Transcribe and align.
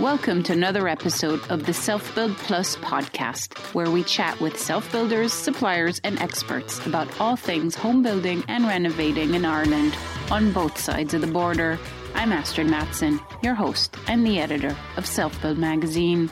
Welcome 0.00 0.42
to 0.42 0.52
another 0.52 0.88
episode 0.88 1.40
of 1.48 1.64
the 1.64 1.72
Self 1.72 2.14
Build 2.14 2.36
Plus 2.36 2.76
podcast, 2.76 3.56
where 3.72 3.90
we 3.90 4.04
chat 4.04 4.38
with 4.40 4.60
self 4.60 4.92
builders, 4.92 5.32
suppliers, 5.32 6.02
and 6.04 6.20
experts 6.20 6.84
about 6.86 7.08
all 7.18 7.34
things 7.34 7.74
home 7.74 8.02
building 8.02 8.44
and 8.46 8.66
renovating 8.66 9.32
in 9.32 9.46
Ireland 9.46 9.96
on 10.30 10.52
both 10.52 10.78
sides 10.78 11.14
of 11.14 11.22
the 11.22 11.26
border. 11.26 11.78
I'm 12.14 12.30
Astrid 12.30 12.68
Matson, 12.68 13.20
your 13.42 13.54
host 13.54 13.96
and 14.06 14.26
the 14.26 14.38
editor 14.38 14.76
of 14.98 15.06
Self 15.06 15.40
Build 15.40 15.56
magazine. 15.56 16.30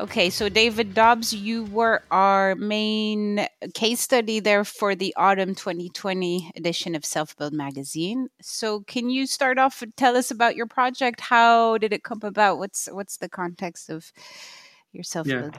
Okay, 0.00 0.30
so 0.30 0.48
David 0.48 0.94
Dobbs, 0.94 1.34
you 1.34 1.64
were 1.64 2.02
our 2.10 2.54
main 2.54 3.46
case 3.74 4.00
study 4.00 4.40
there 4.40 4.64
for 4.64 4.94
the 4.94 5.12
autumn 5.14 5.54
2020 5.54 6.52
edition 6.56 6.94
of 6.94 7.04
Self 7.04 7.36
Build 7.36 7.52
magazine. 7.52 8.28
So, 8.40 8.80
can 8.80 9.10
you 9.10 9.26
start 9.26 9.58
off 9.58 9.82
and 9.82 9.94
tell 9.98 10.16
us 10.16 10.30
about 10.30 10.56
your 10.56 10.64
project? 10.64 11.20
How 11.20 11.76
did 11.76 11.92
it 11.92 12.02
come 12.02 12.20
about? 12.22 12.56
What's 12.56 12.88
what's 12.90 13.18
the 13.18 13.28
context 13.28 13.90
of 13.90 14.10
your 14.92 15.04
self 15.04 15.26
build? 15.26 15.58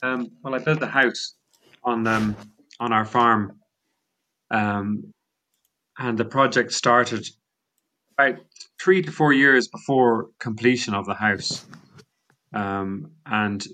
Yeah. 0.00 0.12
Um, 0.12 0.30
well, 0.44 0.54
I 0.54 0.58
built 0.58 0.80
a 0.82 0.86
house 0.86 1.34
on 1.82 2.06
um, 2.06 2.36
on 2.78 2.92
our 2.92 3.04
farm, 3.04 3.58
um, 4.52 5.12
and 5.98 6.16
the 6.16 6.24
project 6.24 6.72
started 6.72 7.26
about 8.16 8.36
three 8.80 9.02
to 9.02 9.10
four 9.10 9.32
years 9.32 9.66
before 9.66 10.28
completion 10.38 10.94
of 10.94 11.04
the 11.04 11.14
house. 11.14 11.66
Um, 12.56 13.12
and 13.26 13.64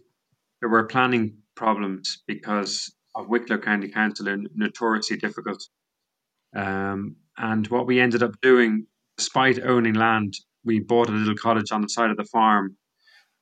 there 0.61 0.69
were 0.69 0.85
planning 0.85 1.39
problems 1.55 2.23
because 2.27 2.93
of 3.15 3.29
Wicklow 3.29 3.59
County 3.59 3.89
Council 3.89 4.29
are 4.29 4.39
notoriously 4.55 5.17
difficult. 5.17 5.63
Um, 6.57 7.17
and 7.37 7.67
what 7.69 7.87
we 7.87 8.01
ended 8.01 8.23
up 8.23 8.41
doing, 8.41 8.87
despite 9.17 9.63
owning 9.63 9.95
land, 9.95 10.35
we 10.65 10.81
bought 10.81 11.09
a 11.09 11.13
little 11.13 11.37
cottage 11.37 11.71
on 11.71 11.83
the 11.83 11.89
side 11.89 12.11
of 12.11 12.17
the 12.17 12.25
farm 12.25 12.77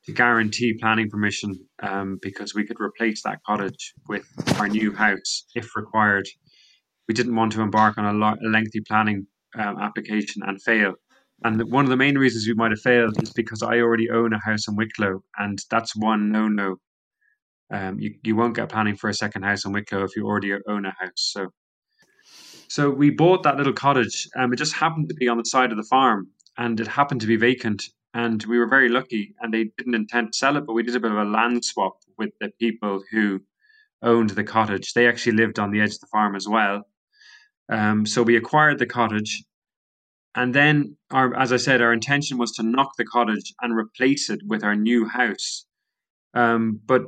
to 0.04 0.12
guarantee 0.12 0.74
planning 0.80 1.08
permission 1.08 1.54
um, 1.82 2.18
because 2.22 2.54
we 2.54 2.66
could 2.66 2.80
replace 2.80 3.22
that 3.22 3.38
cottage 3.46 3.94
with 4.08 4.24
our 4.58 4.68
new 4.68 4.92
house 4.94 5.44
if 5.54 5.74
required. 5.76 6.26
We 7.08 7.14
didn't 7.14 7.36
want 7.36 7.52
to 7.52 7.62
embark 7.62 7.98
on 7.98 8.04
a, 8.04 8.12
lo- 8.12 8.36
a 8.44 8.48
lengthy 8.48 8.80
planning 8.86 9.26
um, 9.58 9.78
application 9.78 10.42
and 10.46 10.60
fail. 10.62 10.94
And 11.42 11.70
one 11.70 11.84
of 11.84 11.90
the 11.90 11.96
main 11.96 12.18
reasons 12.18 12.46
we 12.46 12.54
might 12.54 12.70
have 12.70 12.80
failed 12.80 13.22
is 13.22 13.32
because 13.32 13.62
I 13.62 13.78
already 13.78 14.10
own 14.10 14.32
a 14.32 14.40
house 14.40 14.68
in 14.68 14.76
Wicklow, 14.76 15.22
and 15.38 15.58
that's 15.70 15.96
one 15.96 16.30
no 16.30 16.48
no. 16.48 16.76
Um, 17.72 17.98
you 17.98 18.14
you 18.22 18.36
won't 18.36 18.56
get 18.56 18.68
planning 18.68 18.96
for 18.96 19.08
a 19.08 19.14
second 19.14 19.42
house 19.42 19.64
in 19.64 19.72
Wicklow 19.72 20.04
if 20.04 20.16
you 20.16 20.26
already 20.26 20.52
own 20.68 20.84
a 20.84 20.90
house. 20.90 21.12
So, 21.16 21.48
so 22.68 22.90
we 22.90 23.10
bought 23.10 23.42
that 23.44 23.56
little 23.56 23.72
cottage. 23.72 24.28
Um, 24.36 24.52
it 24.52 24.56
just 24.56 24.74
happened 24.74 25.08
to 25.08 25.14
be 25.14 25.28
on 25.28 25.38
the 25.38 25.44
side 25.44 25.70
of 25.70 25.78
the 25.78 25.84
farm, 25.84 26.28
and 26.58 26.78
it 26.78 26.86
happened 26.86 27.22
to 27.22 27.26
be 27.26 27.36
vacant. 27.36 27.84
And 28.12 28.42
we 28.44 28.58
were 28.58 28.66
very 28.68 28.88
lucky, 28.88 29.34
and 29.40 29.54
they 29.54 29.70
didn't 29.78 29.94
intend 29.94 30.32
to 30.32 30.36
sell 30.36 30.56
it, 30.56 30.66
but 30.66 30.72
we 30.72 30.82
did 30.82 30.96
a 30.96 31.00
bit 31.00 31.12
of 31.12 31.16
a 31.16 31.24
land 31.24 31.64
swap 31.64 31.94
with 32.18 32.30
the 32.40 32.50
people 32.60 33.02
who 33.12 33.40
owned 34.02 34.30
the 34.30 34.44
cottage. 34.44 34.92
They 34.92 35.06
actually 35.06 35.36
lived 35.36 35.58
on 35.58 35.70
the 35.70 35.80
edge 35.80 35.94
of 35.94 36.00
the 36.00 36.06
farm 36.08 36.34
as 36.34 36.48
well. 36.48 36.82
Um, 37.70 38.04
so 38.04 38.22
we 38.22 38.36
acquired 38.36 38.80
the 38.80 38.86
cottage 38.86 39.44
and 40.34 40.54
then, 40.54 40.96
our, 41.10 41.34
as 41.36 41.52
I 41.52 41.56
said, 41.56 41.80
our 41.80 41.92
intention 41.92 42.38
was 42.38 42.52
to 42.52 42.62
knock 42.62 42.92
the 42.96 43.04
cottage 43.04 43.52
and 43.60 43.76
replace 43.76 44.30
it 44.30 44.40
with 44.46 44.62
our 44.62 44.76
new 44.76 45.06
house. 45.06 45.66
Um, 46.34 46.80
but 46.84 47.02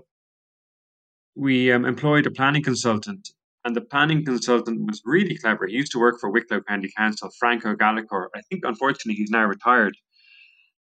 we 1.36 1.72
um, 1.72 1.84
employed 1.84 2.26
a 2.26 2.30
planning 2.30 2.64
consultant, 2.64 3.28
and 3.64 3.76
the 3.76 3.80
planning 3.80 4.24
consultant 4.24 4.86
was 4.86 5.00
really 5.04 5.38
clever. 5.38 5.66
He 5.66 5.76
used 5.76 5.92
to 5.92 6.00
work 6.00 6.16
for 6.20 6.30
Wicklow 6.30 6.62
County 6.62 6.90
Council, 6.96 7.30
Franco 7.38 7.74
Gallicor. 7.74 8.26
I 8.34 8.40
think, 8.50 8.64
unfortunately, 8.64 9.14
he's 9.14 9.30
now 9.30 9.44
retired. 9.44 9.96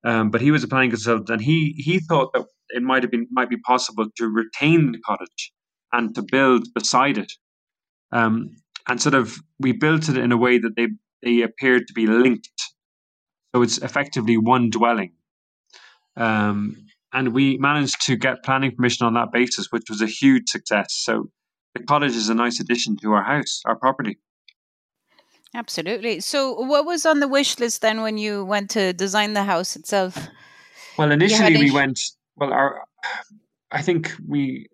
Um, 0.03 0.31
but 0.31 0.41
he 0.41 0.49
was 0.49 0.63
a 0.63 0.67
planning 0.67 0.89
consultant, 0.89 1.29
and 1.29 1.41
he 1.41 1.75
he 1.77 1.99
thought 1.99 2.33
that 2.33 2.45
it 2.69 2.81
might 2.81 3.03
have 3.03 3.11
been 3.11 3.27
might 3.31 3.49
be 3.49 3.57
possible 3.57 4.07
to 4.17 4.27
retain 4.27 4.91
the 4.91 4.99
cottage 5.05 5.51
and 5.93 6.15
to 6.15 6.23
build 6.23 6.67
beside 6.73 7.19
it. 7.19 7.31
Um, 8.11 8.49
and 8.87 8.99
sort 8.99 9.13
of 9.13 9.37
we 9.59 9.73
built 9.73 10.09
it 10.09 10.17
in 10.17 10.31
a 10.31 10.37
way 10.37 10.57
that 10.57 10.75
they 10.75 10.87
they 11.21 11.41
appeared 11.41 11.87
to 11.87 11.93
be 11.93 12.07
linked. 12.07 12.49
So 13.53 13.61
it's 13.61 13.77
effectively 13.79 14.37
one 14.37 14.69
dwelling. 14.69 15.13
Um, 16.15 16.87
and 17.13 17.33
we 17.33 17.57
managed 17.57 18.05
to 18.05 18.15
get 18.15 18.43
planning 18.43 18.75
permission 18.75 19.05
on 19.05 19.13
that 19.15 19.31
basis, 19.31 19.67
which 19.71 19.89
was 19.89 20.01
a 20.01 20.07
huge 20.07 20.49
success. 20.49 20.93
So 20.93 21.29
the 21.75 21.83
cottage 21.83 22.15
is 22.15 22.29
a 22.29 22.33
nice 22.33 22.59
addition 22.59 22.97
to 22.97 23.11
our 23.13 23.23
house, 23.23 23.61
our 23.65 23.75
property. 23.75 24.17
Absolutely. 25.53 26.21
So, 26.21 26.53
what 26.53 26.85
was 26.85 27.05
on 27.05 27.19
the 27.19 27.27
wish 27.27 27.59
list 27.59 27.81
then 27.81 28.01
when 28.01 28.17
you 28.17 28.45
went 28.45 28.69
to 28.71 28.93
design 28.93 29.33
the 29.33 29.43
house 29.43 29.75
itself? 29.75 30.29
Well, 30.97 31.11
initially 31.11 31.57
we 31.57 31.71
went. 31.71 31.99
Well, 32.37 32.53
our 32.53 32.83
I 33.71 33.81
think 33.81 34.13
we 34.25 34.67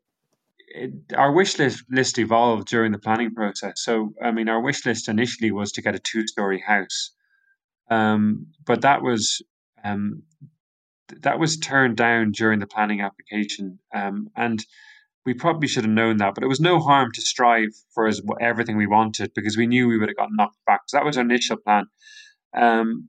it, 0.67 0.91
our 1.15 1.31
wish 1.31 1.57
list, 1.57 1.83
list 1.89 2.19
evolved 2.19 2.67
during 2.67 2.91
the 2.91 2.99
planning 2.99 3.33
process. 3.33 3.81
So, 3.83 4.13
I 4.21 4.31
mean, 4.31 4.49
our 4.49 4.61
wish 4.61 4.85
list 4.85 5.07
initially 5.07 5.51
was 5.51 5.71
to 5.73 5.81
get 5.81 5.95
a 5.95 5.99
two 5.99 6.27
story 6.27 6.63
house, 6.65 7.11
um, 7.89 8.47
but 8.65 8.81
that 8.81 9.01
was 9.01 9.41
um, 9.83 10.23
that 11.21 11.39
was 11.39 11.57
turned 11.57 11.95
down 11.95 12.31
during 12.31 12.59
the 12.59 12.67
planning 12.67 13.01
application, 13.01 13.79
um, 13.95 14.27
and 14.35 14.63
we 15.25 15.33
probably 15.33 15.67
should 15.67 15.85
have 15.85 15.93
known 15.93 16.17
that. 16.17 16.35
But 16.35 16.43
it 16.43 16.47
was 16.47 16.59
no 16.59 16.79
harm 16.79 17.11
to 17.13 17.21
strive 17.21 17.69
for 17.93 18.07
as, 18.07 18.21
everything 18.41 18.77
we 18.77 18.87
wanted 18.87 19.31
because 19.33 19.57
we 19.57 19.67
knew 19.67 19.87
we 19.87 19.97
would 19.97 20.09
have 20.09 20.17
got 20.17 20.29
knocked 20.31 20.57
back. 20.65 20.81
So 20.87 20.97
that 20.97 21.05
was 21.05 21.17
our 21.17 21.23
initial 21.23 21.57
plan, 21.57 21.85
um, 22.55 23.07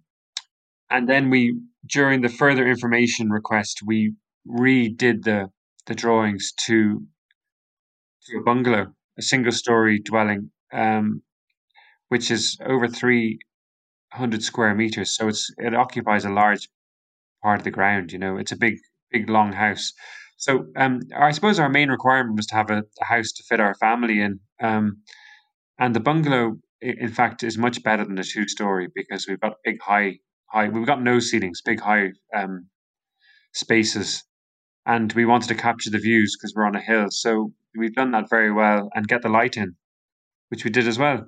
and 0.91 1.09
then 1.09 1.31
we 1.31 1.59
during 1.87 2.21
the 2.21 2.29
further 2.29 2.69
information 2.69 3.31
request 3.31 3.81
we 3.85 4.15
redid 4.49 5.25
the 5.25 5.51
the 5.87 5.95
drawings 5.95 6.53
to 6.67 7.03
to 8.29 8.39
a 8.39 8.43
bungalow, 8.43 8.87
a 9.19 9.23
single 9.23 9.53
story 9.53 10.01
dwelling, 10.01 10.51
um, 10.73 11.23
which 12.09 12.31
is 12.31 12.59
over 12.65 12.89
300 12.89 14.43
square 14.43 14.75
meters. 14.75 15.17
So 15.17 15.29
it's 15.29 15.51
it 15.59 15.75
occupies 15.75 16.25
a 16.25 16.31
large 16.31 16.69
part 17.43 17.61
of 17.61 17.65
the 17.65 17.71
ground. 17.71 18.13
You 18.13 18.19
know, 18.19 18.37
it's 18.37 18.53
a 18.53 18.57
big, 18.57 18.75
big, 19.11 19.29
long 19.29 19.53
house. 19.53 19.93
So 20.37 20.67
um, 20.77 21.01
I 21.17 21.33
suppose 21.33 21.59
our 21.59 21.69
main 21.69 21.89
requirement 21.91 22.37
was 22.37 22.47
to 22.47 22.55
have 22.55 22.71
a, 22.71 22.85
a 23.01 23.05
house 23.05 23.33
to 23.33 23.43
fit 23.49 23.61
our 23.61 23.75
family 23.75 24.21
in. 24.21 24.41
Um, 24.61 25.03
and 25.79 25.95
the 25.95 26.01
bungalow 26.01 26.57
in 26.81 27.09
fact, 27.09 27.43
is 27.43 27.59
much 27.59 27.83
better 27.83 28.05
than 28.05 28.19
a 28.19 28.25
two 28.25 28.47
story 28.47 28.89
because 28.95 29.27
we've 29.27 29.41
got 29.41 29.55
big 29.65 29.81
high 29.83 30.19
high. 30.47 30.69
We've 30.69 30.87
got 30.87 31.03
no 31.03 31.19
ceilings, 31.19 31.61
big 31.65 31.81
high 31.81 32.13
um, 32.35 32.69
spaces, 33.53 34.25
and 34.87 35.13
we 35.13 35.25
wanted 35.25 35.49
to 35.49 35.55
capture 35.55 35.91
the 35.91 35.99
views 35.99 36.37
because 36.37 36.55
we're 36.55 36.67
on 36.67 36.77
a 36.77 36.81
hill. 36.81 37.07
So 37.11 37.53
we've 37.77 37.95
done 37.95 38.13
that 38.13 38.31
very 38.31 38.53
well 38.53 38.89
and 38.95 39.07
get 39.07 39.23
the 39.23 39.29
light 39.29 39.57
in, 39.57 39.75
which 40.49 40.65
we 40.65 40.71
did 40.71 40.89
as 40.89 40.99
well. 40.99 41.27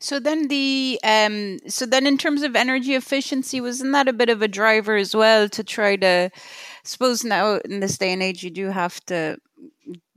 So 0.00 0.20
then 0.20 0.46
the 0.46 1.00
um 1.02 1.58
so 1.66 1.84
then 1.84 2.06
in 2.06 2.18
terms 2.18 2.42
of 2.42 2.54
energy 2.54 2.94
efficiency, 2.94 3.60
wasn't 3.60 3.92
that 3.92 4.08
a 4.08 4.12
bit 4.12 4.28
of 4.28 4.42
a 4.42 4.48
driver 4.48 4.96
as 4.96 5.14
well 5.14 5.48
to 5.48 5.64
try 5.64 5.96
to 5.96 6.30
suppose 6.84 7.24
now 7.24 7.56
in 7.64 7.80
this 7.80 7.98
day 7.98 8.12
and 8.12 8.22
age 8.22 8.44
you 8.44 8.50
do 8.50 8.66
have 8.66 9.00
to 9.06 9.38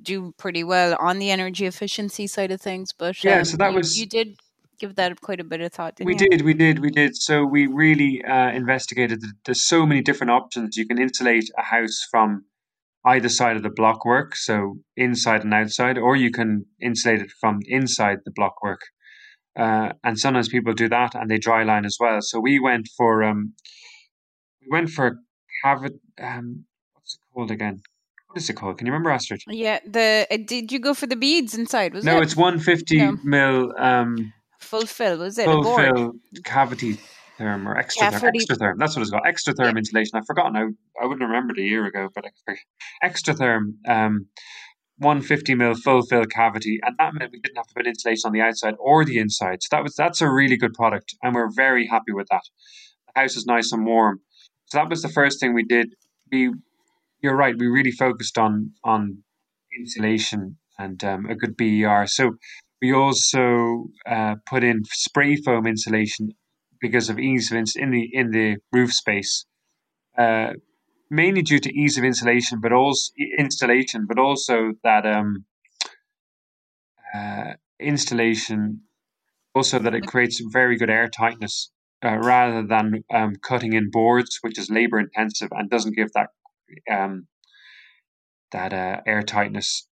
do 0.02 0.34
pretty 0.38 0.64
well 0.64 0.96
on 1.00 1.20
the 1.20 1.32
energy 1.32 1.66
efficiency 1.66 2.28
side 2.28 2.52
of 2.52 2.62
things. 2.62 2.94
But 2.94 3.24
Yeah, 3.24 3.40
um, 3.40 3.46
so 3.46 3.58
that 3.58 3.72
you, 3.72 3.78
was 3.78 4.00
you 4.00 4.06
did 4.06 4.38
give 4.82 4.96
that 4.96 5.22
quite 5.28 5.40
a 5.46 5.48
bit 5.54 5.62
of 5.62 5.72
thought, 5.78 5.94
We 6.10 6.14
you? 6.14 6.18
did, 6.26 6.40
we 6.50 6.54
did, 6.66 6.76
we 6.86 6.92
did. 7.02 7.12
So 7.28 7.46
we 7.56 7.62
really 7.86 8.14
uh, 8.36 8.50
investigated. 8.62 9.18
th- 9.22 9.34
There's 9.46 9.64
so 9.74 9.86
many 9.86 10.02
different 10.10 10.32
options. 10.40 10.78
You 10.78 10.86
can 10.88 11.00
insulate 11.08 11.48
a 11.58 11.66
house 11.76 11.98
from 12.12 12.30
either 13.14 13.30
side 13.30 13.56
of 13.60 13.64
the 13.64 13.70
blockwork, 13.82 14.36
so 14.36 14.56
inside 14.96 15.44
and 15.44 15.54
outside, 15.54 15.98
or 15.98 16.16
you 16.16 16.32
can 16.40 16.50
insulate 16.90 17.22
it 17.22 17.32
from 17.42 17.56
inside 17.66 18.18
the 18.26 18.32
blockwork. 18.40 18.82
Uh, 19.64 19.90
and 20.04 20.18
sometimes 20.18 20.48
people 20.56 20.74
do 20.74 20.88
that, 20.98 21.12
and 21.16 21.30
they 21.30 21.38
dry 21.38 21.62
line 21.72 21.86
as 21.92 21.98
well. 22.00 22.20
So 22.22 22.40
we 22.40 22.60
went 22.60 22.86
for 22.98 23.14
um, 23.30 23.54
we 24.62 24.68
went 24.76 24.90
for 24.90 25.18
cavit. 25.64 25.94
Um, 26.22 26.66
what's 26.94 27.16
it 27.16 27.22
called 27.34 27.52
again? 27.52 27.82
What 28.28 28.38
is 28.42 28.50
it 28.50 28.54
called? 28.60 28.78
Can 28.78 28.88
you 28.88 28.94
remember, 28.94 29.10
Astrid? 29.12 29.42
Yeah, 29.48 29.80
the 29.86 30.26
uh, 30.32 30.38
did 30.54 30.72
you 30.72 30.80
go 30.80 30.94
for 30.94 31.08
the 31.08 31.18
beads 31.18 31.54
inside? 31.54 31.94
Was 31.94 32.06
no, 32.06 32.18
it 32.18 32.24
it's 32.24 32.36
150 32.38 32.98
No. 32.98 33.18
mil 33.24 33.74
um, 33.78 34.32
full 34.62 34.86
fill? 34.86 35.18
Was 35.18 35.38
it 35.38 35.48
a 35.48 35.52
full 35.52 35.64
board? 35.64 35.96
fill 35.96 36.14
cavity 36.44 36.98
therm 37.40 37.66
or 37.66 37.76
Xtratherm, 37.76 38.12
Cavity- 38.12 38.40
Xtratherm. 38.40 38.78
That's 38.78 38.96
what 38.96 39.02
it's 39.02 39.12
called. 39.12 39.24
Xtratherm 39.24 39.78
insulation. 39.78 40.18
I've 40.18 40.26
forgotten. 40.26 40.56
I, 40.56 41.04
I 41.04 41.06
wouldn't 41.06 41.28
remember 41.28 41.54
it 41.54 41.60
a 41.60 41.64
year 41.64 41.86
ago, 41.86 42.10
but 42.14 42.26
extra, 42.26 43.36
Xtratherm, 43.36 43.74
um, 43.88 44.28
150 44.98 45.56
mil 45.56 45.76
full 45.76 46.04
fill 46.04 46.26
cavity, 46.26 46.80
and 46.84 46.96
that 47.00 47.14
meant 47.14 47.32
we 47.32 47.40
didn't 47.40 47.58
have 47.58 47.68
to 47.68 47.74
put 47.74 47.88
insulation 47.88 48.28
on 48.28 48.34
the 48.34 48.42
outside 48.42 48.76
or 48.80 49.04
the 49.04 49.18
inside. 49.18 49.64
So 49.64 49.76
that 49.76 49.84
was 49.84 49.96
that's 49.96 50.22
a 50.22 50.30
really 50.30 50.58
good 50.58 50.74
product, 50.74 51.16
and 51.24 51.34
we're 51.34 51.52
very 51.52 51.88
happy 51.88 52.12
with 52.12 52.28
that. 52.30 52.44
The 53.14 53.22
house 53.22 53.36
is 53.36 53.46
nice 53.46 53.72
and 53.72 53.86
warm. 53.86 54.22
So 54.68 54.78
that 54.78 54.90
was 54.90 55.02
the 55.02 55.10
first 55.10 55.40
thing 55.40 55.54
we 55.54 55.64
did. 55.64 55.96
We, 56.32 56.54
you're 57.22 57.36
right. 57.36 57.58
We 57.58 57.68
really 57.68 57.92
focused 57.92 58.38
on 58.38 58.72
on 58.84 59.24
insulation 59.78 60.58
and 60.78 61.04
um, 61.04 61.26
a 61.26 61.36
good 61.36 61.58
BER. 61.58 62.06
So 62.08 62.36
we 62.82 62.94
also 62.94 63.86
uh, 64.10 64.36
put 64.48 64.64
in 64.64 64.84
spray 64.86 65.36
foam 65.36 65.68
insulation 65.68 66.30
because 66.82 67.10
of 67.10 67.20
ease 67.20 67.52
of 67.52 67.58
ins- 67.58 67.76
in 67.76 67.92
the 67.92 68.10
in 68.14 68.32
the 68.32 68.58
roof 68.72 68.92
space, 68.94 69.46
uh, 70.18 70.54
mainly 71.10 71.42
due 71.44 71.60
to 71.60 71.74
ease 71.74 71.98
of 71.98 72.04
insulation, 72.04 72.60
but 72.60 72.74
also 72.74 73.12
installation, 73.38 74.06
but 74.08 74.18
also 74.18 74.74
that 74.84 75.06
um, 75.06 75.46
uh, 77.14 77.54
installation 77.80 78.82
also 79.54 79.80
that 79.80 79.96
it 79.96 80.08
creates 80.08 80.42
very 80.52 80.78
good 80.78 80.90
air 80.90 81.10
tightness 81.10 81.72
uh, 82.04 82.18
rather 82.18 82.66
than 82.66 83.04
um, 83.14 83.36
cutting 83.36 83.74
in 83.74 83.90
boards, 83.92 84.40
which 84.42 84.58
is 84.58 84.70
labor 84.70 85.00
intensive 85.00 85.50
and 85.52 85.70
doesn't 85.70 85.96
give 85.96 86.12
that 86.14 86.30
um, 86.90 87.28
that 88.52 88.74
uh, 88.74 89.02
air 89.06 89.22
tightness 89.22 89.88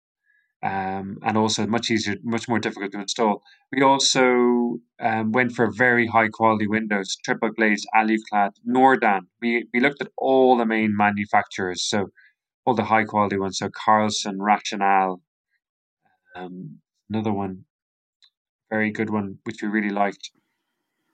um, 0.65 1.19
and 1.21 1.37
also 1.37 1.67
much 1.67 1.91
easier, 1.91 2.15
much 2.23 2.47
more 2.49 2.57
difficult 2.59 2.91
to 2.93 2.99
install. 2.99 3.43
We 3.71 3.83
also 3.83 4.79
um, 4.99 5.31
went 5.31 5.51
for 5.51 5.71
very 5.71 6.07
high 6.07 6.29
quality 6.29 6.67
windows, 6.67 7.15
triple 7.23 7.51
glazed, 7.51 7.85
aluclad, 7.95 8.51
Nordan. 8.67 9.27
We 9.41 9.67
we 9.73 9.79
looked 9.79 10.01
at 10.01 10.11
all 10.17 10.57
the 10.57 10.65
main 10.65 10.91
manufacturers, 10.97 11.83
so 11.87 12.07
all 12.65 12.73
the 12.73 12.85
high 12.85 13.03
quality 13.03 13.37
ones. 13.37 13.59
So 13.59 13.69
Carlson, 13.85 14.41
Rationel, 14.41 15.21
um, 16.35 16.79
another 17.11 17.31
one, 17.31 17.65
very 18.71 18.89
good 18.89 19.11
one, 19.11 19.37
which 19.43 19.61
we 19.61 19.67
really 19.67 19.91
liked. 19.91 20.31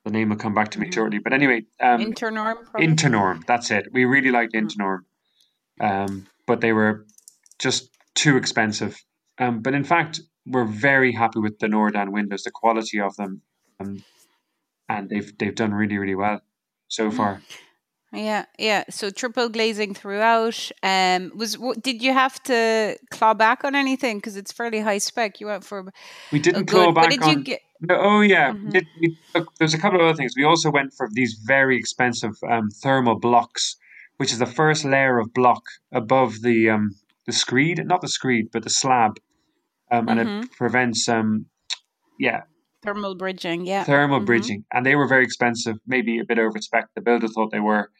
The 0.06 0.12
name 0.12 0.30
will 0.30 0.38
come 0.38 0.54
back 0.54 0.70
to 0.72 0.80
me 0.80 0.88
Mhm. 0.88 0.94
shortly. 0.94 1.20
But 1.20 1.34
anyway, 1.34 1.66
um, 1.82 2.00
Internorm. 2.02 2.56
probably? 2.72 2.88
Internorm, 2.88 3.46
that's 3.46 3.70
it. 3.70 3.86
We 3.92 4.06
really 4.06 4.32
liked 4.32 4.54
Mm. 4.54 4.62
Internorm, 4.62 5.00
um, 5.82 6.28
but 6.48 6.62
they 6.62 6.74
were 6.74 7.06
just 7.60 7.90
too 8.16 8.38
expensive. 8.38 9.04
Um, 9.42 9.62
but 9.62 9.74
in 9.74 9.84
fact, 9.84 10.22
we're 10.46 10.66
very 10.66 11.12
happy 11.12 11.40
with 11.40 11.60
the 11.60 11.68
Nordan 11.68 12.12
windows, 12.12 12.44
the 12.44 12.52
quality 12.52 13.00
of 13.02 13.16
them, 13.16 13.42
um, 13.80 14.04
and 14.88 15.10
they've 15.10 15.36
they've 15.38 15.56
done 15.56 15.74
really 15.74 15.98
really 15.98 16.16
well 16.16 16.42
so 16.88 17.10
far. 17.12 17.42
Yeah, 18.14 18.46
yeah. 18.60 18.84
So 18.90 19.10
triple 19.10 19.50
glazing 19.50 19.94
throughout. 19.96 20.70
Um, 20.84 21.32
was 21.36 21.58
did 21.82 22.04
you 22.04 22.14
have 22.14 22.42
to 22.44 22.98
claw 23.10 23.34
back 23.34 23.64
on 23.64 23.74
anything 23.74 24.18
because 24.18 24.36
it's 24.38 24.52
fairly 24.52 24.82
high 24.82 25.00
spec? 25.00 25.40
You 25.40 25.48
went 25.48 25.64
for 25.64 25.92
We 26.32 26.40
didn't 26.40 26.66
good. 26.66 26.76
claw 26.76 26.86
What 26.88 26.96
back 26.96 27.10
did 27.12 27.24
on. 27.24 27.30
you 27.38 27.44
get? 27.44 27.62
No, 27.84 27.96
oh 28.00 28.22
yeah, 28.22 28.52
Mhm. 28.54 28.72
did, 28.74 28.86
we, 29.00 29.18
look, 29.34 29.48
there's 29.58 29.74
a 29.74 29.78
couple 29.80 30.00
of 30.00 30.06
other 30.06 30.16
things. 30.16 30.34
We 30.38 30.44
also 30.44 30.70
went 30.70 30.94
for 30.94 31.10
these 31.12 31.34
very 31.46 31.78
expensive 31.78 32.36
um, 32.48 32.70
thermal 32.84 33.18
blocks, 33.18 33.76
which 34.18 34.32
is 34.32 34.38
the 34.38 34.46
first 34.46 34.86
layer 34.86 35.18
of 35.18 35.34
block 35.34 35.64
above 35.92 36.42
the 36.42 36.70
um, 36.70 36.92
the 37.26 37.32
screed, 37.32 37.84
not 37.88 38.02
the 38.02 38.08
screed, 38.08 38.50
but 38.52 38.64
the 38.64 38.70
slab, 38.70 39.14
um, 39.92 40.08
and 40.10 40.20
Mhm. 40.20 40.44
it 40.46 40.52
prevents 40.54 41.08
um, 41.10 41.46
yeah 42.18 42.42
Thermal 42.84 43.14
bridging. 43.16 43.66
Yeah. 43.68 43.84
thermal 43.84 44.22
Mhm. 44.22 44.26
bridging, 44.26 44.66
and 44.74 44.84
they 44.86 44.96
were 44.96 45.08
very 45.08 45.24
expensive, 45.24 45.78
maybe 45.86 46.18
a 46.20 46.26
bit 46.26 46.40
over 46.40 46.60
spec. 46.60 46.86
The 46.96 47.02
builder 47.02 47.28
thought 47.28 47.52
they 47.52 47.60
were, 47.60 47.92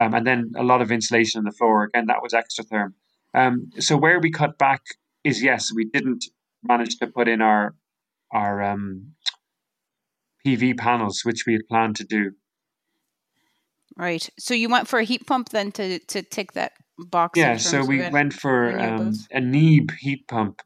um, 0.00 0.12
and 0.14 0.26
then 0.26 0.52
a 0.56 0.62
lot 0.62 0.82
of 0.82 0.90
insulation 0.92 1.38
on 1.38 1.44
the 1.44 1.52
floor. 1.52 1.84
Again, 1.84 2.06
that 2.06 2.22
was 2.22 2.32
Xtratherm. 2.34 2.92
Um, 3.32 3.70
so 3.78 3.96
where 3.96 4.20
we 4.20 4.30
cut 4.30 4.58
back 4.58 4.82
is 5.24 5.42
yes, 5.42 5.72
we 5.72 5.84
didn't 5.86 6.24
manage 6.62 6.96
to 6.98 7.06
put 7.06 7.26
in 7.28 7.40
our 7.40 7.74
our 8.30 8.62
um, 8.62 9.14
PV 10.44 10.76
panels, 10.76 11.24
which 11.24 11.44
we 11.46 11.54
had 11.54 11.62
planned 11.68 11.96
to 11.96 12.04
do. 12.04 12.32
Right. 13.96 14.28
So 14.38 14.52
you 14.54 14.68
went 14.68 14.86
for 14.88 14.98
a 14.98 15.04
heat 15.04 15.26
pump 15.26 15.48
then 15.48 15.72
to 15.72 15.98
to 15.98 16.22
tick 16.22 16.52
that 16.52 16.72
box. 16.98 17.38
Yeah, 17.38 17.56
so 17.56 17.82
we 17.84 18.08
went 18.10 18.34
for 18.34 18.78
um, 18.78 19.12
a 19.32 19.40
NIBE 19.40 19.92
heat 19.98 20.28
pump, 20.28 20.60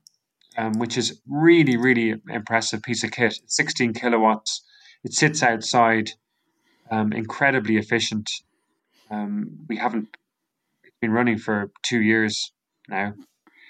um, 0.57 0.73
which 0.79 0.97
is 0.97 1.21
really, 1.27 1.77
really 1.77 2.15
impressive 2.29 2.83
piece 2.83 3.05
of 3.05 3.11
kit. 3.11 3.39
16 3.47 3.95
kilowatts. 3.95 4.63
It 5.05 5.13
sits 5.15 5.43
outside, 5.43 6.11
um, 6.91 7.13
incredibly 7.13 7.77
efficient. 7.77 8.31
Um, 9.11 9.67
we 9.69 9.77
haven't 9.77 10.09
it's 10.85 10.97
been 11.01 11.13
running 11.13 11.39
for 11.39 11.71
two 11.83 12.01
years 12.01 12.53
now. 12.89 13.15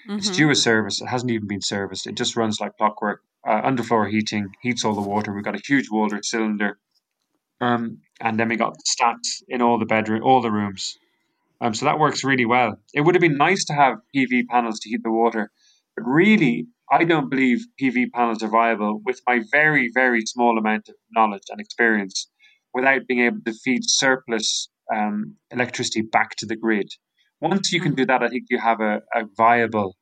It's 0.07 0.29
Mhm. 0.29 0.35
due 0.35 0.49
a 0.49 0.55
service. 0.55 1.01
It 1.01 1.07
hasn't 1.07 1.31
even 1.31 1.47
been 1.47 1.61
serviced. 1.61 2.07
It 2.07 2.15
just 2.15 2.35
runs 2.35 2.59
like 2.59 2.77
clockwork. 2.77 3.21
Uh, 3.45 3.61
underfloor 3.61 4.09
heating 4.09 4.53
heats 4.61 4.85
all 4.85 4.93
the 4.95 5.01
water. 5.01 5.33
We've 5.33 5.43
got 5.43 5.55
a 5.55 5.61
huge 5.65 5.89
water 5.89 6.21
cylinder, 6.23 6.79
um, 7.59 8.01
and 8.21 8.39
then 8.39 8.47
we 8.47 8.55
got 8.55 8.77
stats 8.87 9.43
in 9.49 9.61
all 9.61 9.77
the 9.77 9.85
bedroom, 9.85 10.23
all 10.23 10.41
the 10.41 10.51
rooms. 10.51 10.97
Um, 11.59 11.73
so 11.73 11.85
that 11.85 11.99
works 11.99 12.23
really 12.23 12.45
well. 12.45 12.79
It 12.93 13.01
would 13.01 13.15
have 13.15 13.21
been 13.21 13.37
nice 13.37 13.65
to 13.65 13.73
have 13.73 13.97
PV 14.13 14.43
panels 14.47 14.79
to 14.81 14.89
heat 14.89 15.03
the 15.03 15.11
water, 15.11 15.51
but 15.95 16.03
really, 16.05 16.67
I 16.91 17.03
don't 17.03 17.29
believe 17.29 17.65
PV 17.81 18.11
panels 18.13 18.43
are 18.43 18.49
viable 18.49 19.01
with 19.05 19.21
my 19.27 19.41
very, 19.51 19.89
very 19.93 20.21
small 20.25 20.57
amount 20.57 20.89
of 20.89 20.95
knowledge 21.11 21.43
and 21.49 21.59
experience 21.59 22.29
without 22.73 23.07
being 23.07 23.21
able 23.21 23.39
to 23.45 23.53
feed 23.53 23.81
surplus 23.83 24.69
um, 24.93 25.35
electricity 25.51 26.01
back 26.01 26.35
to 26.37 26.45
the 26.45 26.55
grid. 26.55 26.89
Once 27.41 27.71
you 27.71 27.81
can 27.81 27.93
do 27.93 28.05
that, 28.05 28.23
I 28.23 28.29
think 28.29 28.45
you 28.49 28.59
have 28.59 28.79
a, 28.79 29.01
a 29.13 29.23
viable 29.37 29.95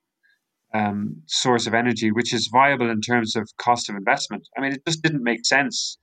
um, 0.74 1.22
source 1.28 1.68
of 1.68 1.74
energy, 1.74 2.12
which 2.12 2.34
is 2.34 2.50
viable 2.52 2.90
in 2.90 3.02
terms 3.02 3.36
of 3.36 3.50
cost 3.58 3.90
of 3.90 3.96
investment. 3.96 4.48
I 4.58 4.62
mean, 4.62 4.74
it 4.74 4.86
just 4.88 5.02
didn't 5.02 5.24
make 5.24 5.46
sense. 5.46 5.98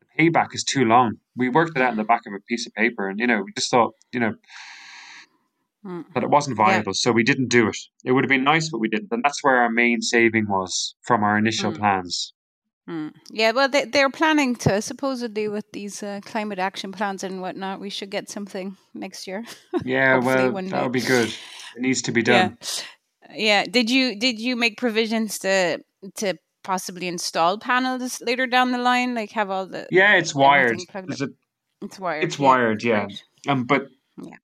The 0.00 0.30
payback 0.30 0.54
is 0.54 0.64
too 0.64 0.84
long. 0.84 1.14
We 1.36 1.48
worked 1.48 1.76
it 1.76 1.82
out 1.82 1.92
in 1.92 1.96
the 1.96 2.04
back 2.04 2.22
of 2.26 2.32
a 2.32 2.40
piece 2.48 2.66
of 2.66 2.72
paper, 2.74 3.08
and 3.08 3.18
you 3.18 3.26
know, 3.26 3.42
we 3.42 3.52
just 3.56 3.70
thought, 3.70 3.92
you 4.12 4.20
know, 4.20 4.34
Mm. 5.84 6.04
that 6.14 6.22
it 6.22 6.30
wasn't 6.30 6.56
Yeah. 6.58 6.64
viable, 6.66 6.94
so 6.94 7.12
we 7.12 7.22
didn't 7.22 7.48
do 7.48 7.68
it. 7.68 7.76
It 8.04 8.12
would 8.12 8.24
have 8.24 8.28
been 8.30 8.44
nice, 8.44 8.70
but 8.70 8.78
we 8.78 8.88
didn't, 8.88 9.08
and 9.12 9.22
that's 9.22 9.44
where 9.44 9.56
our 9.56 9.70
main 9.70 10.00
saving 10.00 10.46
was 10.48 10.94
from 11.02 11.22
our 11.22 11.36
initial 11.36 11.72
Mm. 11.72 11.78
plans. 11.78 12.32
Mm. 12.88 13.12
Yeah, 13.30 13.52
well, 13.52 13.68
they, 13.68 13.84
they're 13.86 14.10
planning 14.10 14.56
to 14.56 14.80
supposedly 14.82 15.48
with 15.48 15.64
these 15.72 16.02
uh, 16.02 16.20
climate 16.24 16.58
action 16.58 16.92
plans 16.92 17.22
and 17.24 17.40
whatnot. 17.40 17.80
We 17.80 17.90
should 17.90 18.10
get 18.10 18.28
something 18.30 18.76
next 18.94 19.26
year. 19.26 19.44
Yeah, 19.84 20.18
well, 20.18 20.52
that 20.52 20.82
would 20.82 20.92
be 20.92 21.00
good. 21.00 21.28
It 21.76 21.80
needs 21.80 22.02
to 22.02 22.12
be 22.12 22.22
done. 22.22 22.56
yeah. 23.34 23.64
Did 23.64 23.90
you 23.90 24.18
did 24.18 24.38
you 24.38 24.54
make 24.56 24.76
provisions 24.78 25.38
to 25.40 25.80
to 26.16 26.34
possibly 26.62 27.08
install 27.08 27.58
panels 27.58 28.20
later 28.20 28.46
down 28.46 28.72
the 28.72 28.78
line? 28.78 29.14
Like 29.14 29.32
have 29.32 29.50
all 29.50 29.66
the 29.66 29.86
Yeah, 29.90 30.14
it's 30.16 30.34
wired. 30.34 30.64
everything 30.72 30.86
plugged 30.86 31.08
There's 31.08 31.22
up? 31.22 31.30
a, 31.30 31.84
It's 31.86 31.98
wired. 31.98 32.24
it's 32.24 32.38
yeah, 32.38 32.46
wired, 32.46 32.82
yeah. 32.84 33.00
right. 33.04 33.22
Um, 33.48 33.64
but 33.64 33.88
Yeah. 34.22 34.36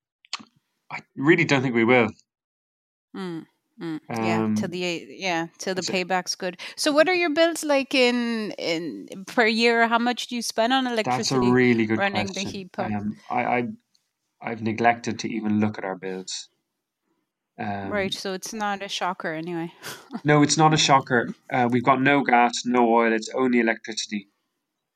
I 0.91 1.01
really 1.17 1.45
don't 1.45 1.63
think 1.63 1.75
we 1.75 1.85
will. 1.85 2.11
Mm. 3.17 3.47
Mm, 3.81 4.01
yeah, 4.11 4.37
Um, 4.45 4.55
till 4.57 4.69
the 4.69 5.07
yeah, 5.09 5.47
till 5.57 5.75
the 5.75 5.81
payback's 5.81 6.35
good. 6.35 6.61
So, 6.77 6.93
what 6.93 7.09
are 7.09 7.15
your 7.15 7.31
bills 7.31 7.65
like 7.65 7.95
in 7.95 8.51
in 8.59 9.09
per 9.27 9.47
year? 9.47 9.89
How 9.89 9.99
much 9.99 10.27
do 10.27 10.37
you 10.37 10.43
spend 10.43 10.75
on 10.75 10.87
electricity? 10.87 11.35
That's 11.37 11.49
a 11.49 11.53
really 11.53 11.87
good 11.87 11.99
running 11.99 12.27
the 12.27 12.33
question. 12.33 12.51
heat 12.51 12.73
pump? 12.73 12.95
Um, 12.95 13.17
I, 13.31 13.45
I 13.45 13.69
I've 14.43 14.63
neglected 14.63 15.19
to 15.21 15.33
even 15.33 15.61
look 15.61 15.79
at 15.79 15.85
our 15.85 15.97
bills. 15.97 16.49
Um, 17.59 17.91
right, 17.91 18.13
so 18.13 18.35
it's 18.35 18.53
not 18.53 18.83
a 18.83 18.89
shocker 18.89 19.33
anyway. 19.33 19.73
No, 20.25 20.43
it's 20.43 20.59
not 20.59 20.75
a 20.75 20.77
shocker. 20.77 21.29
Uh, 21.51 21.69
we've 21.71 21.85
got 21.85 22.03
no 22.03 22.23
gas, 22.23 22.67
no 22.67 22.87
oil. 22.93 23.13
It's 23.13 23.31
only 23.35 23.61
electricity. 23.61 24.29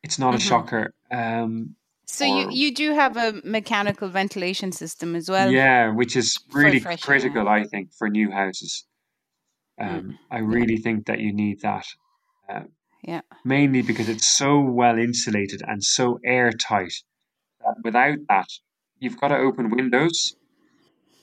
It's 0.03 0.19
not 0.19 0.35
a 0.35 0.39
Mhm. 0.39 0.49
shocker. 0.49 0.93
Um, 1.11 1.77
So 2.07 2.25
you 2.25 2.47
or- 2.47 2.51
you 2.51 2.75
do 2.75 2.93
have 2.95 3.17
a 3.17 3.41
mechanical 3.45 4.09
ventilation 4.09 4.73
system 4.73 5.15
as 5.17 5.29
well. 5.31 5.51
yeah, 5.51 5.91
which 5.91 6.17
is 6.17 6.39
really 6.53 6.81
critical, 6.81 7.49
I 7.49 7.65
think, 7.65 7.93
for 7.93 8.09
new 8.09 8.31
houses. 8.31 8.85
Mm. 9.81 9.99
Um, 9.99 10.19
I 10.31 10.39
really 10.39 10.77
think 10.77 11.07
that 11.07 11.19
you 11.21 11.33
need 11.33 11.61
that, 11.63 11.87
Yeah. 13.03 13.23
mainly 13.45 13.83
because 13.83 14.09
it's 14.09 14.27
so 14.27 14.61
well 14.61 14.99
insulated 14.99 15.63
and 15.67 15.83
so 15.83 16.21
airtight 16.25 16.95
that 17.61 17.77
without 17.83 18.19
that, 18.29 18.49
you've 18.99 19.19
got 19.21 19.29
to 19.29 19.37
open 19.37 19.71
windows, 19.71 20.37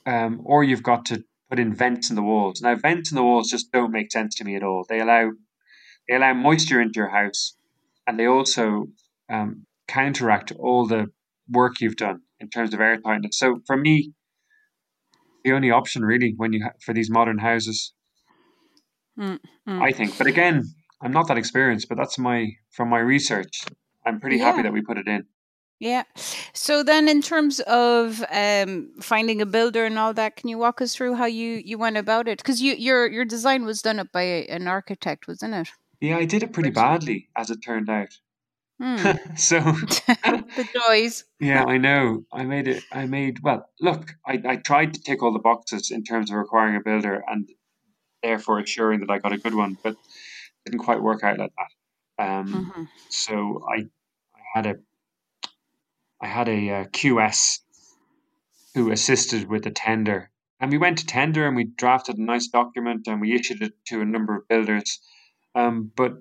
um, 0.05 0.41
or 0.43 0.63
you've 0.63 0.83
got 0.83 1.05
to 1.05 1.23
put 1.50 1.59
in 1.59 1.73
vents 1.73 2.09
in 2.09 2.15
the 2.15 2.21
walls. 2.23 2.61
Now, 2.61 2.75
vents 2.75 3.11
in 3.11 3.15
the 3.15 3.23
walls 3.23 3.50
just 3.50 3.71
don't 3.71 3.91
make 3.91 4.11
sense 4.11 4.35
to 4.35 4.43
me 4.43 4.55
at 4.55 4.63
all. 4.63 4.85
They 4.88 5.00
allow 5.00 5.31
they 6.09 6.15
allow 6.15 6.33
moisture 6.33 6.81
into 6.81 7.00
your 7.00 7.09
house, 7.09 7.55
and 8.07 8.19
they 8.19 8.25
also 8.25 8.88
um, 9.29 9.65
counteract 9.91 10.51
all 10.53 10.88
the 10.88 11.07
work 11.50 11.81
you've 11.81 11.98
done 11.98 12.21
in 12.39 12.50
terms 12.50 12.74
of 12.74 12.79
air 12.79 12.98
tightness. 12.98 13.38
So 13.38 13.60
for 13.67 13.77
me, 13.77 14.13
the 15.43 15.51
only 15.53 15.71
option 15.71 16.03
really 16.05 16.33
when 16.38 16.53
you 16.53 16.63
ha- 16.63 16.77
for 16.83 16.93
these 16.93 17.10
modern 17.10 17.39
houses, 17.39 17.93
Mm, 19.19 19.39
mm. 19.67 19.81
I 19.81 19.91
think. 19.91 20.17
But 20.17 20.27
again, 20.27 20.63
I'm 21.01 21.12
not 21.12 21.27
that 21.27 21.38
experienced, 21.38 21.89
but 21.89 21.98
that's 21.98 22.17
my 22.17 22.51
from 22.71 22.89
my 22.89 23.00
research. 23.00 23.65
I'm 24.05 24.19
pretty 24.19 24.38
happy 24.39 24.62
that 24.63 24.74
we 24.74 24.81
put 24.81 24.98
it 24.98 25.07
in. 25.07 25.25
Yeah. 25.79 26.03
So 26.53 26.83
then, 26.83 27.10
in 27.10 27.21
terms 27.21 27.60
of 27.62 28.24
um, 28.31 28.91
finding 29.01 29.41
a 29.41 29.45
builder 29.45 29.86
and 29.86 29.98
all 29.98 30.13
that, 30.13 30.36
can 30.36 30.48
you 30.48 30.57
walk 30.57 30.81
us 30.81 30.95
through 30.95 31.15
how 31.15 31.25
you 31.25 31.62
you 31.65 31.77
went 31.77 31.98
about 31.98 32.27
it? 32.27 32.38
Because 32.38 32.62
you 32.62 32.74
your 32.75 33.07
your 33.07 33.25
design 33.25 33.65
was 33.65 33.81
done 33.81 34.00
up 34.00 34.12
by 34.12 34.24
an 34.24 34.67
architect, 34.67 35.27
wasn't 35.27 35.55
it? 35.55 35.69
Yeah, 36.00 36.17
I 36.17 36.25
did 36.25 36.41
it 36.41 36.53
pretty 36.53 36.71
badly, 36.71 37.29
as 37.36 37.51
it 37.51 37.60
turned 37.63 37.89
out. 37.89 38.17
Hmm. 38.81 39.11
so 39.35 39.59
the 40.25 40.67
joys. 40.75 41.23
yeah, 41.39 41.63
I 41.65 41.77
know. 41.77 42.25
I 42.33 42.43
made 42.43 42.67
it. 42.67 42.83
I 42.91 43.05
made 43.05 43.39
well. 43.43 43.69
Look, 43.79 44.13
I, 44.25 44.41
I 44.45 44.55
tried 44.57 44.93
to 44.95 45.01
tick 45.01 45.21
all 45.21 45.33
the 45.33 45.39
boxes 45.39 45.91
in 45.91 46.03
terms 46.03 46.31
of 46.31 46.38
requiring 46.38 46.75
a 46.75 46.81
builder 46.81 47.23
and 47.27 47.47
therefore 48.23 48.59
assuring 48.59 49.01
that 49.01 49.09
I 49.11 49.19
got 49.19 49.33
a 49.33 49.38
good 49.38 49.53
one, 49.55 49.77
but 49.83 49.95
didn't 50.65 50.79
quite 50.81 51.01
work 51.01 51.23
out 51.23 51.38
like 51.39 51.53
that. 51.57 52.23
Um, 52.23 52.71
Mhm. 52.75 52.88
so 53.09 53.63
I, 53.67 53.77
I 54.35 54.41
had 54.53 54.65
a, 54.65 54.75
I 56.21 56.27
had 56.27 56.47
a, 56.50 56.69
uh 56.69 56.83
QS 56.85 57.59
who 58.75 58.91
assisted 58.91 59.47
with 59.50 59.63
the 59.63 59.71
tender, 59.71 60.31
and 60.59 60.71
we 60.71 60.77
went 60.77 60.97
to 61.00 61.05
tender 61.05 61.45
and 61.47 61.55
we 61.55 61.65
drafted 61.65 62.17
a 62.17 62.23
nice 62.23 62.47
document 62.47 63.07
and 63.07 63.19
we 63.21 63.33
issued 63.35 63.61
it 63.61 63.73
to 63.88 64.01
a 64.01 64.05
number 64.05 64.35
of 64.38 64.47
builders, 64.47 65.00
um, 65.55 65.91
but 65.95 66.13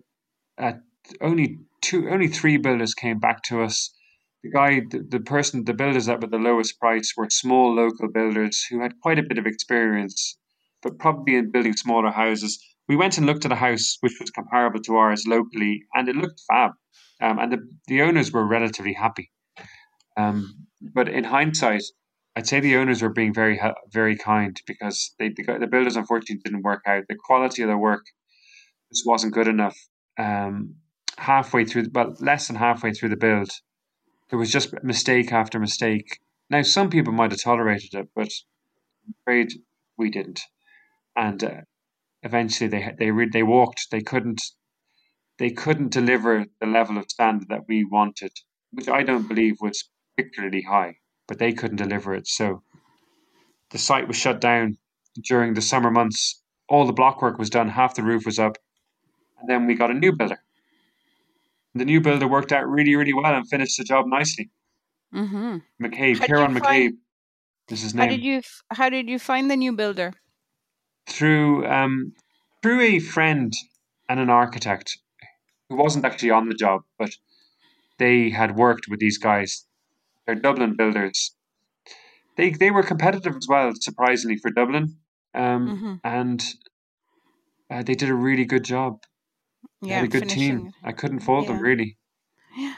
uh, 0.58 0.72
only 1.20 1.58
two, 1.80 2.08
only 2.08 2.28
three 2.28 2.56
builders 2.56 2.94
came 2.94 3.18
back 3.18 3.42
to 3.44 3.62
us. 3.62 3.92
The 4.42 4.50
guy, 4.50 4.80
the, 4.90 5.04
the 5.06 5.20
person, 5.20 5.64
the 5.64 5.74
builders 5.74 6.06
that 6.06 6.20
were 6.20 6.28
the 6.28 6.38
lowest 6.38 6.78
price 6.78 7.12
were 7.16 7.28
small 7.30 7.74
local 7.74 8.08
builders 8.08 8.64
who 8.70 8.80
had 8.80 9.00
quite 9.02 9.18
a 9.18 9.22
bit 9.22 9.38
of 9.38 9.46
experience, 9.46 10.38
but 10.82 10.98
probably 10.98 11.36
in 11.36 11.50
building 11.50 11.76
smaller 11.76 12.10
houses. 12.10 12.58
We 12.88 12.96
went 12.96 13.18
and 13.18 13.26
looked 13.26 13.44
at 13.44 13.52
a 13.52 13.56
house 13.56 13.98
which 14.00 14.18
was 14.20 14.30
comparable 14.30 14.80
to 14.82 14.96
ours 14.96 15.26
locally, 15.26 15.82
and 15.94 16.08
it 16.08 16.16
looked 16.16 16.40
fab. 16.48 16.72
Um, 17.20 17.38
and 17.38 17.52
the, 17.52 17.58
the 17.86 18.02
owners 18.02 18.32
were 18.32 18.46
relatively 18.46 18.94
happy. 18.94 19.30
Um, 20.16 20.66
but 20.94 21.08
in 21.08 21.24
hindsight, 21.24 21.82
I'd 22.36 22.46
say 22.46 22.60
the 22.60 22.76
owners 22.76 23.02
were 23.02 23.10
being 23.12 23.34
very 23.34 23.60
very 23.92 24.16
kind 24.16 24.56
because 24.66 25.14
they, 25.18 25.28
the, 25.28 25.68
builders 25.70 25.96
unfortunately 25.96 26.40
didn't 26.44 26.62
work 26.62 26.82
out. 26.86 27.04
The 27.08 27.16
quality 27.16 27.62
of 27.62 27.68
their 27.68 27.78
work 27.78 28.04
just 28.92 29.06
wasn't 29.06 29.34
good 29.34 29.48
enough. 29.48 29.76
Um, 30.18 30.76
halfway 31.20 31.64
through, 31.64 31.84
well, 31.92 32.14
less 32.20 32.46
than 32.46 32.56
halfway 32.56 32.92
through 32.92 33.10
the 33.10 33.16
build, 33.16 33.50
there 34.30 34.38
was 34.38 34.50
just 34.50 34.72
mistake 34.82 35.32
after 35.32 35.58
mistake. 35.58 36.20
Now, 36.48 36.62
some 36.62 36.88
people 36.88 37.12
might 37.12 37.30
have 37.30 37.42
tolerated 37.42 37.94
it, 37.94 38.08
but 38.14 38.30
I'm 39.06 39.14
afraid 39.22 39.52
we 39.98 40.10
didn't. 40.10 40.40
And 41.14 41.42
uh, 41.44 41.60
eventually, 42.22 42.68
they 42.68 42.94
they 42.98 43.10
re- 43.10 43.28
they 43.30 43.42
walked. 43.42 43.88
They 43.90 44.00
couldn't 44.00 44.40
they 45.38 45.50
couldn't 45.50 45.92
deliver 45.92 46.46
the 46.60 46.66
level 46.66 46.96
of 46.98 47.10
standard 47.10 47.48
that 47.48 47.68
we 47.68 47.84
wanted, 47.84 48.32
which 48.72 48.88
I 48.88 49.02
don't 49.02 49.28
believe 49.28 49.56
was 49.60 49.88
particularly 50.16 50.62
high. 50.62 50.96
But 51.28 51.38
they 51.38 51.52
couldn't 51.52 51.76
deliver 51.76 52.14
it, 52.14 52.26
so 52.26 52.62
the 53.70 53.78
site 53.78 54.08
was 54.08 54.16
shut 54.16 54.40
down 54.40 54.78
during 55.28 55.54
the 55.54 55.62
summer 55.62 55.90
months. 55.90 56.42
All 56.68 56.86
the 56.86 56.92
block 56.92 57.20
work 57.20 57.38
was 57.38 57.50
done, 57.50 57.68
half 57.68 57.94
the 57.94 58.02
roof 58.02 58.24
was 58.24 58.38
up, 58.38 58.56
and 59.38 59.48
then 59.48 59.66
we 59.66 59.74
got 59.74 59.90
a 59.90 59.94
new 59.94 60.12
builder. 60.12 60.38
The 61.74 61.84
new 61.84 62.00
builder 62.00 62.26
worked 62.26 62.52
out 62.52 62.66
really, 62.68 62.96
really 62.96 63.12
well 63.14 63.34
and 63.34 63.48
finished 63.48 63.78
the 63.78 63.84
job 63.84 64.06
nicely. 64.08 64.50
Mm-hmm. 65.14 65.58
McCabe, 65.82 66.18
How 66.18 66.26
Kieran 66.26 66.54
McCabe, 66.54 66.60
find- 66.60 66.94
is 67.70 67.82
his 67.82 67.92
How 67.94 68.06
did 68.06 68.22
you 68.24 68.42
How 68.72 68.88
did 68.90 69.08
you 69.08 69.18
find 69.18 69.50
the 69.50 69.56
new 69.56 69.72
builder? 69.72 70.12
through 71.06 71.66
um, 71.66 72.12
through 72.62 72.80
a 72.80 72.98
friend 72.98 73.52
and 74.08 74.20
an 74.20 74.30
architect 74.30 74.98
who 75.68 75.76
wasn't 75.76 76.04
actually 76.04 76.30
on 76.30 76.48
the 76.48 76.54
job, 76.54 76.82
but 76.98 77.10
they 77.98 78.30
had 78.30 78.56
worked 78.56 78.86
with 78.88 79.00
these 79.00 79.18
guys. 79.18 79.66
They're 80.26 80.34
Dublin 80.34 80.76
builders. 80.76 81.34
They 82.36 82.50
they 82.50 82.70
were 82.70 82.82
competitive 82.82 83.36
as 83.36 83.46
well, 83.48 83.72
surprisingly 83.74 84.36
for 84.38 84.50
Dublin, 84.50 84.96
um, 85.34 85.68
Mm-hmm. 85.68 85.94
and 86.04 86.44
uh, 87.70 87.82
they 87.82 87.94
did 87.94 88.08
a 88.10 88.14
really 88.14 88.44
good 88.44 88.64
job. 88.64 89.02
Yeah, 89.82 89.96
had 89.96 90.04
a 90.04 90.08
good 90.08 90.20
finishing 90.20 90.64
team. 90.64 90.72
I 90.84 90.92
couldn't 90.92 91.20
fault 91.20 91.46
them 91.46 91.60
really. 91.60 91.96
Yeah. 92.56 92.74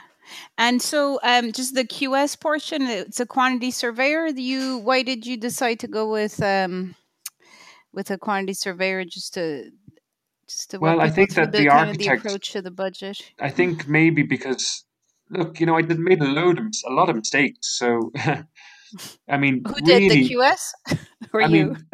And 0.57 0.81
so, 0.81 1.19
um, 1.23 1.53
just 1.53 1.75
the 1.75 1.85
QS 1.85 2.41
portion, 2.41 2.83
it's 2.83 3.21
a 3.21 3.27
quantity 3.27 3.71
surveyor. 3.71 4.29
You, 4.29 4.79
why 4.79 5.03
did 5.03 5.27
you 5.27 5.37
decide 5.37 5.81
to 5.81 5.89
go 5.89 6.11
with 6.11 6.43
um, 6.43 6.95
with 7.93 8.11
a 8.11 8.19
quantity 8.19 8.55
surveyor 8.55 9.05
just 9.05 9.35
to 9.35 9.71
just 10.49 10.71
to 10.71 10.79
Well, 10.79 11.01
I 11.01 11.11
think 11.11 11.35
that 11.35 11.53
the 11.53 11.59
the 11.59 11.67
kind 11.67 11.91
of 11.91 11.99
the 11.99 12.09
approach 12.09 12.53
to 12.53 12.63
the 12.63 12.71
budget? 12.71 13.33
I 13.41 13.51
think 13.51 13.89
maybe 13.89 14.23
because 14.23 14.85
look, 15.31 15.61
you 15.61 15.67
know, 15.67 15.77
I 15.77 15.83
did 15.83 15.99
made 15.99 16.21
a 16.21 16.27
load 16.27 16.59
of 16.59 16.67
a 16.87 16.93
lot 16.93 17.09
of 17.09 17.17
mistakes. 17.17 17.79
So, 17.79 18.13
I 19.29 19.37
mean, 19.39 19.63
Who 19.67 19.75
did 19.81 20.03
really, 20.03 20.29
the 20.29 20.35
QS? 20.35 20.99
or 21.33 21.43
I 21.43 21.47
you? 21.47 21.53
mean, 21.53 21.87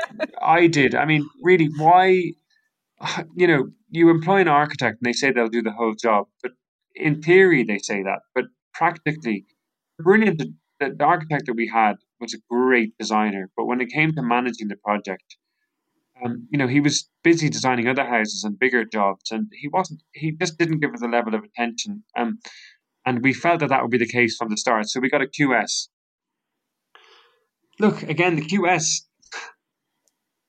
I 0.42 0.66
did. 0.66 0.94
I 0.94 1.04
mean, 1.04 1.28
really, 1.42 1.70
why? 1.76 2.32
You 3.36 3.46
know, 3.46 3.70
you 3.90 4.10
employ 4.10 4.40
an 4.40 4.48
architect 4.48 4.98
and 5.00 5.06
they 5.06 5.12
say 5.12 5.30
they'll 5.30 5.48
do 5.48 5.62
the 5.62 5.72
whole 5.72 5.94
job, 5.94 6.26
but 6.42 6.52
in 6.94 7.22
theory 7.22 7.62
they 7.62 7.78
say 7.78 8.02
that, 8.02 8.20
but 8.34 8.46
practically, 8.74 9.46
brilliant. 9.98 10.38
The, 10.38 10.94
the 10.96 11.04
architect 11.04 11.46
that 11.46 11.54
we 11.54 11.68
had 11.68 11.96
was 12.20 12.34
a 12.34 12.38
great 12.50 12.96
designer, 12.98 13.50
but 13.56 13.66
when 13.66 13.80
it 13.80 13.90
came 13.90 14.14
to 14.14 14.22
managing 14.22 14.68
the 14.68 14.76
project, 14.76 15.36
um, 16.24 16.48
you 16.50 16.58
know, 16.58 16.66
he 16.66 16.80
was 16.80 17.08
busy 17.22 17.48
designing 17.48 17.86
other 17.86 18.04
houses 18.04 18.44
and 18.44 18.58
bigger 18.58 18.84
jobs, 18.84 19.30
and 19.30 19.46
he 19.52 19.68
wasn't. 19.68 20.02
He 20.12 20.32
just 20.32 20.58
didn't 20.58 20.80
give 20.80 20.90
it 20.94 21.00
the 21.00 21.08
level 21.08 21.34
of 21.34 21.44
attention. 21.44 22.02
Um, 22.16 22.38
and 23.06 23.22
we 23.22 23.32
felt 23.32 23.60
that 23.60 23.68
that 23.68 23.82
would 23.82 23.90
be 23.90 23.98
the 23.98 24.06
case 24.06 24.36
from 24.36 24.48
the 24.48 24.56
start. 24.56 24.88
So 24.88 25.00
we 25.00 25.08
got 25.08 25.22
a 25.22 25.26
QS. 25.26 25.88
Look 27.78 28.02
again, 28.02 28.36
the 28.36 28.42
QS 28.42 29.02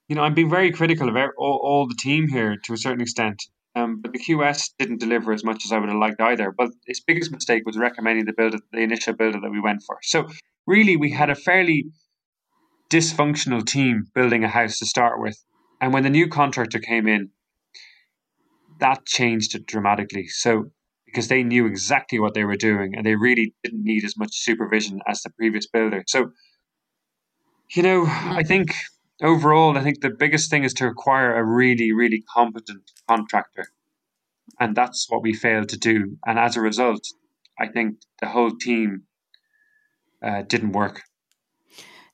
you 0.10 0.16
know, 0.16 0.24
I'm 0.24 0.34
being 0.34 0.50
very 0.50 0.72
critical 0.72 1.08
of 1.08 1.16
all, 1.38 1.60
all 1.64 1.88
the 1.88 1.96
team 1.96 2.28
here 2.28 2.58
to 2.66 2.74
a 2.74 2.78
certain 2.78 3.02
extent. 3.02 3.42
Um, 3.76 4.02
but 4.02 4.12
the 4.12 4.20
QS 4.20 4.72
didn't 4.80 5.00
deliver 5.00 5.32
as 5.32 5.44
much 5.44 5.64
as 5.64 5.72
I 5.72 5.78
would 5.78 5.88
have 5.88 6.00
liked 6.00 6.20
either. 6.20 6.52
But 6.52 6.72
its 6.88 7.00
biggest 7.00 7.32
mistake 7.32 7.64
was 7.66 7.78
recommending 7.78 8.26
the 8.26 8.34
builder, 8.34 8.58
the 8.74 8.80
initial 8.80 9.14
builder 9.14 9.40
that 9.40 9.52
we 9.52 9.62
went 9.62 9.84
for. 9.86 10.00
So 10.02 10.28
really, 10.66 10.98
we 10.98 11.12
had 11.12 11.30
a 11.30 11.36
fairly 11.36 11.86
dysfunctional 12.90 13.64
team 13.64 14.08
building 14.16 14.44
a 14.44 14.48
house 14.48 14.80
to 14.80 14.86
start 14.88 15.22
with, 15.22 15.38
and 15.80 15.94
when 15.94 16.02
the 16.02 16.10
new 16.10 16.28
contractor 16.28 16.80
came 16.80 17.08
in, 17.08 17.30
that 18.80 19.06
changed 19.06 19.54
it 19.54 19.68
dramatically. 19.68 20.26
So 20.28 20.72
because 21.06 21.28
they 21.28 21.44
knew 21.44 21.68
exactly 21.68 22.20
what 22.20 22.34
they 22.34 22.46
were 22.46 22.56
doing, 22.56 22.96
and 22.96 23.06
they 23.06 23.16
really 23.16 23.54
didn't 23.64 23.84
need 23.84 24.04
as 24.04 24.18
much 24.18 24.32
supervision 24.34 25.02
as 25.08 25.22
the 25.22 25.30
previous 25.30 25.68
builder. 25.68 26.04
So 26.08 26.32
you 27.76 27.84
know, 27.84 28.06
I 28.08 28.42
think 28.42 28.74
overall, 29.22 29.78
I 29.78 29.84
think 29.84 30.02
the 30.02 30.10
biggest 30.10 30.50
thing 30.50 30.64
is 30.64 30.74
to 30.76 30.88
acquire 30.88 31.36
a 31.36 31.44
really, 31.44 31.92
really 31.92 32.24
competent 32.34 32.92
contractor. 33.08 33.68
And 34.60 34.76
that's 34.76 35.08
what 35.10 35.22
we 35.22 35.34
failed 35.34 35.70
to 35.70 35.78
do. 35.78 36.18
And 36.26 36.38
as 36.40 36.58
a 36.58 36.62
result, 36.62 37.04
I 37.60 37.68
think 37.68 37.98
the 38.20 38.28
whole 38.28 38.52
team 38.52 39.04
uh, 40.24 40.44
didn't 40.44 40.72
work. 40.72 41.04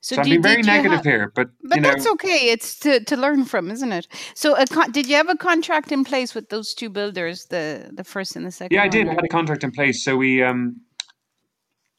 So, 0.00 0.14
so 0.14 0.22
I'm 0.22 0.28
being 0.28 0.42
very 0.42 0.62
negative 0.62 1.02
here, 1.02 1.32
but 1.34 1.48
but 1.64 1.76
you 1.76 1.82
know, 1.82 1.88
that's 1.88 2.06
okay. 2.06 2.50
It's 2.50 2.78
to, 2.80 3.02
to 3.02 3.16
learn 3.16 3.44
from, 3.44 3.72
isn't 3.72 3.90
it? 3.90 4.06
So, 4.34 4.54
con- 4.66 4.92
did 4.92 5.08
you 5.08 5.16
have 5.16 5.28
a 5.28 5.34
contract 5.36 5.90
in 5.90 6.04
place 6.04 6.32
with 6.32 6.48
those 6.48 6.74
two 6.74 6.88
builders, 6.90 7.46
the 7.46 7.90
the 7.92 8.04
first 8.04 8.36
and 8.36 8.46
the 8.46 8.52
second? 8.52 8.72
Yeah, 8.72 8.84
I 8.84 8.88
did. 8.88 9.08
I 9.08 9.14
had 9.14 9.24
a 9.24 9.28
contract 9.28 9.64
in 9.64 9.72
place. 9.72 10.04
So 10.04 10.16
we, 10.16 10.44
um, 10.44 10.82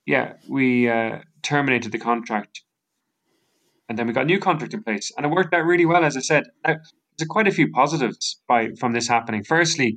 yeah, 0.06 0.36
we 0.48 0.90
uh, 0.90 1.20
terminated 1.42 1.92
the 1.92 2.00
contract, 2.00 2.62
and 3.90 3.98
then 3.98 4.08
we 4.08 4.14
got 4.14 4.24
a 4.24 4.26
new 4.26 4.40
contract 4.40 4.74
in 4.74 4.84
place, 4.84 5.12
and 5.16 5.26
it 5.26 5.30
worked 5.30 5.54
out 5.54 5.66
really 5.66 5.86
well. 5.86 6.04
As 6.04 6.18
I 6.18 6.22
said, 6.22 6.44
now, 6.66 6.76
there's 7.18 7.28
quite 7.28 7.48
a 7.48 7.52
few 7.52 7.72
positives 7.72 8.42
by 8.48 8.70
from 8.80 8.94
this 8.94 9.08
happening. 9.08 9.44
Firstly, 9.44 9.96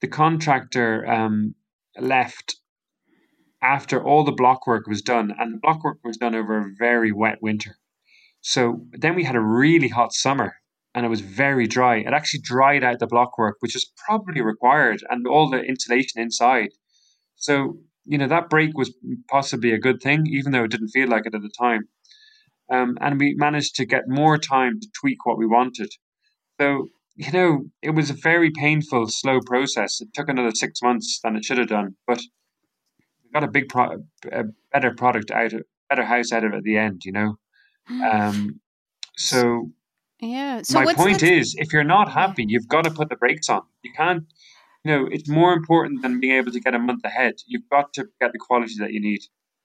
the 0.00 0.08
contractor 0.08 1.06
um, 1.06 1.54
left 1.98 2.56
after 3.62 4.02
all 4.02 4.24
the 4.24 4.32
block 4.32 4.66
work 4.66 4.86
was 4.86 5.02
done, 5.02 5.32
and 5.38 5.54
the 5.54 5.58
block 5.58 5.82
work 5.84 5.98
was 6.04 6.16
done 6.16 6.34
over 6.34 6.58
a 6.58 6.70
very 6.78 7.12
wet 7.12 7.38
winter. 7.42 7.76
So 8.40 8.86
then 8.92 9.16
we 9.16 9.24
had 9.24 9.34
a 9.34 9.40
really 9.40 9.88
hot 9.88 10.12
summer 10.12 10.54
and 10.96 11.04
it 11.04 11.10
was 11.10 11.20
very 11.20 11.66
dry. 11.66 11.96
It 11.98 12.14
actually 12.14 12.40
dried 12.40 12.82
out 12.82 13.00
the 13.00 13.06
block 13.06 13.36
work, 13.36 13.56
which 13.60 13.76
is 13.76 13.92
probably 14.06 14.40
required, 14.40 15.04
and 15.10 15.26
all 15.26 15.50
the 15.50 15.60
insulation 15.60 16.22
inside. 16.22 16.70
So, 17.36 17.76
you 18.06 18.16
know, 18.16 18.26
that 18.28 18.48
break 18.48 18.78
was 18.78 18.96
possibly 19.28 19.72
a 19.72 19.78
good 19.78 20.00
thing, 20.00 20.26
even 20.26 20.52
though 20.52 20.64
it 20.64 20.70
didn't 20.70 20.88
feel 20.88 21.08
like 21.08 21.26
it 21.26 21.34
at 21.34 21.42
the 21.42 21.50
time. 21.50 21.82
Um, 22.70 22.98
and 23.00 23.20
we 23.20 23.34
managed 23.36 23.76
to 23.76 23.86
get 23.86 24.08
more 24.08 24.38
time 24.38 24.80
to 24.80 24.88
tweak 25.00 25.24
what 25.24 25.38
we 25.38 25.46
wanted. 25.46 25.90
So, 26.60 26.88
you 27.14 27.30
know, 27.32 27.64
it 27.82 27.90
was 27.90 28.10
a 28.10 28.14
very 28.14 28.50
painful, 28.50 29.08
slow 29.08 29.40
process. 29.40 30.00
It 30.00 30.08
took 30.14 30.28
another 30.28 30.52
six 30.52 30.82
months 30.82 31.20
than 31.22 31.36
it 31.36 31.44
should 31.44 31.58
have 31.58 31.68
done, 31.68 31.96
but 32.06 32.20
we 33.22 33.30
got 33.32 33.44
a 33.44 33.50
big 33.50 33.68
pro- 33.68 34.04
a 34.32 34.44
better 34.72 34.94
product 34.94 35.30
out 35.30 35.52
of 35.52 35.62
better 35.88 36.04
house 36.04 36.32
out 36.32 36.44
of 36.44 36.52
it 36.52 36.56
at 36.56 36.62
the 36.64 36.76
end, 36.76 37.02
you 37.04 37.12
know. 37.12 37.38
Um, 37.88 38.60
so 39.16 39.70
yeah. 40.20 40.62
So 40.62 40.82
my 40.82 40.94
point 40.94 41.20
the... 41.20 41.32
is, 41.32 41.54
if 41.58 41.72
you're 41.72 41.84
not 41.84 42.10
happy, 42.10 42.44
you've 42.48 42.68
got 42.68 42.84
to 42.84 42.90
put 42.90 43.08
the 43.08 43.16
brakes 43.16 43.48
on. 43.48 43.62
You 43.82 43.92
can't. 43.96 44.24
You 44.84 44.92
know, 44.92 45.08
it's 45.10 45.28
more 45.28 45.52
important 45.52 46.02
than 46.02 46.20
being 46.20 46.36
able 46.36 46.52
to 46.52 46.60
get 46.60 46.74
a 46.74 46.78
month 46.78 47.04
ahead. 47.04 47.34
You've 47.46 47.68
got 47.68 47.92
to 47.94 48.06
get 48.20 48.32
the 48.32 48.38
quality 48.38 48.74
that 48.78 48.92
you 48.92 49.00
need. 49.00 49.20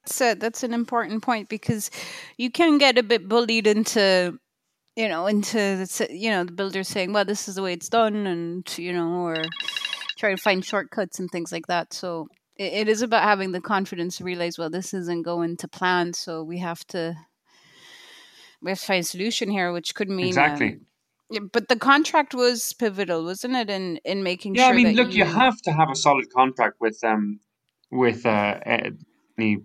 That's 0.06 0.40
that's 0.40 0.64
an 0.64 0.74
important 0.74 1.24
point 1.24 1.50
because 1.50 1.92
you 2.38 2.52
can 2.52 2.78
get 2.78 2.98
a 2.98 3.04
bit 3.04 3.28
bullied 3.28 3.68
into 3.68 4.40
you 4.96 5.08
know 5.08 5.28
into 5.28 5.58
the, 5.58 6.08
you 6.10 6.32
know 6.32 6.44
the 6.44 6.52
builder 6.52 6.84
saying 6.84 7.14
well 7.14 7.24
this 7.24 7.48
is 7.48 7.56
the 7.56 7.62
way 7.62 7.74
it's 7.74 7.88
done 7.88 8.28
and 8.28 8.78
you 8.78 8.92
know 8.92 9.26
or 9.26 9.38
try 10.18 10.32
to 10.32 10.42
find 10.42 10.66
shortcuts 10.66 11.20
and 11.20 11.30
things 11.30 11.52
like 11.52 11.68
that 11.68 11.94
so 11.94 12.28
it, 12.62 12.74
it 12.74 12.90
is 12.90 13.02
about 13.02 13.24
having 13.24 13.52
the 13.52 13.62
confidence 13.62 14.18
to 14.18 14.24
realize, 14.24 14.58
well, 14.58 14.70
this 14.70 14.94
isn't 14.94 15.24
going 15.24 15.58
to 15.58 15.68
plan, 15.68 16.14
so 16.14 16.44
we 16.44 16.60
have 16.60 16.86
to 16.88 17.16
we 18.62 18.72
have 18.72 18.80
to 18.80 18.86
find 18.86 19.02
a 19.02 19.04
solution 19.04 19.50
here, 19.50 19.72
which 19.74 19.96
could 19.96 20.10
mean 20.10 20.28
exactly. 20.28 20.80
Um, 21.36 21.50
but 21.52 21.70
the 21.70 21.78
contract 21.78 22.34
was 22.34 22.74
pivotal, 22.74 23.24
wasn't 23.24 23.56
it, 23.56 23.70
in 23.70 23.98
in 24.06 24.24
making 24.24 24.56
yeah, 24.56 24.68
sure? 24.70 24.78
Yeah, 24.78 24.82
I 24.82 24.92
mean, 24.92 24.96
look, 24.96 25.14
you... 25.14 25.24
you 25.24 25.26
have 25.26 25.62
to 25.64 25.72
have 25.72 25.90
a 25.90 25.96
solid 25.96 26.32
contract 26.34 26.78
with 26.80 27.04
um 27.04 27.40
with 27.90 28.26
uh, 28.26 28.60
any 29.38 29.58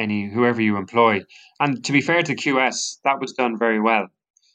any 0.00 0.30
whoever 0.30 0.60
you 0.60 0.76
employ. 0.76 1.22
And 1.60 1.84
to 1.84 1.92
be 1.92 2.00
fair 2.00 2.22
to 2.22 2.34
QS, 2.34 2.98
that 3.04 3.20
was 3.20 3.32
done 3.32 3.58
very 3.58 3.80
well. 3.80 4.08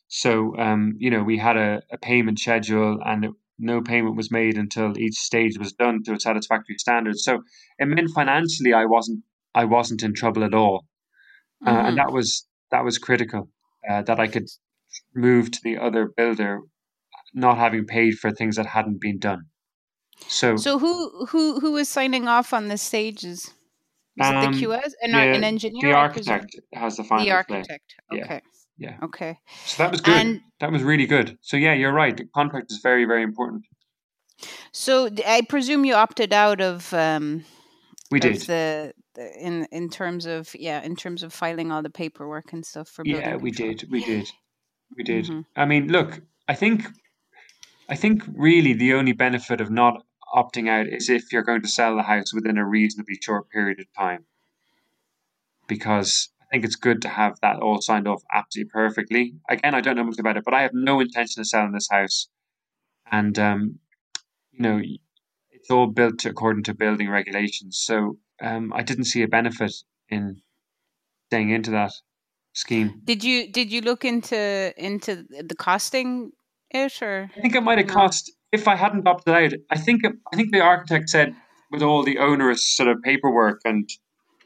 So 0.07 0.57
um, 0.57 0.95
you 0.97 1.09
know, 1.09 1.23
we 1.23 1.37
had 1.37 1.57
a, 1.57 1.81
a 1.91 1.97
payment 1.97 2.39
schedule, 2.39 2.99
and 3.05 3.25
it, 3.25 3.31
no 3.57 3.81
payment 3.81 4.15
was 4.15 4.31
made 4.31 4.57
until 4.57 4.97
each 4.97 5.15
stage 5.15 5.57
was 5.57 5.73
done 5.73 6.03
to 6.03 6.13
a 6.13 6.19
satisfactory 6.19 6.77
standard. 6.77 7.17
So 7.17 7.43
it 7.79 7.85
meant 7.85 8.09
financially 8.13 8.73
I 8.73 8.85
wasn't 8.85 9.23
I 9.53 9.65
wasn't 9.65 10.03
in 10.03 10.13
trouble 10.13 10.43
at 10.43 10.53
all, 10.53 10.85
uh, 11.65 11.69
mm-hmm. 11.69 11.85
and 11.87 11.97
that 11.97 12.11
was 12.11 12.47
that 12.71 12.83
was 12.83 12.97
critical 12.97 13.49
uh, 13.89 14.01
that 14.03 14.19
I 14.19 14.27
could 14.27 14.49
move 15.13 15.51
to 15.51 15.59
the 15.63 15.77
other 15.77 16.11
builder, 16.15 16.61
not 17.33 17.57
having 17.57 17.85
paid 17.85 18.17
for 18.19 18.31
things 18.31 18.55
that 18.57 18.65
hadn't 18.65 19.01
been 19.01 19.19
done. 19.19 19.45
So 20.27 20.57
so 20.57 20.79
who 20.79 21.25
who 21.27 21.59
who 21.59 21.71
was 21.73 21.89
signing 21.89 22.27
off 22.27 22.53
on 22.53 22.67
the 22.67 22.77
stages? 22.77 23.51
Was 24.17 24.27
um, 24.27 24.53
it 24.53 24.57
the 24.57 24.65
QS 24.65 24.91
and 25.01 25.13
the, 25.13 25.17
an 25.17 25.43
engineer? 25.43 25.89
The 25.89 25.93
architect 25.93 26.55
has 26.73 26.97
the 26.97 27.03
final. 27.03 27.25
The 27.25 27.31
architect. 27.31 27.95
Play. 28.09 28.21
Okay. 28.21 28.41
Yeah. 28.77 28.89
Yeah. 28.89 28.97
Okay. 29.03 29.37
So 29.65 29.83
that 29.83 29.91
was 29.91 30.01
good. 30.01 30.17
And 30.17 30.41
that 30.59 30.71
was 30.71 30.83
really 30.83 31.05
good. 31.05 31.37
So 31.41 31.57
yeah, 31.57 31.73
you're 31.73 31.93
right. 31.93 32.15
The 32.15 32.25
contract 32.25 32.71
is 32.71 32.79
very, 32.79 33.05
very 33.05 33.23
important. 33.23 33.63
So 34.71 35.09
I 35.25 35.41
presume 35.47 35.85
you 35.85 35.95
opted 35.95 36.33
out 36.33 36.61
of. 36.61 36.93
Um, 36.93 37.45
we 38.11 38.19
did 38.19 38.41
the, 38.41 38.93
the, 39.15 39.45
in 39.45 39.65
in 39.71 39.89
terms 39.89 40.25
of 40.25 40.53
yeah 40.55 40.81
in 40.83 40.95
terms 40.95 41.23
of 41.23 41.33
filing 41.33 41.71
all 41.71 41.81
the 41.81 41.89
paperwork 41.89 42.53
and 42.53 42.65
stuff 42.65 42.89
for. 42.89 43.03
Me. 43.03 43.13
Yeah, 43.13 43.37
we 43.37 43.51
did. 43.51 43.85
We 43.89 44.03
did. 44.03 44.29
We 44.95 45.03
did. 45.03 45.25
Mm-hmm. 45.25 45.41
I 45.55 45.65
mean, 45.65 45.87
look, 45.87 46.21
I 46.47 46.53
think, 46.53 46.85
I 47.89 47.95
think 47.95 48.23
really 48.33 48.73
the 48.73 48.93
only 48.93 49.13
benefit 49.13 49.61
of 49.61 49.69
not 49.71 50.03
opting 50.33 50.69
out 50.69 50.87
is 50.87 51.09
if 51.09 51.31
you're 51.31 51.43
going 51.43 51.61
to 51.61 51.67
sell 51.67 51.95
the 51.95 52.03
house 52.03 52.33
within 52.33 52.57
a 52.57 52.65
reasonably 52.65 53.17
short 53.21 53.49
period 53.49 53.79
of 53.79 53.85
time. 53.97 54.25
Because 55.67 56.29
I 56.41 56.45
think 56.51 56.65
it's 56.65 56.75
good 56.75 57.01
to 57.03 57.09
have 57.09 57.39
that 57.41 57.59
all 57.59 57.81
signed 57.81 58.07
off 58.07 58.23
absolutely 58.33 58.69
perfectly. 58.69 59.35
Again, 59.49 59.73
I 59.73 59.81
don't 59.81 59.95
know 59.95 60.03
much 60.03 60.19
about 60.19 60.37
it, 60.37 60.45
but 60.45 60.53
I 60.53 60.61
have 60.61 60.73
no 60.73 60.99
intention 60.99 61.41
of 61.41 61.47
selling 61.47 61.71
this 61.71 61.89
house. 61.89 62.27
And, 63.11 63.37
um, 63.39 63.79
you 64.51 64.61
know, 64.61 64.81
it's 65.51 65.71
all 65.71 65.87
built 65.87 66.25
according 66.25 66.63
to 66.63 66.73
building 66.73 67.09
regulations. 67.09 67.77
So 67.77 68.17
um, 68.41 68.71
I 68.73 68.83
didn't 68.83 69.05
see 69.05 69.23
a 69.23 69.27
benefit 69.27 69.73
in 70.09 70.41
staying 71.27 71.49
into 71.49 71.71
that 71.71 71.91
scheme. 72.53 73.01
Did 73.03 73.23
you 73.23 73.51
did 73.51 73.71
you 73.71 73.81
look 73.81 74.05
into 74.05 74.73
into 74.77 75.25
the 75.29 75.55
costing 75.55 76.31
it 76.69 77.01
or? 77.01 77.29
I 77.35 77.41
think 77.41 77.55
it 77.55 77.61
might 77.61 77.79
have 77.79 77.87
cost 77.87 78.31
if 78.55 78.67
I 78.67 78.75
hadn't 78.75 79.07
opted 79.07 79.33
out. 79.33 79.53
I 79.69 79.77
think 79.77 80.01
I 80.05 80.35
think 80.35 80.51
the 80.51 80.61
architect 80.61 81.09
said 81.09 81.35
with 81.71 81.83
all 81.83 82.03
the 82.03 82.17
onerous 82.17 82.63
sort 82.63 82.89
of 82.89 83.01
paperwork 83.03 83.61
and 83.65 83.87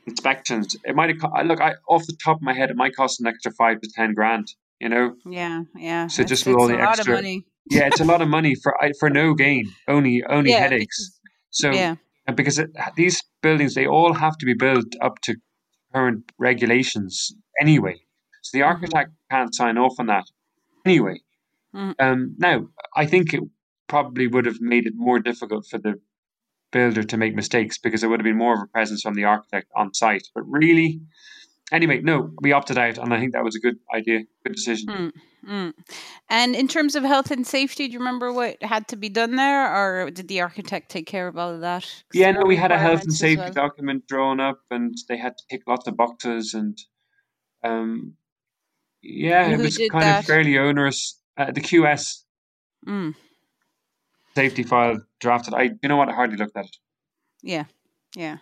inspections. 0.05 0.75
It 0.83 0.95
might 0.95 1.09
have 1.09 1.47
look 1.47 1.61
I 1.61 1.75
off 1.87 2.05
the 2.05 2.17
top 2.23 2.37
of 2.37 2.41
my 2.41 2.53
head, 2.53 2.69
it 2.69 2.75
might 2.75 2.95
cost 2.95 3.21
an 3.21 3.27
extra 3.27 3.51
five 3.51 3.81
to 3.81 3.89
ten 3.89 4.13
grand. 4.13 4.47
You 4.79 4.89
know. 4.89 5.15
Yeah, 5.25 5.63
yeah. 5.75 6.07
So 6.07 6.23
just 6.23 6.45
with 6.45 6.55
all 6.55 6.67
the 6.67 6.79
extra, 6.79 7.21
yeah, 7.69 7.87
it's 7.87 7.99
a 7.99 8.05
lot 8.05 8.21
of 8.21 8.27
money 8.27 8.55
for 8.55 8.75
for 8.99 9.09
no 9.09 9.33
gain, 9.33 9.71
only 9.87 10.23
only 10.29 10.51
yeah, 10.51 10.59
headaches. 10.59 11.19
So 11.51 11.71
yeah, 11.71 11.95
because 12.35 12.59
it, 12.59 12.69
these 12.95 13.23
buildings 13.41 13.75
they 13.75 13.87
all 13.87 14.13
have 14.13 14.37
to 14.37 14.45
be 14.45 14.53
built 14.53 14.95
up 15.01 15.19
to 15.23 15.35
current 15.93 16.31
regulations 16.37 17.33
anyway. 17.59 17.97
So 18.41 18.57
the 18.57 18.63
mm-hmm. 18.63 18.69
architect 18.69 19.11
can't 19.29 19.53
sign 19.53 19.77
off 19.77 19.95
on 19.99 20.07
that 20.07 20.25
anyway. 20.85 21.19
Mm-hmm. 21.75 21.91
Um, 21.99 22.35
now, 22.37 22.67
I 22.95 23.05
think 23.05 23.33
it 23.33 23.43
probably 23.89 24.27
would 24.27 24.45
have 24.45 24.61
made 24.61 24.85
it 24.87 24.93
more 24.95 25.19
difficult 25.19 25.65
for 25.65 25.79
the 25.79 25.95
builder 26.71 27.03
to 27.03 27.17
make 27.17 27.35
mistakes 27.35 27.77
because 27.77 28.01
there 28.01 28.09
would 28.09 28.19
have 28.19 28.25
been 28.25 28.37
more 28.37 28.53
of 28.53 28.61
a 28.61 28.67
presence 28.67 29.01
from 29.01 29.15
the 29.15 29.25
architect 29.25 29.67
on 29.75 29.93
site. 29.93 30.27
But 30.33 30.43
really, 30.47 31.01
anyway, 31.71 31.99
no, 32.01 32.31
we 32.41 32.53
opted 32.53 32.77
out, 32.77 32.97
and 32.97 33.13
I 33.13 33.19
think 33.19 33.33
that 33.33 33.43
was 33.43 33.55
a 33.55 33.59
good 33.59 33.77
idea, 33.93 34.21
good 34.45 34.55
decision. 34.55 34.87
Mm, 34.87 35.11
mm. 35.47 35.73
And 36.29 36.55
in 36.55 36.67
terms 36.67 36.95
of 36.95 37.03
health 37.03 37.31
and 37.31 37.45
safety, 37.45 37.87
do 37.87 37.93
you 37.93 37.99
remember 37.99 38.31
what 38.31 38.61
had 38.61 38.87
to 38.89 38.95
be 38.95 39.09
done 39.09 39.35
there, 39.35 39.73
or 39.75 40.11
did 40.11 40.27
the 40.27 40.41
architect 40.41 40.89
take 40.89 41.07
care 41.07 41.27
of 41.27 41.37
all 41.37 41.49
of 41.49 41.61
that? 41.61 41.85
Yeah, 42.13 42.31
no, 42.31 42.43
we 42.45 42.55
had 42.55 42.71
a 42.71 42.77
health 42.77 43.03
and 43.03 43.13
safety 43.13 43.41
well? 43.41 43.53
document 43.53 44.07
drawn 44.07 44.39
up, 44.39 44.59
and 44.69 44.95
they 45.09 45.17
had 45.17 45.33
to 45.37 45.43
tick 45.49 45.63
lots 45.67 45.87
of 45.87 45.97
boxes, 45.97 46.53
and 46.53 46.77
um, 47.63 48.13
yeah, 49.01 49.45
and 49.45 49.53
it 49.53 49.63
was 49.63 49.77
kind 49.77 50.03
that? 50.03 50.19
of 50.19 50.25
fairly 50.25 50.57
onerous. 50.57 51.19
Uh, 51.35 51.51
the 51.51 51.61
QS. 51.61 52.23
Mm 52.85 53.15
safety 54.35 54.63
file 54.63 54.99
drafted. 55.19 55.53
I, 55.53 55.71
you 55.81 55.89
know 55.89 55.97
what? 55.97 56.09
I 56.09 56.13
hardly 56.13 56.37
looked 56.37 56.57
at 56.57 56.65
it. 56.65 56.77
Yeah, 57.41 57.65
yeah. 58.15 58.37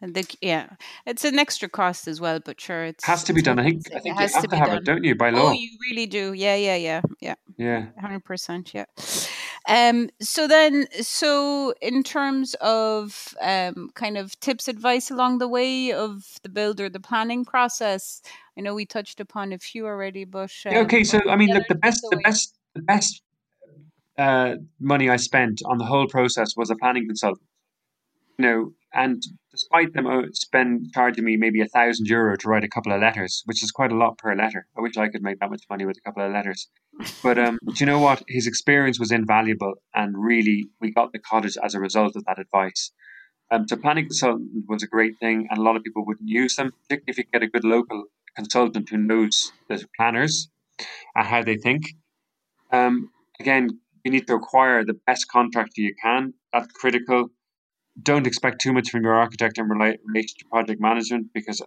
And 0.00 0.14
the, 0.14 0.26
yeah, 0.42 0.68
it's 1.06 1.24
an 1.24 1.38
extra 1.38 1.70
cost 1.70 2.06
as 2.06 2.20
well, 2.20 2.38
but 2.38 2.60
sure, 2.60 2.84
it 2.84 3.00
has 3.04 3.24
to 3.24 3.32
be 3.32 3.40
done. 3.40 3.58
I 3.58 3.64
think 3.64 3.86
I 3.94 4.00
think 4.00 4.20
you 4.20 4.28
have 4.28 4.42
to, 4.42 4.48
to 4.48 4.56
have 4.56 4.68
done. 4.68 4.76
it, 4.76 4.84
don't 4.84 5.04
you, 5.04 5.14
by 5.14 5.30
law? 5.30 5.48
Oh, 5.48 5.52
you 5.52 5.70
really 5.90 6.04
do. 6.06 6.34
Yeah, 6.34 6.54
yeah, 6.54 6.76
yeah, 6.76 7.00
yeah. 7.20 7.34
Yeah, 7.56 7.86
hundred 7.98 8.22
percent. 8.22 8.74
Yeah. 8.74 8.84
Um. 9.66 10.10
So 10.20 10.46
then, 10.46 10.86
so 11.00 11.72
in 11.80 12.02
terms 12.02 12.54
of 12.60 13.34
um, 13.40 13.88
kind 13.94 14.18
of 14.18 14.38
tips, 14.40 14.68
advice 14.68 15.10
along 15.10 15.38
the 15.38 15.48
way 15.48 15.92
of 15.92 16.38
the 16.42 16.50
build 16.50 16.78
or 16.78 16.90
the 16.90 17.00
planning 17.00 17.46
process, 17.46 18.20
I 18.58 18.60
know 18.60 18.74
we 18.74 18.84
touched 18.84 19.18
upon 19.18 19.54
a 19.54 19.58
few 19.58 19.86
already, 19.86 20.24
but 20.24 20.52
um, 20.66 20.72
yeah, 20.72 20.80
okay. 20.80 21.04
So 21.04 21.20
I 21.26 21.36
mean, 21.36 21.54
look, 21.54 21.64
the 21.68 21.74
best, 21.74 22.04
the 22.10 22.18
best, 22.18 22.54
the 22.74 22.82
best 22.82 23.22
uh, 24.18 24.56
money 24.80 25.10
I 25.10 25.16
spent 25.16 25.62
on 25.64 25.78
the 25.78 25.84
whole 25.84 26.06
process 26.06 26.54
was 26.56 26.70
a 26.70 26.76
planning 26.76 27.06
consultant. 27.06 27.46
You 28.38 28.44
know, 28.44 28.72
and 28.92 29.22
despite 29.50 29.94
them 29.94 30.06
uh, 30.06 30.22
spend 30.32 30.92
charging 30.92 31.24
me 31.24 31.36
maybe 31.36 31.60
a 31.62 31.66
thousand 31.66 32.06
euro 32.06 32.36
to 32.36 32.48
write 32.48 32.64
a 32.64 32.68
couple 32.68 32.92
of 32.92 33.00
letters, 33.00 33.42
which 33.46 33.62
is 33.62 33.70
quite 33.70 33.92
a 33.92 33.96
lot 33.96 34.18
per 34.18 34.34
letter. 34.34 34.66
I 34.76 34.80
wish 34.82 34.96
I 34.96 35.08
could 35.08 35.22
make 35.22 35.40
that 35.40 35.50
much 35.50 35.62
money 35.70 35.86
with 35.86 35.96
a 35.96 36.00
couple 36.00 36.24
of 36.24 36.32
letters. 36.32 36.68
But 37.22 37.38
um, 37.38 37.58
do 37.64 37.74
you 37.78 37.86
know 37.86 37.98
what? 37.98 38.22
His 38.28 38.46
experience 38.46 38.98
was 38.98 39.12
invaluable, 39.12 39.74
and 39.94 40.14
really, 40.16 40.66
we 40.80 40.92
got 40.92 41.12
the 41.12 41.18
cottage 41.18 41.56
as 41.62 41.74
a 41.74 41.80
result 41.80 42.16
of 42.16 42.24
that 42.26 42.38
advice. 42.38 42.92
Um, 43.50 43.68
so 43.68 43.76
planning 43.76 44.06
consultant 44.06 44.50
was 44.68 44.82
a 44.82 44.86
great 44.86 45.18
thing, 45.20 45.46
and 45.50 45.58
a 45.58 45.62
lot 45.62 45.76
of 45.76 45.82
people 45.82 46.04
wouldn't 46.04 46.28
use 46.28 46.56
them, 46.56 46.72
particularly 46.82 47.12
if 47.12 47.18
you 47.18 47.24
get 47.32 47.42
a 47.42 47.46
good 47.46 47.64
local 47.64 48.04
consultant 48.34 48.88
who 48.90 48.98
knows 48.98 49.52
the 49.68 49.86
planners 49.96 50.48
and 51.14 51.26
how 51.26 51.42
they 51.42 51.56
think. 51.56 51.94
Um, 52.70 53.10
again, 53.40 53.80
you 54.06 54.12
need 54.12 54.28
to 54.28 54.36
acquire 54.36 54.84
the 54.84 54.94
best 55.08 55.26
contractor 55.28 55.80
you 55.80 55.92
can. 56.00 56.32
That's 56.52 56.70
critical. 56.72 57.26
Don't 58.00 58.24
expect 58.24 58.60
too 58.60 58.72
much 58.72 58.90
from 58.90 59.02
your 59.02 59.14
architect 59.14 59.58
in 59.58 59.68
relation 59.68 60.36
to 60.38 60.44
project 60.48 60.80
management 60.80 61.26
because 61.34 61.60
I 61.60 61.66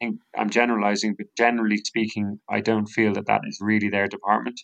think 0.00 0.20
I'm 0.34 0.48
generalizing, 0.48 1.14
but 1.18 1.26
generally 1.36 1.76
speaking, 1.76 2.40
I 2.48 2.60
don't 2.60 2.86
feel 2.86 3.12
that 3.12 3.26
that 3.26 3.42
is 3.46 3.58
really 3.60 3.90
their 3.90 4.08
department. 4.08 4.58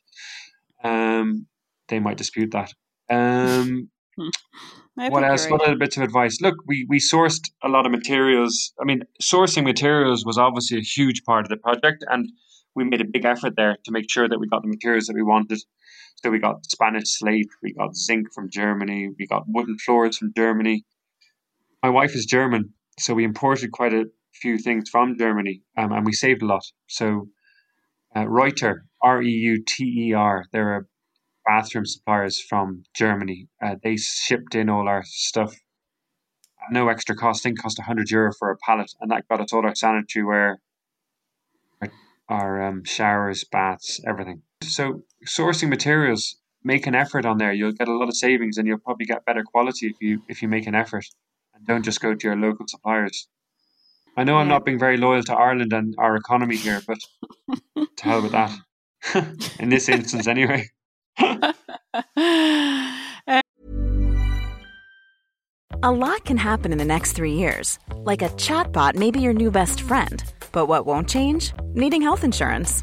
Um, 0.82 1.46
they 1.88 2.00
might 2.00 2.16
dispute 2.16 2.52
that. 2.52 2.72
Um, 3.10 3.90
what 4.94 5.24
else? 5.24 5.46
What 5.50 5.60
other 5.60 5.76
bits 5.76 5.98
of 5.98 6.04
advice? 6.04 6.40
Look, 6.40 6.56
we 6.66 6.86
we 6.88 7.00
sourced 7.00 7.50
a 7.62 7.68
lot 7.68 7.84
of 7.84 7.92
materials. 7.92 8.72
I 8.80 8.84
mean, 8.84 9.02
sourcing 9.22 9.64
materials 9.64 10.24
was 10.24 10.38
obviously 10.38 10.78
a 10.78 10.88
huge 10.96 11.22
part 11.24 11.44
of 11.44 11.50
the 11.50 11.58
project, 11.58 12.02
and 12.08 12.30
we 12.74 12.84
made 12.84 13.02
a 13.02 13.10
big 13.16 13.26
effort 13.26 13.54
there 13.56 13.76
to 13.84 13.90
make 13.92 14.10
sure 14.10 14.26
that 14.26 14.38
we 14.38 14.48
got 14.48 14.62
the 14.62 14.68
materials 14.68 15.06
that 15.08 15.14
we 15.14 15.22
wanted. 15.22 15.60
So 16.16 16.30
we 16.30 16.38
got 16.38 16.64
Spanish 16.66 17.18
slate, 17.18 17.50
we 17.62 17.74
got 17.74 17.94
zinc 17.94 18.32
from 18.34 18.48
Germany, 18.50 19.10
we 19.18 19.26
got 19.26 19.44
wooden 19.46 19.76
floors 19.78 20.16
from 20.16 20.32
Germany. 20.34 20.84
My 21.82 21.90
wife 21.90 22.14
is 22.14 22.24
German, 22.24 22.72
so 22.98 23.14
we 23.14 23.24
imported 23.24 23.72
quite 23.72 23.92
a 23.92 24.06
few 24.32 24.58
things 24.58 24.88
from 24.88 25.16
Germany, 25.18 25.62
um, 25.76 25.92
and 25.92 26.06
we 26.06 26.12
saved 26.12 26.42
a 26.42 26.46
lot. 26.46 26.64
So 26.88 27.28
uh, 28.16 28.26
Reuter, 28.26 28.86
R 29.02 29.22
E 29.22 29.28
U 29.28 29.62
T 29.66 30.08
E 30.08 30.12
R, 30.14 30.46
they're 30.52 30.78
a 30.78 30.82
bathroom 31.46 31.84
suppliers 31.84 32.40
from 32.40 32.84
Germany. 32.94 33.48
Uh, 33.62 33.74
they 33.82 33.96
shipped 33.96 34.54
in 34.54 34.70
all 34.70 34.88
our 34.88 35.02
stuff 35.04 35.54
no 36.70 36.88
extra 36.88 37.16
cost. 37.16 37.46
I 37.46 37.52
cost 37.52 37.78
100 37.78 38.10
euro 38.10 38.32
for 38.38 38.50
a 38.50 38.56
pallet, 38.56 38.92
and 39.00 39.10
that 39.10 39.28
got 39.28 39.40
us 39.40 39.52
all 39.52 39.64
our 39.64 39.74
sanitary 39.74 40.24
ware, 40.24 40.58
our, 41.80 41.90
our 42.28 42.62
um, 42.62 42.84
showers, 42.84 43.44
baths, 43.44 44.00
everything. 44.06 44.42
So 44.72 45.02
sourcing 45.26 45.68
materials, 45.68 46.36
make 46.62 46.86
an 46.86 46.94
effort 46.94 47.26
on 47.26 47.38
there. 47.38 47.52
You'll 47.52 47.72
get 47.72 47.88
a 47.88 47.96
lot 47.96 48.08
of 48.08 48.16
savings, 48.16 48.58
and 48.58 48.66
you'll 48.66 48.78
probably 48.78 49.06
get 49.06 49.24
better 49.24 49.42
quality 49.42 49.86
if 49.86 49.96
you 50.00 50.22
if 50.28 50.42
you 50.42 50.48
make 50.48 50.66
an 50.66 50.74
effort 50.74 51.04
and 51.54 51.66
don't 51.66 51.84
just 51.84 52.00
go 52.00 52.14
to 52.14 52.26
your 52.26 52.36
local 52.36 52.66
suppliers. 52.66 53.28
I 54.16 54.24
know 54.24 54.36
I'm 54.36 54.48
not 54.48 54.64
being 54.64 54.78
very 54.78 54.96
loyal 54.96 55.22
to 55.24 55.34
Ireland 55.34 55.72
and 55.72 55.94
our 55.98 56.16
economy 56.16 56.56
here, 56.56 56.80
but 56.86 56.98
to 57.96 58.04
hell 58.04 58.22
with 58.22 58.32
that. 58.32 58.56
In 59.58 59.70
this 59.70 59.88
instance, 59.88 60.26
anyway. 60.26 60.70
A 65.82 65.92
lot 65.92 66.24
can 66.24 66.38
happen 66.38 66.72
in 66.72 66.78
the 66.78 66.84
next 66.86 67.12
three 67.12 67.34
years. 67.34 67.78
Like 67.94 68.22
a 68.22 68.30
chatbot 68.30 68.94
may 68.94 69.10
be 69.10 69.20
your 69.20 69.34
new 69.34 69.50
best 69.50 69.82
friend. 69.82 70.24
But 70.50 70.64
what 70.64 70.86
won't 70.86 71.10
change? 71.10 71.52
Needing 71.74 72.00
health 72.00 72.24
insurance. 72.24 72.82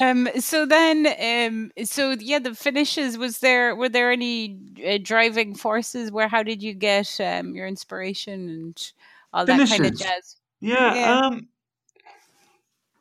Um. 0.00 0.28
So 0.38 0.66
then, 0.66 1.06
um. 1.06 1.70
So 1.84 2.16
yeah, 2.18 2.38
the 2.38 2.54
finishes. 2.54 3.18
Was 3.18 3.38
there 3.38 3.76
were 3.76 3.88
there 3.88 4.10
any 4.10 4.58
uh, 4.86 4.98
driving 5.02 5.54
forces? 5.54 6.10
Where 6.10 6.28
how 6.28 6.42
did 6.42 6.62
you 6.62 6.74
get 6.74 7.20
um 7.20 7.54
your 7.54 7.66
inspiration 7.66 8.48
and 8.48 8.92
all 9.32 9.46
finishes. 9.46 9.70
that 9.70 9.82
kind 9.82 9.92
of 9.92 9.98
jazz? 9.98 10.36
Yeah, 10.60 10.94
yeah. 10.94 11.20
Um. 11.20 11.48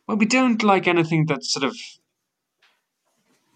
Well, 0.07 0.17
we 0.17 0.25
don't 0.25 0.61
like 0.63 0.87
anything 0.87 1.25
that's 1.25 1.53
sort 1.53 1.63
of 1.63 1.77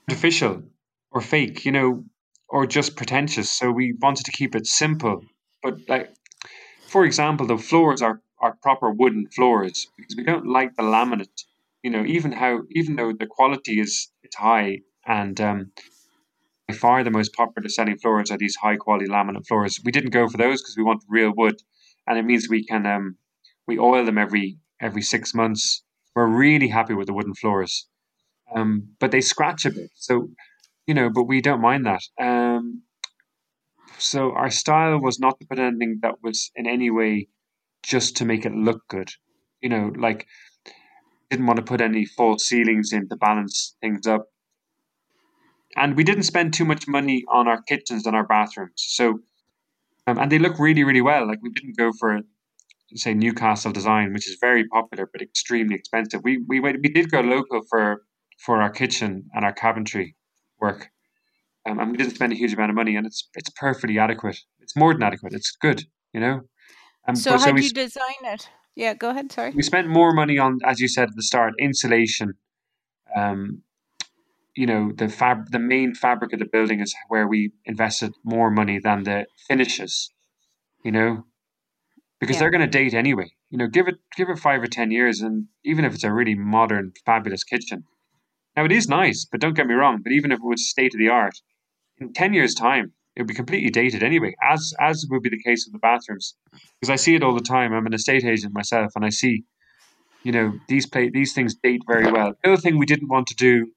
artificial 0.09 0.63
or 1.11 1.21
fake, 1.21 1.65
you 1.65 1.71
know, 1.71 2.05
or 2.47 2.65
just 2.65 2.95
pretentious. 2.95 3.51
So 3.51 3.71
we 3.71 3.93
wanted 4.01 4.25
to 4.25 4.31
keep 4.31 4.55
it 4.55 4.67
simple. 4.67 5.21
But 5.61 5.79
like, 5.89 6.13
for 6.87 7.03
example, 7.05 7.47
the 7.47 7.57
floors 7.57 8.01
are 8.01 8.21
are 8.39 8.55
proper 8.61 8.91
wooden 8.91 9.27
floors 9.27 9.87
because 9.97 10.15
we 10.15 10.23
don't 10.23 10.45
like 10.45 10.75
the 10.75 10.83
laminate 10.83 11.43
you 11.85 11.91
know, 11.91 12.03
even 12.03 12.31
how 12.31 12.63
even 12.71 12.95
though 12.95 13.13
the 13.13 13.27
quality 13.27 13.79
is 13.79 14.09
it's 14.23 14.35
high 14.35 14.79
and 15.05 15.39
um, 15.39 15.71
by 16.67 16.73
far 16.73 17.03
the 17.03 17.11
most 17.11 17.31
popular 17.33 17.69
selling 17.69 17.99
floors 17.99 18.31
are 18.31 18.39
these 18.39 18.55
high 18.55 18.75
quality 18.75 19.05
laminate 19.05 19.45
floors. 19.45 19.79
We 19.85 19.91
didn't 19.91 20.09
go 20.09 20.27
for 20.27 20.37
those 20.37 20.63
because 20.63 20.75
we 20.75 20.81
want 20.83 21.03
real 21.07 21.31
wood, 21.37 21.57
and 22.07 22.17
it 22.17 22.25
means 22.25 22.49
we 22.49 22.65
can 22.65 22.87
um, 22.87 23.17
we 23.67 23.77
oil 23.77 24.03
them 24.03 24.17
every 24.17 24.57
every 24.81 25.03
six 25.03 25.35
months. 25.35 25.83
We're 26.15 26.25
really 26.25 26.69
happy 26.69 26.95
with 26.95 27.05
the 27.05 27.13
wooden 27.13 27.35
floors, 27.35 27.87
um, 28.55 28.87
but 28.99 29.11
they 29.11 29.21
scratch 29.21 29.63
a 29.65 29.69
bit. 29.69 29.91
So 29.93 30.29
you 30.87 30.95
know, 30.95 31.11
but 31.11 31.25
we 31.25 31.39
don't 31.39 31.61
mind 31.61 31.85
that. 31.85 32.01
Um, 32.19 32.81
so 33.99 34.31
our 34.31 34.49
style 34.49 34.99
was 34.99 35.19
not 35.19 35.39
to 35.39 35.45
put 35.45 35.59
anything 35.59 35.99
that 36.01 36.15
was 36.23 36.49
in 36.55 36.65
any 36.65 36.89
way 36.89 37.27
just 37.83 38.17
to 38.17 38.25
make 38.25 38.43
it 38.43 38.55
look 38.55 38.81
good. 38.87 39.11
You 39.61 39.69
know, 39.69 39.93
like 39.95 40.25
didn't 41.29 41.47
want 41.47 41.57
to 41.57 41.63
put 41.63 41.81
any 41.81 42.05
false 42.05 42.45
ceilings 42.45 42.93
in 42.93 43.09
to 43.09 43.15
balance 43.15 43.75
things 43.81 44.07
up. 44.07 44.27
And 45.75 45.97
we 45.97 46.03
didn't 46.03 46.23
spend 46.23 46.53
too 46.53 46.65
much 46.65 46.87
money 46.87 47.25
on 47.29 47.47
our 47.47 47.61
kitchens 47.61 48.05
and 48.05 48.15
our 48.15 48.25
bathrooms. 48.25 48.73
So, 48.77 49.19
um, 50.07 50.17
and 50.19 50.31
they 50.31 50.39
look 50.39 50.57
really, 50.59 50.83
really 50.83 51.01
well. 51.01 51.27
Like 51.27 51.39
we 51.41 51.49
didn't 51.49 51.77
go 51.77 51.91
for, 51.99 52.21
say, 52.93 53.13
Newcastle 53.13 53.71
design, 53.71 54.13
which 54.13 54.29
is 54.29 54.37
very 54.39 54.65
popular 54.67 55.09
but 55.11 55.21
extremely 55.21 55.75
expensive. 55.75 56.21
We 56.23 56.37
we 56.47 56.59
went, 56.59 56.79
we 56.81 56.89
did 56.89 57.11
go 57.11 57.19
local 57.19 57.61
for 57.69 58.03
for 58.37 58.61
our 58.61 58.69
kitchen 58.69 59.29
and 59.33 59.43
our 59.43 59.53
cabinetry 59.53 60.13
work, 60.61 60.89
um, 61.65 61.79
and 61.79 61.91
we 61.91 61.97
didn't 61.97 62.15
spend 62.15 62.31
a 62.31 62.35
huge 62.35 62.53
amount 62.53 62.69
of 62.69 62.75
money. 62.75 62.95
And 62.95 63.05
it's 63.05 63.27
it's 63.33 63.49
perfectly 63.49 63.99
adequate. 63.99 64.37
It's 64.61 64.77
more 64.77 64.93
than 64.93 65.03
adequate. 65.03 65.33
It's 65.33 65.51
good, 65.59 65.83
you 66.13 66.21
know. 66.21 66.41
Um, 67.07 67.15
so, 67.15 67.31
how 67.31 67.37
so 67.37 67.51
did 67.51 67.65
you 67.65 67.73
design 67.73 68.23
it? 68.23 68.49
Yeah, 68.75 68.93
go 68.93 69.09
ahead. 69.09 69.31
Sorry. 69.31 69.51
We 69.51 69.61
spent 69.61 69.87
more 69.87 70.13
money 70.13 70.37
on, 70.37 70.59
as 70.65 70.79
you 70.79 70.87
said 70.87 71.09
at 71.09 71.15
the 71.15 71.23
start, 71.23 71.53
insulation. 71.59 72.33
Um, 73.15 73.63
you 74.55 74.65
know, 74.65 74.91
the 74.95 75.07
fab, 75.09 75.51
the 75.51 75.59
main 75.59 75.93
fabric 75.93 76.33
of 76.33 76.39
the 76.39 76.45
building 76.45 76.81
is 76.81 76.93
where 77.07 77.27
we 77.27 77.51
invested 77.65 78.13
more 78.23 78.51
money 78.51 78.79
than 78.79 79.03
the 79.03 79.25
finishes. 79.47 80.11
You 80.83 80.91
know, 80.91 81.25
because 82.19 82.35
yeah. 82.35 82.41
they're 82.41 82.51
going 82.51 82.61
to 82.61 82.67
date 82.67 82.93
anyway. 82.93 83.31
You 83.49 83.57
know, 83.57 83.67
give 83.67 83.87
it 83.87 83.95
give 84.15 84.29
it 84.29 84.39
five 84.39 84.61
or 84.61 84.67
ten 84.67 84.91
years, 84.91 85.21
and 85.21 85.47
even 85.63 85.85
if 85.85 85.93
it's 85.93 86.03
a 86.03 86.11
really 86.11 86.35
modern, 86.35 86.91
fabulous 87.05 87.43
kitchen, 87.43 87.85
now 88.55 88.65
it 88.65 88.71
is 88.71 88.87
nice. 88.87 89.25
But 89.25 89.39
don't 89.39 89.55
get 89.55 89.67
me 89.67 89.73
wrong. 89.73 90.01
But 90.03 90.11
even 90.11 90.31
if 90.31 90.39
it 90.39 90.45
was 90.45 90.69
state 90.69 90.93
of 90.93 90.99
the 90.99 91.09
art, 91.09 91.35
in 91.97 92.13
ten 92.13 92.33
years' 92.33 92.53
time, 92.53 92.93
it 93.15 93.21
would 93.21 93.27
be 93.27 93.33
completely 93.33 93.69
dated 93.69 94.03
anyway, 94.03 94.35
as 94.43 94.73
as 94.79 95.05
would 95.09 95.23
be 95.23 95.29
the 95.29 95.41
case 95.41 95.65
with 95.65 95.73
the 95.73 95.79
bathrooms, 95.79 96.35
because 96.79 96.89
I 96.89 96.97
see 96.97 97.15
it 97.15 97.23
all 97.23 97.33
the 97.33 97.41
time. 97.41 97.73
I'm 97.73 97.85
an 97.85 97.93
estate 97.93 98.25
agent 98.25 98.53
myself, 98.53 98.91
and 98.95 99.05
I 99.05 99.09
see, 99.09 99.43
you 100.23 100.31
know, 100.31 100.53
these 100.67 100.85
play 100.85 101.09
these 101.09 101.33
things 101.33 101.55
date 101.55 101.81
very 101.87 102.11
well. 102.11 102.33
The 102.43 102.51
other 102.51 102.61
thing 102.61 102.77
we 102.77 102.85
didn't 102.85 103.09
want 103.09 103.27
to 103.27 103.35
do, 103.35 103.67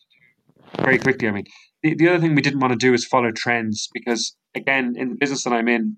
very 0.81 0.98
quickly, 0.98 1.29
I 1.29 1.31
mean, 1.31 1.46
the, 1.83 1.94
the 1.94 2.09
other 2.09 2.20
thing 2.20 2.35
we 2.35 2.42
didn't 2.42 2.61
want 2.61 2.72
to 2.72 2.79
do 2.79 2.92
is 2.94 3.07
follow 3.07 3.31
trends, 3.31 3.88
because 3.92 4.37
again, 4.55 4.94
in 4.96 5.11
the 5.11 5.14
business 5.14 5.44
that 5.44 5.53
I'm 5.53 5.68
in, 5.68 5.96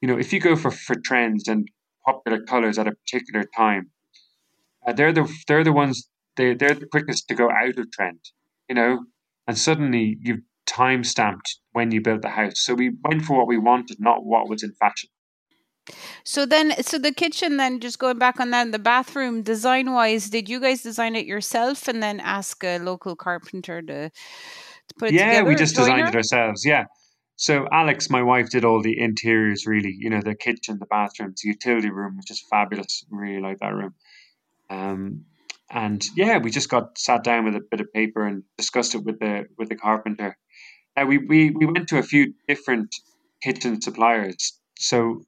you 0.00 0.08
know, 0.08 0.18
if 0.18 0.32
you 0.32 0.40
go 0.40 0.54
for 0.54 0.70
for 0.70 0.94
trends 0.94 1.48
and 1.48 1.68
popular 2.06 2.40
colors 2.42 2.78
at 2.78 2.86
a 2.86 2.92
particular 2.92 3.44
time, 3.56 3.90
uh, 4.86 4.92
they're 4.92 5.12
the 5.12 5.28
they're 5.48 5.64
the 5.64 5.72
ones 5.72 6.08
they 6.36 6.54
they're 6.54 6.74
the 6.74 6.86
quickest 6.86 7.26
to 7.28 7.34
go 7.34 7.50
out 7.50 7.76
of 7.76 7.90
trend, 7.90 8.20
you 8.68 8.76
know, 8.76 9.04
and 9.48 9.58
suddenly 9.58 10.16
you've 10.22 10.42
time 10.68 11.02
stamped 11.02 11.58
when 11.72 11.90
you 11.90 12.00
built 12.00 12.22
the 12.22 12.28
house. 12.28 12.60
So 12.60 12.74
we 12.74 12.92
went 13.02 13.24
for 13.24 13.36
what 13.36 13.48
we 13.48 13.58
wanted, 13.58 13.98
not 13.98 14.24
what 14.24 14.48
was 14.48 14.62
in 14.62 14.72
fashion. 14.74 15.10
So 16.22 16.44
then, 16.44 16.82
so 16.82 16.98
the 16.98 17.12
kitchen, 17.12 17.56
then 17.56 17.80
just 17.80 17.98
going 17.98 18.18
back 18.18 18.40
on 18.40 18.50
that, 18.50 18.70
the 18.72 18.78
bathroom 18.78 19.42
design 19.42 19.92
wise, 19.92 20.28
did 20.28 20.48
you 20.48 20.60
guys 20.60 20.82
design 20.82 21.16
it 21.16 21.26
yourself 21.26 21.88
and 21.88 22.02
then 22.02 22.20
ask 22.20 22.62
a 22.62 22.78
local 22.78 23.16
carpenter 23.16 23.80
to 23.82 24.10
to 24.10 24.94
put 24.98 25.08
it 25.08 25.14
yeah, 25.14 25.28
together? 25.28 25.42
Yeah, 25.44 25.48
we 25.48 25.54
just 25.54 25.76
designed 25.76 26.08
it 26.08 26.14
ourselves. 26.14 26.64
Yeah. 26.64 26.84
So 27.36 27.66
Alex, 27.72 28.10
my 28.10 28.22
wife, 28.22 28.50
did 28.50 28.64
all 28.64 28.82
the 28.82 28.98
interiors. 28.98 29.66
Really, 29.66 29.94
you 29.98 30.10
know, 30.10 30.20
the 30.20 30.34
kitchen, 30.34 30.78
the 30.78 30.86
bathrooms, 30.86 31.40
the 31.42 31.48
utility 31.48 31.90
room, 31.90 32.16
which 32.16 32.30
is 32.30 32.44
fabulous. 32.50 33.04
Really 33.10 33.40
like 33.40 33.58
that 33.60 33.74
room. 33.74 33.94
Um, 34.68 35.24
and 35.70 36.04
yeah, 36.16 36.38
we 36.38 36.50
just 36.50 36.68
got 36.68 36.98
sat 36.98 37.22
down 37.24 37.44
with 37.44 37.54
a 37.54 37.60
bit 37.70 37.80
of 37.80 37.92
paper 37.92 38.26
and 38.26 38.42
discussed 38.56 38.94
it 38.94 39.04
with 39.04 39.20
the 39.20 39.46
with 39.56 39.68
the 39.68 39.76
carpenter. 39.76 40.36
Now 40.98 41.06
we 41.06 41.18
we 41.18 41.50
we 41.50 41.64
went 41.66 41.88
to 41.90 41.98
a 41.98 42.02
few 42.02 42.34
different 42.48 42.92
kitchen 43.40 43.80
suppliers. 43.80 44.58
So 44.78 45.22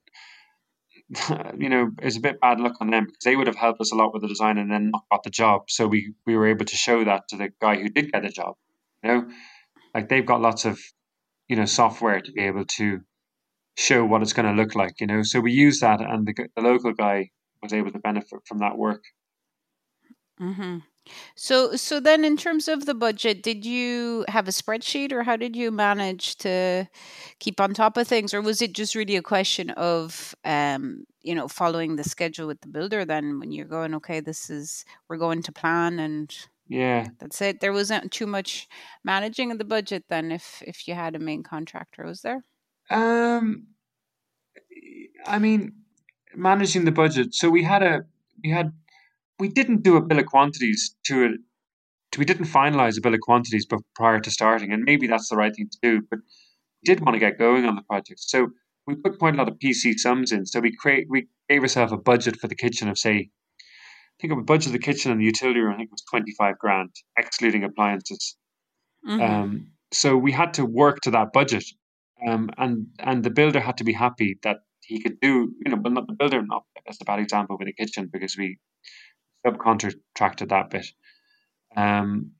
you 1.58 1.68
know, 1.68 1.92
it's 2.02 2.16
a 2.16 2.20
bit 2.20 2.40
bad 2.40 2.58
luck 2.58 2.74
on 2.80 2.90
them 2.90 3.04
because 3.06 3.24
they 3.24 3.36
would 3.36 3.46
have 3.46 3.56
helped 3.56 3.80
us 3.80 3.92
a 3.92 3.94
lot 3.94 4.12
with 4.12 4.22
the 4.22 4.28
design 4.28 4.58
and 4.58 4.70
then 4.70 4.90
not 4.90 5.04
got 5.12 5.22
the 5.22 5.30
job. 5.30 5.62
So 5.68 5.86
we 5.86 6.12
we 6.26 6.36
were 6.36 6.48
able 6.48 6.64
to 6.64 6.76
show 6.76 7.04
that 7.04 7.28
to 7.28 7.36
the 7.36 7.50
guy 7.60 7.76
who 7.76 7.88
did 7.88 8.10
get 8.10 8.22
the 8.22 8.30
job. 8.30 8.54
You 9.04 9.10
know, 9.10 9.30
like 9.94 10.08
they've 10.08 10.26
got 10.26 10.40
lots 10.40 10.64
of 10.64 10.80
you 11.48 11.56
know 11.56 11.66
software 11.66 12.20
to 12.20 12.32
be 12.32 12.42
able 12.42 12.64
to 12.78 13.00
show 13.76 14.04
what 14.04 14.22
it's 14.22 14.32
going 14.32 14.46
to 14.46 14.60
look 14.60 14.74
like. 14.74 15.00
You 15.00 15.06
know, 15.06 15.22
so 15.22 15.40
we 15.40 15.52
used 15.52 15.82
that, 15.82 16.00
and 16.00 16.26
the 16.26 16.34
the 16.56 16.62
local 16.62 16.94
guy 16.94 17.30
was 17.62 17.72
able 17.72 17.92
to 17.92 18.00
benefit 18.00 18.40
from 18.46 18.58
that 18.58 18.76
work. 18.76 19.02
hmm 20.38 20.78
So, 21.34 21.74
so 21.76 21.98
then 22.00 22.24
in 22.24 22.36
terms 22.36 22.68
of 22.68 22.86
the 22.86 22.94
budget, 22.94 23.42
did 23.42 23.64
you 23.64 24.24
have 24.28 24.46
a 24.46 24.52
spreadsheet 24.52 25.12
or 25.12 25.22
how 25.22 25.36
did 25.36 25.56
you 25.56 25.70
manage 25.70 26.36
to 26.36 26.88
keep 27.38 27.60
on 27.60 27.74
top 27.74 27.96
of 27.96 28.06
things? 28.06 28.32
Or 28.34 28.40
was 28.40 28.62
it 28.62 28.74
just 28.74 28.94
really 28.94 29.16
a 29.16 29.22
question 29.22 29.70
of, 29.70 30.34
um, 30.44 31.04
you 31.22 31.34
know, 31.34 31.48
following 31.48 31.96
the 31.96 32.04
schedule 32.04 32.46
with 32.46 32.60
the 32.60 32.68
builder 32.68 33.04
then 33.04 33.40
when 33.40 33.50
you're 33.50 33.66
going, 33.66 33.94
okay, 33.96 34.20
this 34.20 34.50
is, 34.50 34.84
we're 35.08 35.16
going 35.16 35.42
to 35.42 35.52
plan 35.52 35.98
and 35.98 36.36
Yeah, 36.68 37.08
that's 37.18 37.40
it. 37.42 37.60
There 37.60 37.72
wasn't 37.72 38.12
too 38.12 38.26
much 38.26 38.68
managing 39.02 39.50
of 39.50 39.58
the 39.58 39.64
budget 39.64 40.04
then 40.08 40.30
if, 40.30 40.62
if 40.66 40.86
you 40.86 40.94
had 40.94 41.16
a 41.16 41.18
main 41.18 41.42
contractor, 41.42 42.04
was 42.06 42.22
there? 42.22 42.44
Um, 42.90 43.66
I 45.26 45.38
mean, 45.38 45.72
managing 46.34 46.84
the 46.84 46.92
budget. 46.92 47.34
So 47.34 47.50
we 47.50 47.62
had 47.64 47.82
a 47.82 48.04
we 48.42 48.50
had 48.50 48.72
we 49.40 49.48
didn't 49.48 49.82
do 49.82 49.96
a 49.96 50.02
bill 50.02 50.20
of 50.20 50.26
quantities 50.26 50.96
to 51.06 51.24
it. 51.24 51.32
We 52.18 52.24
didn't 52.24 52.46
finalize 52.46 52.98
a 52.98 53.00
bill 53.00 53.14
of 53.14 53.20
quantities 53.20 53.66
bef- 53.66 53.82
prior 53.94 54.20
to 54.20 54.30
starting, 54.30 54.72
and 54.72 54.84
maybe 54.84 55.06
that's 55.06 55.28
the 55.28 55.36
right 55.36 55.54
thing 55.54 55.68
to 55.70 55.78
do. 55.82 56.02
But 56.10 56.20
we 56.20 56.94
did 56.94 57.00
want 57.00 57.14
to 57.14 57.20
get 57.20 57.38
going 57.38 57.64
on 57.66 57.76
the 57.76 57.82
project, 57.82 58.20
so 58.20 58.48
we 58.86 58.96
put 58.96 59.18
quite 59.18 59.34
a 59.34 59.38
lot 59.38 59.48
of 59.48 59.58
PC 59.58 59.94
sums 59.94 60.32
in. 60.32 60.46
So 60.46 60.60
we 60.60 60.74
create 60.76 61.06
we 61.08 61.28
gave 61.48 61.62
ourselves 61.62 61.92
a 61.92 61.96
budget 61.96 62.38
for 62.40 62.48
the 62.48 62.54
kitchen 62.56 62.88
of 62.88 62.98
say, 62.98 63.16
I 63.18 64.16
think 64.20 64.32
of 64.32 64.38
a 64.38 64.42
budget 64.42 64.68
of 64.68 64.72
the 64.72 64.78
kitchen 64.90 65.12
and 65.12 65.20
the 65.20 65.24
utility 65.24 65.60
room. 65.60 65.74
I 65.74 65.76
think 65.78 65.88
it 65.88 65.92
was 65.92 66.04
twenty 66.10 66.32
five 66.38 66.58
grand, 66.58 66.90
excluding 67.16 67.64
appliances. 67.64 68.36
hmm 69.04 69.20
Um, 69.22 69.72
so 69.92 70.16
we 70.16 70.32
had 70.32 70.54
to 70.54 70.64
work 70.64 71.00
to 71.02 71.10
that 71.12 71.32
budget, 71.32 71.64
um, 72.26 72.50
and 72.58 72.86
and 73.00 73.24
the 73.24 73.30
builder 73.30 73.60
had 73.60 73.76
to 73.78 73.84
be 73.84 73.92
happy 73.92 74.38
that 74.42 74.58
he 74.82 75.00
could 75.00 75.20
do, 75.20 75.52
you 75.64 75.70
know, 75.70 75.76
but 75.76 75.92
not 75.92 76.06
the 76.06 76.14
builder. 76.14 76.42
Not 76.42 76.64
that's 76.86 77.00
a 77.00 77.04
bad 77.04 77.20
example 77.20 77.56
with 77.58 77.66
the 77.66 77.72
kitchen 77.72 78.08
because 78.12 78.36
we 78.36 78.58
subcontracted 79.46 80.48
that 80.48 80.70
bit. 80.70 80.86
Um, 81.76 82.32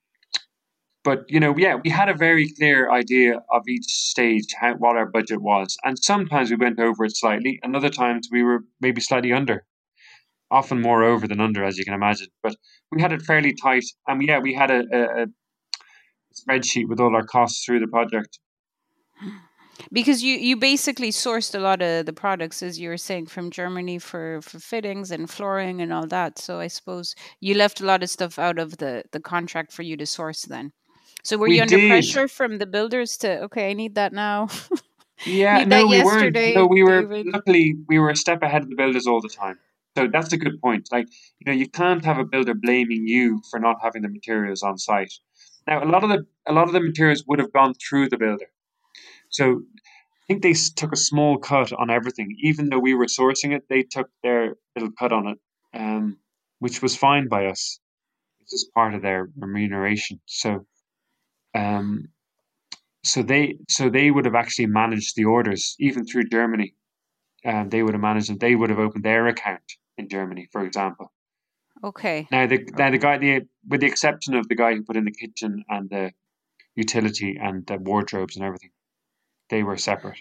but 1.03 1.25
you 1.29 1.41
know, 1.41 1.57
yeah, 1.57 1.77
we 1.83 1.91
had 1.91 2.09
a 2.09 2.15
very 2.15 2.51
clear 2.51 2.91
idea 2.91 3.41
of 3.51 3.67
each 3.69 3.87
stage 3.87 4.53
how 4.59 4.75
what 4.75 4.97
our 4.97 5.07
budget 5.07 5.41
was, 5.41 5.77
and 5.85 5.99
sometimes 5.99 6.51
we 6.51 6.57
went 6.57 6.79
over 6.79 7.05
it 7.05 7.17
slightly, 7.17 7.59
and 7.63 7.75
other 7.75 7.89
times 7.89 8.29
we 8.31 8.43
were 8.43 8.65
maybe 8.81 9.01
slightly 9.01 9.33
under. 9.33 9.65
Often 10.51 10.83
more 10.83 11.05
over 11.05 11.29
than 11.29 11.41
under, 11.41 11.65
as 11.65 11.79
you 11.79 11.85
can 11.85 11.95
imagine. 11.95 12.27
But 12.43 12.57
we 12.91 13.01
had 13.01 13.13
it 13.13 13.23
fairly 13.23 13.55
tight, 13.55 13.85
and 14.07 14.23
yeah, 14.23 14.41
we 14.41 14.53
had 14.53 14.71
a, 14.71 14.85
a, 14.93 15.23
a 15.23 15.27
spreadsheet 16.35 16.89
with 16.89 17.01
all 17.01 17.15
our 17.15 17.25
costs 17.25 17.65
through 17.65 17.81
the 17.81 17.87
project. 17.87 18.39
Because 19.93 20.23
you, 20.23 20.37
you 20.37 20.57
basically 20.57 21.11
sourced 21.11 21.55
a 21.55 21.59
lot 21.59 21.83
of 21.83 22.07
the 22.07 22.13
products, 22.13 22.63
as 22.63 22.79
you 22.79 22.89
were 22.89 22.97
saying, 22.97 23.27
from 23.27 23.51
Germany 23.51 23.99
for, 23.99 24.41
for 24.43 24.59
fittings 24.59 25.11
and 25.11 25.29
flooring 25.31 25.81
and 25.81 25.93
all 25.93 26.07
that. 26.09 26.39
So 26.39 26.61
I 26.61 26.69
suppose 26.69 27.15
you 27.41 27.55
left 27.55 27.81
a 27.81 27.87
lot 27.87 28.03
of 28.03 28.11
stuff 28.11 28.39
out 28.39 28.59
of 28.59 28.79
the, 28.79 29.05
the 29.13 29.21
contract 29.21 29.73
for 29.73 29.83
you 29.83 29.97
to 29.97 30.07
source 30.07 30.43
then. 30.43 30.73
So 31.23 31.37
were 31.37 31.49
We 31.49 31.57
you 31.57 31.63
under 31.63 31.77
did. 31.77 31.89
pressure 31.91 32.29
from 32.29 32.59
the 32.59 32.67
builders 32.67 33.17
to, 33.19 33.43
okay, 33.43 33.71
I 33.71 33.75
need 33.75 33.95
that 33.95 34.13
now? 34.13 34.49
Yeah, 35.25 35.59
Need 35.59 35.69
no, 35.69 35.87
we 35.87 35.97
yesterday, 35.99 36.55
weren't. 36.55 36.57
No, 36.57 36.67
we 36.67 36.83
were 36.83 37.03
David. 37.03 37.27
luckily 37.27 37.75
we 37.89 37.99
were 37.99 38.11
a 38.11 38.17
step 38.17 38.43
ahead 38.43 38.63
of 38.63 38.71
the 38.71 38.75
builders 38.77 39.07
all 39.07 39.21
the 39.21 39.29
time. 39.29 39.59
So 39.97 40.09
that's 40.11 40.33
a 40.33 40.39
good 40.39 40.61
point. 40.63 40.89
Like 40.91 41.09
you 41.41 41.45
know, 41.53 41.53
you 41.59 41.69
can't 41.69 42.03
have 42.05 42.19
a 42.19 42.25
builder 42.25 42.55
blaming 42.55 43.07
you 43.07 43.43
for 43.51 43.61
not 43.61 43.77
having 43.83 44.01
the 44.03 44.09
materials 44.09 44.63
on 44.63 44.79
site. 44.79 45.13
Now, 45.67 45.85
a 45.85 45.87
lot 45.87 46.05
of 46.05 46.09
the 46.11 46.27
a 46.47 46.53
lot 46.55 46.69
of 46.69 46.73
the 46.73 46.81
materials 46.81 47.25
would 47.27 47.39
have 47.39 47.53
gone 47.53 47.75
through 47.75 48.09
the 48.09 48.17
builder. 48.17 48.47
So 49.31 49.63
I 49.83 50.27
think 50.29 50.43
they 50.43 50.53
took 50.53 50.93
a 50.93 50.97
small 50.97 51.39
cut 51.39 51.73
on 51.73 51.91
everything, 51.91 52.37
even 52.43 52.69
though 52.69 52.79
we 52.79 52.95
were 52.95 53.07
sourcing 53.07 53.55
it. 53.57 53.65
They 53.69 53.83
took 53.83 54.09
their 54.23 54.57
little 54.77 54.93
cut 54.99 55.13
on 55.13 55.29
it, 55.29 55.39
um, 55.75 56.19
which 56.59 56.83
was 56.83 56.97
fine 56.97 57.29
by 57.29 57.47
us. 57.47 57.81
It's 58.41 58.51
just 58.53 58.75
part 58.75 58.95
of 58.95 59.03
their 59.03 59.29
remuneration. 59.37 60.21
So, 60.27 60.67
um, 61.55 62.09
so 63.05 63.23
they 63.23 63.59
so 63.69 63.89
they 63.89 64.11
would 64.11 64.27
have 64.27 64.35
actually 64.35 64.67
managed 64.67 65.17
the 65.17 65.25
orders 65.25 65.75
even 65.79 66.05
through 66.05 66.29
Germany. 66.29 66.75
Um, 67.45 67.71
they 67.71 67.83
would 67.83 67.95
have 67.95 68.03
managed 68.03 68.29
them. 68.29 68.39
They 68.39 68.55
would 68.55 68.71
have 68.71 68.79
opened 68.79 69.05
their 69.05 69.27
account 69.27 69.63
in 69.97 70.09
Germany, 70.09 70.49
for 70.53 70.65
example. 70.65 71.13
okay. 71.83 72.29
Now 72.31 72.47
the 72.47 72.59
now 72.77 72.91
the 72.91 72.99
guy 72.99 73.19
the 73.19 73.43
with 73.69 73.81
the 73.81 73.87
exception 73.87 74.35
of 74.35 74.49
the 74.49 74.55
guy 74.55 74.75
who 74.75 74.83
put 74.83 74.97
in 74.97 75.05
the 75.05 75.13
kitchen 75.13 75.65
and 75.69 75.89
the 75.89 76.13
utility 76.77 77.39
and 77.41 77.67
the 77.67 77.79
wardrobes 77.79 78.37
and 78.37 78.45
everything, 78.45 78.71
they 79.51 79.63
were 79.63 79.77
separate. 79.77 80.19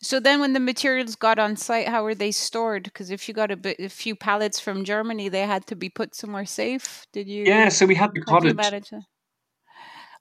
So 0.00 0.20
then 0.20 0.40
when 0.40 0.52
the 0.52 0.60
materials 0.60 1.16
got 1.16 1.38
on 1.38 1.56
site, 1.56 1.88
how 1.88 2.04
were 2.04 2.14
they 2.14 2.30
stored? 2.30 2.84
Because 2.84 3.10
if 3.10 3.28
you 3.28 3.34
got 3.34 3.50
a, 3.50 3.56
bit, 3.56 3.78
a 3.78 3.88
few 3.88 4.14
pallets 4.14 4.60
from 4.60 4.84
Germany, 4.84 5.28
they 5.28 5.46
had 5.46 5.66
to 5.66 5.76
be 5.76 5.88
put 5.88 6.14
somewhere 6.14 6.44
safe. 6.44 7.06
Did 7.12 7.28
you? 7.28 7.44
Yeah, 7.44 7.70
so 7.70 7.86
we 7.86 7.94
had 7.94 8.12
the 8.12 8.22
how 8.28 8.40
did 8.40 8.50
you 8.50 8.54
cottage. 8.54 8.90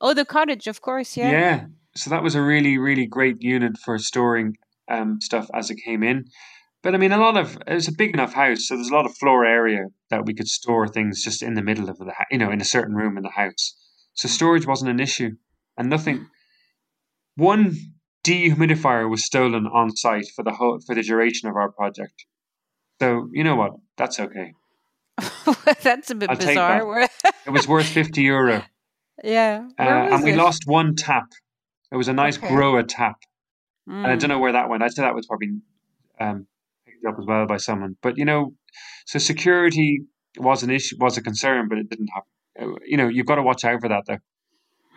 Oh, 0.02 0.14
the 0.14 0.26
cottage, 0.26 0.68
of 0.68 0.82
course, 0.82 1.16
yeah. 1.18 1.32
Yeah. 1.32 1.66
So 1.96 2.10
that 2.10 2.24
was 2.24 2.36
a 2.36 2.42
really, 2.42 2.78
really 2.78 3.06
great 3.06 3.42
unit 3.42 3.78
for 3.78 3.98
storing 3.98 4.58
um, 4.90 5.20
stuff 5.22 5.50
as 5.54 5.70
it 5.70 5.78
came 5.86 6.04
in. 6.04 6.26
But 6.84 6.94
I 6.94 6.98
mean, 6.98 7.12
a 7.12 7.18
lot 7.18 7.38
of 7.38 7.58
it 7.68 7.74
was 7.74 7.88
a 7.88 7.94
big 7.94 8.14
enough 8.14 8.34
house, 8.34 8.68
so 8.68 8.76
there's 8.76 8.90
a 8.90 8.94
lot 8.94 9.06
of 9.06 9.18
floor 9.18 9.46
area 9.46 9.86
that 10.10 10.26
we 10.26 10.34
could 10.34 10.48
store 10.48 10.88
things 10.88 11.24
just 11.24 11.42
in 11.42 11.56
the 11.56 11.64
middle 11.64 11.90
of 11.90 11.98
the, 11.98 12.14
you 12.30 12.38
know, 12.38 12.52
in 12.52 12.62
a 12.62 12.66
certain 12.66 12.96
room 12.96 13.18
in 13.18 13.24
the 13.24 13.30
house. 13.30 13.76
So 14.14 14.28
storage 14.28 14.68
wasn't 14.68 14.92
an 14.92 15.00
issue, 15.00 15.32
and 15.78 15.90
nothing. 15.90 16.28
One 17.36 17.76
dehumidifier 18.24 19.10
was 19.10 19.26
stolen 19.26 19.68
on 19.68 19.96
site 19.96 20.28
for 20.36 20.44
the 20.44 20.52
whole 20.54 20.80
for 20.86 20.96
the 20.96 21.04
duration 21.04 21.50
of 21.50 21.56
our 21.56 21.72
project. 21.72 22.26
So 23.02 23.30
you 23.32 23.44
know 23.44 23.56
what? 23.56 23.72
That's 23.98 24.20
okay. 24.20 24.54
That's 25.84 26.12
a 26.12 26.16
bit 26.16 26.30
I'll 26.30 26.36
bizarre. 26.38 27.08
It 27.46 27.50
was 27.52 27.68
worth 27.68 27.86
fifty 27.88 28.24
euro, 28.24 28.64
yeah. 29.24 29.68
uh, 29.80 29.84
and 29.84 30.24
we 30.24 30.32
it? 30.34 30.38
lost 30.38 30.64
one 30.66 30.96
tap. 30.96 31.26
It 31.92 31.96
was 31.98 32.08
a 32.08 32.14
nice 32.14 32.38
Okay. 32.38 32.48
Grohe 32.50 32.84
tap. 32.88 33.18
and 33.88 34.08
I 34.08 34.16
Mm. 34.16 34.20
don't 34.20 34.30
know 34.30 34.40
where 34.40 34.52
that 34.54 34.68
went. 34.70 34.82
I'd 34.84 34.92
say 34.94 35.04
that 35.04 35.14
was 35.16 35.28
probably 35.28 35.50
um, 36.20 36.48
picked 36.86 37.06
up 37.06 37.16
as 37.20 37.26
well 37.26 37.46
by 37.46 37.58
someone. 37.58 37.96
But 38.02 38.18
you 38.18 38.26
know, 38.26 38.54
so 39.06 39.20
security 39.20 40.02
was 40.38 40.64
an 40.64 40.70
issue, 40.72 40.96
was 41.00 41.18
a 41.18 41.22
concern, 41.22 41.68
but 41.70 41.78
it 41.78 41.90
didn't 41.90 42.10
happen. 42.14 42.30
Uh, 42.74 42.76
You 42.86 42.98
know, 42.98 43.08
you've 43.08 43.26
got 43.28 43.36
to 43.36 43.44
watch 43.44 43.64
out 43.64 43.80
for 43.82 43.90
that 43.90 44.04
though. 44.08 44.20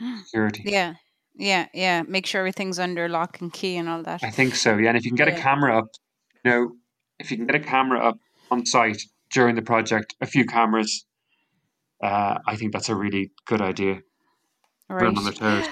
Security. 0.24 0.62
Yeah. 0.66 0.94
Yeah. 1.38 1.66
Yeah. 1.72 2.02
Make 2.06 2.26
sure 2.26 2.40
everything's 2.40 2.78
under 2.78 3.08
lock 3.08 3.40
and 3.40 3.52
key 3.52 3.76
and 3.76 3.88
all 3.88 4.02
that. 4.02 4.22
I 4.22 4.30
think 4.30 4.54
so. 4.54 4.76
Yeah, 4.76 4.88
and 4.90 4.98
if 4.98 5.04
you 5.04 5.10
can 5.10 5.16
get 5.16 5.28
a 5.28 5.32
camera 5.40 5.78
up, 5.78 5.86
you 6.44 6.50
know, 6.50 6.72
if 7.18 7.30
you 7.30 7.36
can 7.36 7.46
get 7.46 7.56
a 7.56 7.60
camera 7.60 8.00
up 8.00 8.18
on 8.50 8.66
site 8.66 9.02
during 9.32 9.54
the 9.54 9.62
project, 9.62 10.14
a 10.20 10.26
few 10.26 10.44
cameras, 10.44 11.04
uh, 12.02 12.38
I 12.46 12.56
think 12.56 12.72
that's 12.72 12.88
a 12.88 12.94
really 12.94 13.32
good 13.46 13.60
idea. 13.60 14.00
Put 14.88 15.00
them 15.00 15.18
on 15.18 15.24
their 15.24 15.32
Right. 15.32 15.64
toes. 15.64 15.68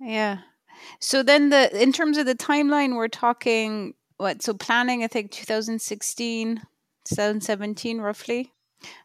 Yeah. 0.00 0.38
So 1.00 1.22
then 1.22 1.50
the 1.50 1.80
in 1.82 1.92
terms 1.92 2.18
of 2.18 2.26
the 2.26 2.34
timeline, 2.34 2.96
we're 2.96 3.08
talking 3.08 3.94
what? 4.16 4.42
So 4.42 4.54
planning, 4.54 5.02
I 5.04 5.06
think 5.08 5.30
2016, 5.30 6.62
2017 7.04 8.00
roughly. 8.00 8.52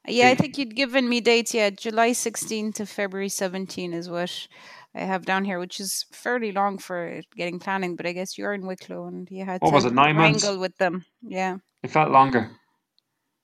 Yeah, 0.08 0.30
I 0.30 0.36
think 0.36 0.58
you'd 0.58 0.76
given 0.76 1.08
me 1.10 1.22
dates. 1.22 1.54
Yeah, 1.54 1.70
July 1.70 2.14
16 2.14 2.74
to 2.74 2.86
February 2.86 3.30
17 3.30 3.94
is 3.94 4.10
what 4.10 4.48
I 4.96 5.02
have 5.02 5.26
down 5.26 5.46
here, 5.46 5.60
which 5.60 5.80
is 5.80 6.06
fairly 6.12 6.52
long 6.52 6.78
for 6.78 7.22
getting 7.36 7.60
planning. 7.60 7.96
But 7.96 8.06
I 8.06 8.12
guess 8.12 8.38
you're 8.38 8.54
in 8.54 8.68
Wicklow 8.68 9.08
and 9.08 9.30
you 9.32 9.46
had 9.46 9.62
What 9.62 9.70
to 9.70 9.76
was 9.76 9.86
it, 9.86 9.94
nine 9.94 10.16
months? 10.16 10.48
with 10.48 10.78
them. 10.78 11.06
Yeah. 11.22 11.58
It 11.82 11.92
felt 11.92 12.12
longer. 12.12 12.52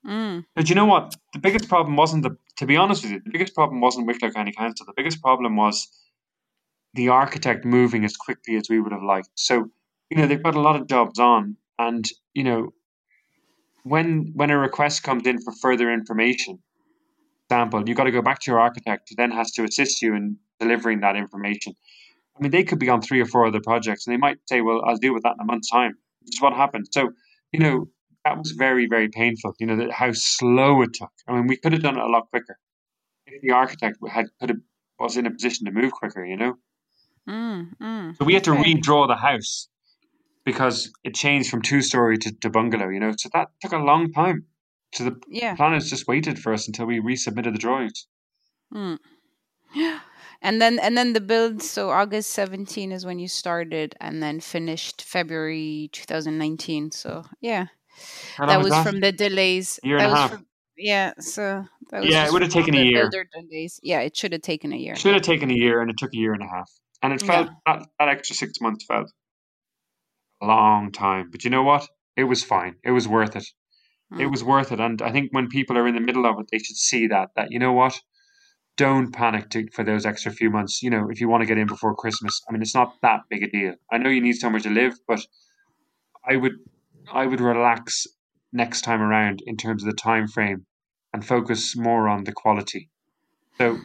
Mm. 0.06 0.44
But 0.54 0.68
you 0.68 0.74
know 0.74 0.86
what? 0.86 1.14
The 1.32 1.40
biggest 1.40 1.68
problem 1.68 1.96
wasn't 1.96 2.22
the. 2.22 2.36
To 2.56 2.66
be 2.66 2.76
honest 2.76 3.02
with 3.02 3.12
you, 3.12 3.20
the 3.24 3.30
biggest 3.30 3.54
problem 3.54 3.80
wasn't 3.80 4.06
Wicklow 4.06 4.30
County 4.30 4.52
Council. 4.52 4.86
The 4.86 4.94
biggest 4.96 5.20
problem 5.22 5.56
was 5.56 5.88
the 6.94 7.08
architect 7.08 7.64
moving 7.64 8.04
as 8.04 8.16
quickly 8.16 8.56
as 8.56 8.68
we 8.68 8.80
would 8.80 8.92
have 8.92 9.02
liked. 9.02 9.30
So, 9.34 9.70
you 10.10 10.16
know, 10.16 10.26
they've 10.26 10.42
got 10.42 10.54
a 10.54 10.60
lot 10.60 10.76
of 10.76 10.86
jobs 10.88 11.18
on, 11.18 11.56
and 11.78 12.08
you 12.34 12.44
know, 12.44 12.72
when 13.84 14.32
when 14.34 14.50
a 14.50 14.58
request 14.58 15.02
comes 15.02 15.26
in 15.26 15.40
for 15.40 15.52
further 15.52 15.92
information, 15.92 16.58
example, 17.50 17.82
you've 17.86 17.96
got 17.96 18.04
to 18.04 18.10
go 18.10 18.22
back 18.22 18.38
to 18.40 18.50
your 18.50 18.60
architect, 18.60 19.08
who 19.08 19.16
then 19.16 19.30
has 19.30 19.50
to 19.52 19.64
assist 19.64 20.02
you 20.02 20.14
in 20.14 20.36
delivering 20.58 21.00
that 21.00 21.16
information. 21.16 21.74
I 22.36 22.42
mean, 22.42 22.52
they 22.52 22.62
could 22.64 22.78
be 22.78 22.88
on 22.88 23.02
three 23.02 23.20
or 23.20 23.26
four 23.26 23.46
other 23.46 23.60
projects, 23.60 24.06
and 24.06 24.14
they 24.14 24.18
might 24.18 24.38
say, 24.48 24.60
"Well, 24.60 24.82
I'll 24.86 24.96
deal 24.96 25.12
with 25.12 25.24
that 25.24 25.34
in 25.34 25.40
a 25.40 25.44
month's 25.44 25.70
time." 25.70 25.94
Which 26.22 26.36
is 26.36 26.40
what 26.40 26.52
happened. 26.52 26.86
So, 26.92 27.10
you 27.52 27.58
know, 27.60 27.88
that 28.24 28.38
was 28.38 28.52
very, 28.52 28.86
very 28.86 29.08
painful. 29.08 29.54
You 29.58 29.66
know, 29.66 29.76
that 29.76 29.90
how 29.90 30.12
slow 30.12 30.82
it 30.82 30.94
took. 30.94 31.10
I 31.26 31.32
mean, 31.32 31.46
we 31.46 31.56
could 31.56 31.72
have 31.72 31.82
done 31.82 31.98
it 31.98 32.02
a 32.02 32.08
lot 32.08 32.30
quicker 32.30 32.58
if 33.26 33.42
the 33.42 33.52
architect 33.52 33.98
had 34.08 34.26
could 34.38 34.50
have 34.50 34.58
was 34.98 35.16
in 35.16 35.26
a 35.26 35.30
position 35.30 35.66
to 35.66 35.72
move 35.72 35.92
quicker. 35.92 36.24
You 36.24 36.36
know. 36.36 36.54
Mm, 37.28 37.76
mm, 37.80 38.16
So 38.16 38.24
we 38.24 38.34
had 38.34 38.44
to 38.44 38.52
okay. 38.52 38.74
redraw 38.74 39.06
the 39.06 39.16
house 39.16 39.68
because 40.44 40.90
it 41.04 41.14
changed 41.14 41.50
from 41.50 41.62
two 41.62 41.82
story 41.82 42.18
to, 42.18 42.32
to 42.40 42.50
bungalow. 42.50 42.88
You 42.88 43.00
know, 43.00 43.12
so 43.16 43.28
that 43.34 43.48
took 43.60 43.72
a 43.72 43.78
long 43.78 44.12
time. 44.12 44.46
So 44.94 45.04
the 45.04 45.20
Yeah. 45.28 45.54
planners 45.54 45.88
just 45.90 46.08
waited 46.08 46.38
for 46.38 46.52
us 46.52 46.66
until 46.66 46.86
we 46.86 47.00
resubmitted 47.00 47.52
the 47.52 47.58
drawings. 47.58 48.06
Mm. 48.74 48.98
And 50.42 50.60
then 50.62 50.78
and 50.78 50.96
then 50.96 51.12
the 51.12 51.20
build. 51.20 51.62
So 51.62 51.90
August 51.90 52.30
17 52.30 52.92
is 52.92 53.04
when 53.04 53.18
you 53.18 53.28
started, 53.28 53.94
and 54.00 54.22
then 54.22 54.40
finished 54.40 55.02
February 55.02 55.90
2019. 55.92 56.92
So 56.92 57.24
yeah, 57.42 57.66
How 58.38 58.46
that 58.46 58.58
was 58.60 58.70
that? 58.70 58.86
from 58.86 59.00
the 59.00 59.12
delays. 59.12 59.78
Year 59.82 59.98
that 59.98 60.04
and 60.04 60.12
a 60.14 60.16
half. 60.16 60.30
From, 60.30 60.46
yeah. 60.78 61.12
So 61.20 61.66
that 61.90 62.00
was 62.00 62.08
Yeah, 62.10 62.26
it 62.26 62.32
would 62.32 62.40
have 62.40 62.50
taken 62.50 62.74
a 62.74 62.82
year. 62.82 63.10
delays. 63.10 63.80
Yeah, 63.82 64.00
it 64.00 64.16
should 64.16 64.32
have 64.32 64.40
taken 64.40 64.72
a 64.72 64.76
year. 64.76 64.96
Should 64.96 65.12
have 65.12 65.22
taken 65.22 65.50
a 65.50 65.54
year, 65.54 65.82
and 65.82 65.90
it 65.90 65.98
took 65.98 66.14
a 66.14 66.16
year 66.16 66.32
and 66.32 66.42
a 66.42 66.48
half. 66.48 66.70
And 67.02 67.12
it 67.12 67.22
Yeah. 67.22 67.26
felt 67.26 67.50
that, 67.66 67.86
that 67.98 68.08
extra 68.08 68.34
six 68.34 68.60
months 68.62 68.86
felt 68.86 69.12
long 70.42 70.92
time. 70.92 71.30
But 71.30 71.44
you 71.44 71.50
know 71.50 71.62
what? 71.62 71.88
It 72.16 72.24
was 72.24 72.42
fine. 72.42 72.76
It 72.84 72.90
was 72.92 73.06
worth 73.08 73.36
it. 73.36 73.46
It 74.18 74.24
Mm. 74.24 74.30
was 74.30 74.42
worth 74.42 74.72
it. 74.72 74.80
And 74.80 75.00
I 75.02 75.12
think 75.12 75.32
when 75.32 75.48
people 75.48 75.78
are 75.78 75.86
in 75.86 75.94
the 75.94 76.00
middle 76.00 76.26
of 76.26 76.40
it, 76.40 76.46
they 76.50 76.58
should 76.58 76.76
see 76.76 77.06
that. 77.08 77.30
That 77.36 77.52
you 77.52 77.58
know 77.58 77.72
what? 77.72 78.00
Don't 78.76 79.12
panic 79.12 79.50
to, 79.50 79.68
for 79.70 79.84
those 79.84 80.04
extra 80.06 80.32
few 80.32 80.50
months. 80.50 80.82
You 80.82 80.90
know, 80.90 81.08
if 81.10 81.20
you 81.20 81.28
want 81.28 81.42
to 81.42 81.46
get 81.46 81.58
in 81.58 81.66
before 81.66 81.94
Christmas, 81.94 82.40
I 82.48 82.52
mean, 82.52 82.62
it's 82.62 82.74
not 82.74 82.94
that 83.02 83.20
big 83.28 83.42
a 83.42 83.50
deal. 83.50 83.74
I 83.92 83.98
know 83.98 84.10
you 84.10 84.20
need 84.20 84.34
somewhere 84.36 84.60
to 84.60 84.70
live, 84.70 84.94
but 85.06 85.20
I 86.28 86.36
would, 86.36 86.54
I 87.12 87.26
would 87.26 87.40
relax 87.40 88.06
next 88.52 88.82
time 88.82 89.00
around 89.00 89.42
in 89.46 89.56
terms 89.56 89.82
of 89.84 89.90
the 89.90 89.96
time 89.96 90.26
frame 90.26 90.66
and 91.12 91.24
focus 91.24 91.76
more 91.76 92.08
on 92.08 92.24
the 92.24 92.32
quality. 92.32 92.88
So 93.58 93.78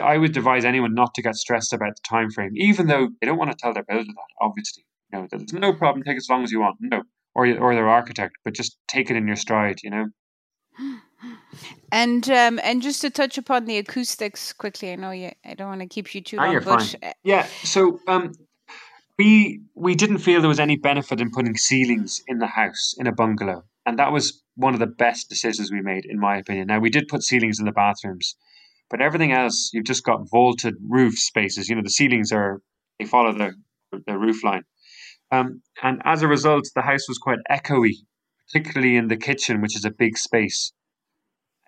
I 0.00 0.18
would 0.18 0.36
advise 0.36 0.64
anyone 0.64 0.94
not 0.94 1.14
to 1.14 1.22
get 1.22 1.34
stressed 1.34 1.72
about 1.72 1.96
the 1.96 2.02
time 2.08 2.30
frame, 2.30 2.52
even 2.54 2.86
though 2.86 3.08
they 3.20 3.26
don't 3.26 3.38
want 3.38 3.50
to 3.50 3.56
tell 3.56 3.72
their 3.72 3.84
builder 3.84 4.04
that. 4.04 4.30
Obviously, 4.40 4.84
you 5.12 5.18
know, 5.18 5.26
there's 5.30 5.52
no 5.52 5.72
problem. 5.72 6.02
Take 6.02 6.16
as 6.16 6.28
long 6.28 6.42
as 6.42 6.50
you 6.52 6.60
want. 6.60 6.76
No, 6.80 7.02
or 7.34 7.46
or 7.58 7.74
their 7.74 7.88
architect, 7.88 8.36
but 8.44 8.54
just 8.54 8.76
take 8.88 9.10
it 9.10 9.16
in 9.16 9.26
your 9.26 9.36
stride. 9.36 9.78
You 9.82 9.90
know. 9.90 10.06
And 11.92 12.28
um 12.30 12.58
and 12.64 12.80
just 12.80 13.02
to 13.02 13.10
touch 13.10 13.36
upon 13.36 13.66
the 13.66 13.76
acoustics 13.76 14.52
quickly, 14.54 14.92
I 14.92 14.96
know 14.96 15.10
you. 15.10 15.30
I 15.44 15.54
don't 15.54 15.68
want 15.68 15.82
to 15.82 15.86
keep 15.86 16.14
you 16.14 16.22
too 16.22 16.38
Ah, 16.38 16.44
long, 16.44 16.52
you're 16.52 16.62
but 16.62 16.80
fine. 16.80 17.10
uh, 17.10 17.12
Yeah. 17.22 17.46
So 17.64 18.00
um, 18.08 18.32
we 19.18 19.60
we 19.74 19.94
didn't 19.94 20.18
feel 20.18 20.40
there 20.40 20.48
was 20.48 20.58
any 20.58 20.76
benefit 20.76 21.20
in 21.20 21.30
putting 21.30 21.56
ceilings 21.56 22.22
in 22.26 22.38
the 22.38 22.46
house 22.46 22.94
in 22.98 23.06
a 23.06 23.12
bungalow, 23.12 23.64
and 23.84 23.98
that 23.98 24.10
was 24.10 24.42
one 24.56 24.72
of 24.74 24.80
the 24.80 24.86
best 24.86 25.28
decisions 25.28 25.70
we 25.70 25.82
made, 25.82 26.04
in 26.06 26.18
my 26.18 26.38
opinion. 26.38 26.68
Now 26.68 26.78
we 26.78 26.90
did 26.90 27.08
put 27.08 27.22
ceilings 27.22 27.58
in 27.60 27.66
the 27.66 27.72
bathrooms, 27.72 28.34
but 28.90 29.02
everything 29.02 29.32
else 29.32 29.70
you've 29.74 29.84
just 29.84 30.02
got 30.04 30.28
vaulted 30.30 30.74
roof 30.88 31.18
spaces. 31.18 31.68
You 31.68 31.76
know 31.76 31.82
the 31.82 31.90
ceilings 31.90 32.32
are 32.32 32.62
they 32.98 33.04
follow 33.04 33.32
the 33.32 33.52
the 34.06 34.16
roof 34.18 34.42
line, 34.42 34.64
um, 35.32 35.62
and 35.82 36.00
as 36.04 36.22
a 36.22 36.28
result, 36.28 36.64
the 36.74 36.82
house 36.82 37.08
was 37.08 37.18
quite 37.18 37.38
echoey, 37.50 37.94
particularly 38.46 38.96
in 38.96 39.08
the 39.08 39.16
kitchen, 39.16 39.60
which 39.60 39.74
is 39.74 39.84
a 39.84 39.90
big 39.90 40.16
space. 40.16 40.72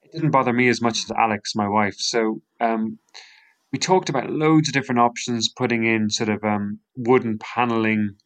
It 0.05 0.13
didn't 0.13 0.31
bother 0.31 0.53
me 0.53 0.69
as 0.69 0.81
much 0.81 0.99
as 0.99 1.11
Alex, 1.19 1.55
my 1.57 1.67
wife. 1.67 1.97
So 1.99 2.43
um, 2.61 2.99
we 3.73 3.79
talked 3.79 4.09
about 4.11 4.31
loads 4.31 4.69
of 4.69 4.75
different 4.75 5.01
options, 5.01 5.49
putting 5.49 5.85
in 5.85 6.11
sort 6.11 6.29
of 6.29 6.45
um, 6.45 6.79
wooden 6.97 7.39
paneling, 7.39 8.17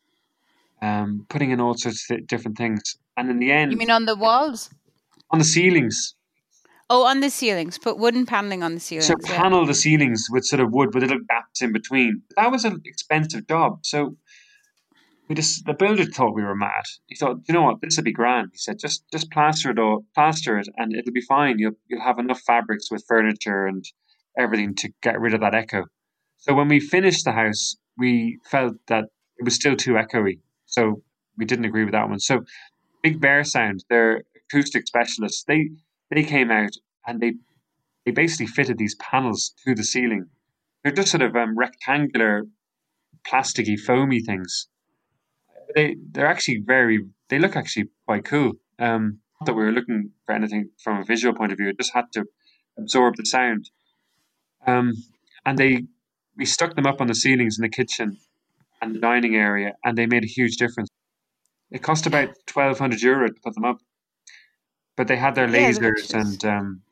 um, 0.82 1.24
putting 1.30 1.50
in 1.52 1.60
all 1.60 1.74
sorts 1.74 2.10
of 2.10 2.26
different 2.26 2.58
things. 2.58 2.82
And 3.16 3.30
in 3.30 3.38
the 3.38 3.50
end, 3.52 3.72
you 3.72 3.78
mean 3.78 3.90
on 3.90 4.04
the 4.06 4.16
walls? 4.16 4.70
on 5.30 5.38
the 5.38 5.44
ceilings, 5.44 6.14
Oh, 6.90 7.04
on 7.04 7.20
the 7.20 7.28
ceilings. 7.28 7.78
Put 7.78 7.98
wooden 7.98 8.24
paneling 8.24 8.62
on 8.62 8.72
the 8.74 8.80
ceilings. 8.80 9.08
so 9.08 9.14
yeah. 9.26 9.36
panel 9.36 9.66
the 9.66 9.74
ceilings 9.74 10.26
with 10.30 10.46
sort 10.46 10.60
of 10.60 10.72
wood 10.72 10.94
with 10.94 11.02
little 11.02 11.20
gaps 11.28 11.60
in 11.60 11.70
between. 11.70 12.22
That 12.36 12.50
was 12.50 12.64
an 12.64 12.80
expensive 12.86 13.46
job. 13.46 13.80
So 13.82 14.16
we 15.28 15.34
just 15.34 15.66
the 15.66 15.74
builder 15.74 16.04
thought 16.04 16.34
we 16.34 16.42
were 16.42 16.54
mad. 16.56 16.84
He 17.06 17.14
thought, 17.14 17.38
you 17.46 17.54
know 17.54 17.62
what, 17.62 17.80
this 17.80 17.96
would 17.96 18.04
be 18.04 18.12
grand. 18.12 18.50
He 18.52 18.58
said, 18.58 18.78
just 18.78 19.04
just 19.12 19.30
plaster 19.30 19.70
it 19.70 19.78
all, 19.78 20.04
plaster 20.14 20.58
it, 20.58 20.68
and 20.76 20.94
it'll 20.94 21.12
be 21.12 21.20
fine. 21.20 21.58
You'll 21.58 21.78
you'll 21.86 22.02
have 22.02 22.18
enough 22.18 22.40
fabrics 22.40 22.90
with 22.90 23.04
furniture 23.06 23.66
and 23.66 23.84
everything 24.38 24.74
to 24.76 24.90
get 25.02 25.20
rid 25.20 25.34
of 25.34 25.40
that 25.40 25.54
echo. 25.54 25.84
So 26.38 26.54
when 26.54 26.68
we 26.68 26.80
finished 26.80 27.24
the 27.24 27.32
house, 27.32 27.76
we 27.98 28.38
felt 28.44 28.76
that 28.86 29.04
it 29.38 29.44
was 29.44 29.54
still 29.54 29.76
too 29.76 29.94
echoey. 29.94 30.40
So 30.66 31.02
we 31.36 31.44
didn't 31.44 31.66
agree 31.66 31.84
with 31.84 31.92
that 31.92 32.08
one. 32.08 32.20
So 32.20 32.44
Big 33.02 33.20
Bear 33.20 33.44
Sound, 33.44 33.84
their 33.90 34.22
acoustic 34.36 34.86
specialists, 34.86 35.44
they 35.44 35.70
they 36.10 36.22
came 36.22 36.50
out 36.50 36.72
and 37.06 37.20
they 37.20 37.34
they 38.04 38.12
basically 38.12 38.46
fitted 38.46 38.78
these 38.78 38.94
panels 38.94 39.54
to 39.66 39.74
the 39.74 39.84
ceiling. 39.84 40.26
They're 40.82 40.92
just 40.92 41.10
sort 41.10 41.22
of 41.22 41.36
um, 41.36 41.58
rectangular, 41.58 42.44
plasticky, 43.26 43.78
foamy 43.78 44.20
things. 44.20 44.68
They 45.74 45.96
they're 46.12 46.26
actually 46.26 46.62
very. 46.64 47.06
They 47.28 47.38
look 47.38 47.56
actually 47.56 47.88
quite 48.06 48.24
cool. 48.24 48.52
Um, 48.78 49.18
not 49.40 49.46
that 49.46 49.54
we 49.54 49.64
were 49.64 49.72
looking 49.72 50.10
for 50.24 50.34
anything 50.34 50.70
from 50.82 50.98
a 50.98 51.04
visual 51.04 51.34
point 51.34 51.52
of 51.52 51.58
view. 51.58 51.68
It 51.68 51.78
just 51.78 51.94
had 51.94 52.06
to 52.12 52.24
absorb 52.78 53.16
the 53.16 53.26
sound. 53.26 53.70
Um, 54.66 54.92
and 55.44 55.58
they 55.58 55.84
we 56.36 56.44
stuck 56.44 56.74
them 56.74 56.86
up 56.86 57.00
on 57.00 57.06
the 57.06 57.14
ceilings 57.14 57.58
in 57.58 57.62
the 57.62 57.68
kitchen 57.68 58.18
and 58.80 58.94
the 58.94 59.00
dining 59.00 59.34
area, 59.36 59.72
and 59.84 59.96
they 59.98 60.06
made 60.06 60.24
a 60.24 60.28
huge 60.28 60.56
difference. 60.56 60.88
It 61.70 61.82
cost 61.82 62.06
about 62.06 62.30
twelve 62.46 62.78
hundred 62.78 63.02
euro 63.02 63.28
to 63.28 63.40
put 63.44 63.54
them 63.54 63.64
up, 63.64 63.78
but 64.96 65.06
they 65.08 65.16
had 65.16 65.34
their 65.34 65.48
lasers 65.48 66.04
is- 66.04 66.14
and 66.14 66.44
um, 66.44 66.82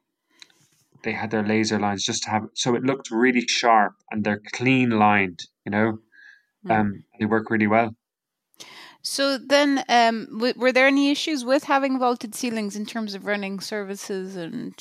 they 1.03 1.13
had 1.13 1.31
their 1.31 1.43
laser 1.47 1.79
lines 1.79 2.05
just 2.05 2.25
to 2.25 2.31
have 2.31 2.49
so 2.55 2.75
it 2.75 2.83
looked 2.83 3.11
really 3.11 3.47
sharp 3.47 3.95
and 4.11 4.25
they're 4.25 4.43
clean 4.53 4.91
lined. 4.91 5.41
You 5.65 5.71
know, 5.71 5.99
um, 6.69 7.05
they 7.19 7.27
work 7.27 7.51
really 7.51 7.67
well. 7.67 7.97
So 9.09 9.39
then, 9.39 9.85
um, 9.89 10.27
w- 10.33 10.55
were 10.57 10.73
there 10.73 10.89
any 10.89 11.13
issues 11.13 11.45
with 11.45 11.63
having 11.65 11.97
vaulted 11.97 12.35
ceilings 12.35 12.75
in 12.75 12.85
terms 12.87 13.15
of 13.15 13.25
running 13.25 13.61
services 13.61 14.35
and 14.35 14.75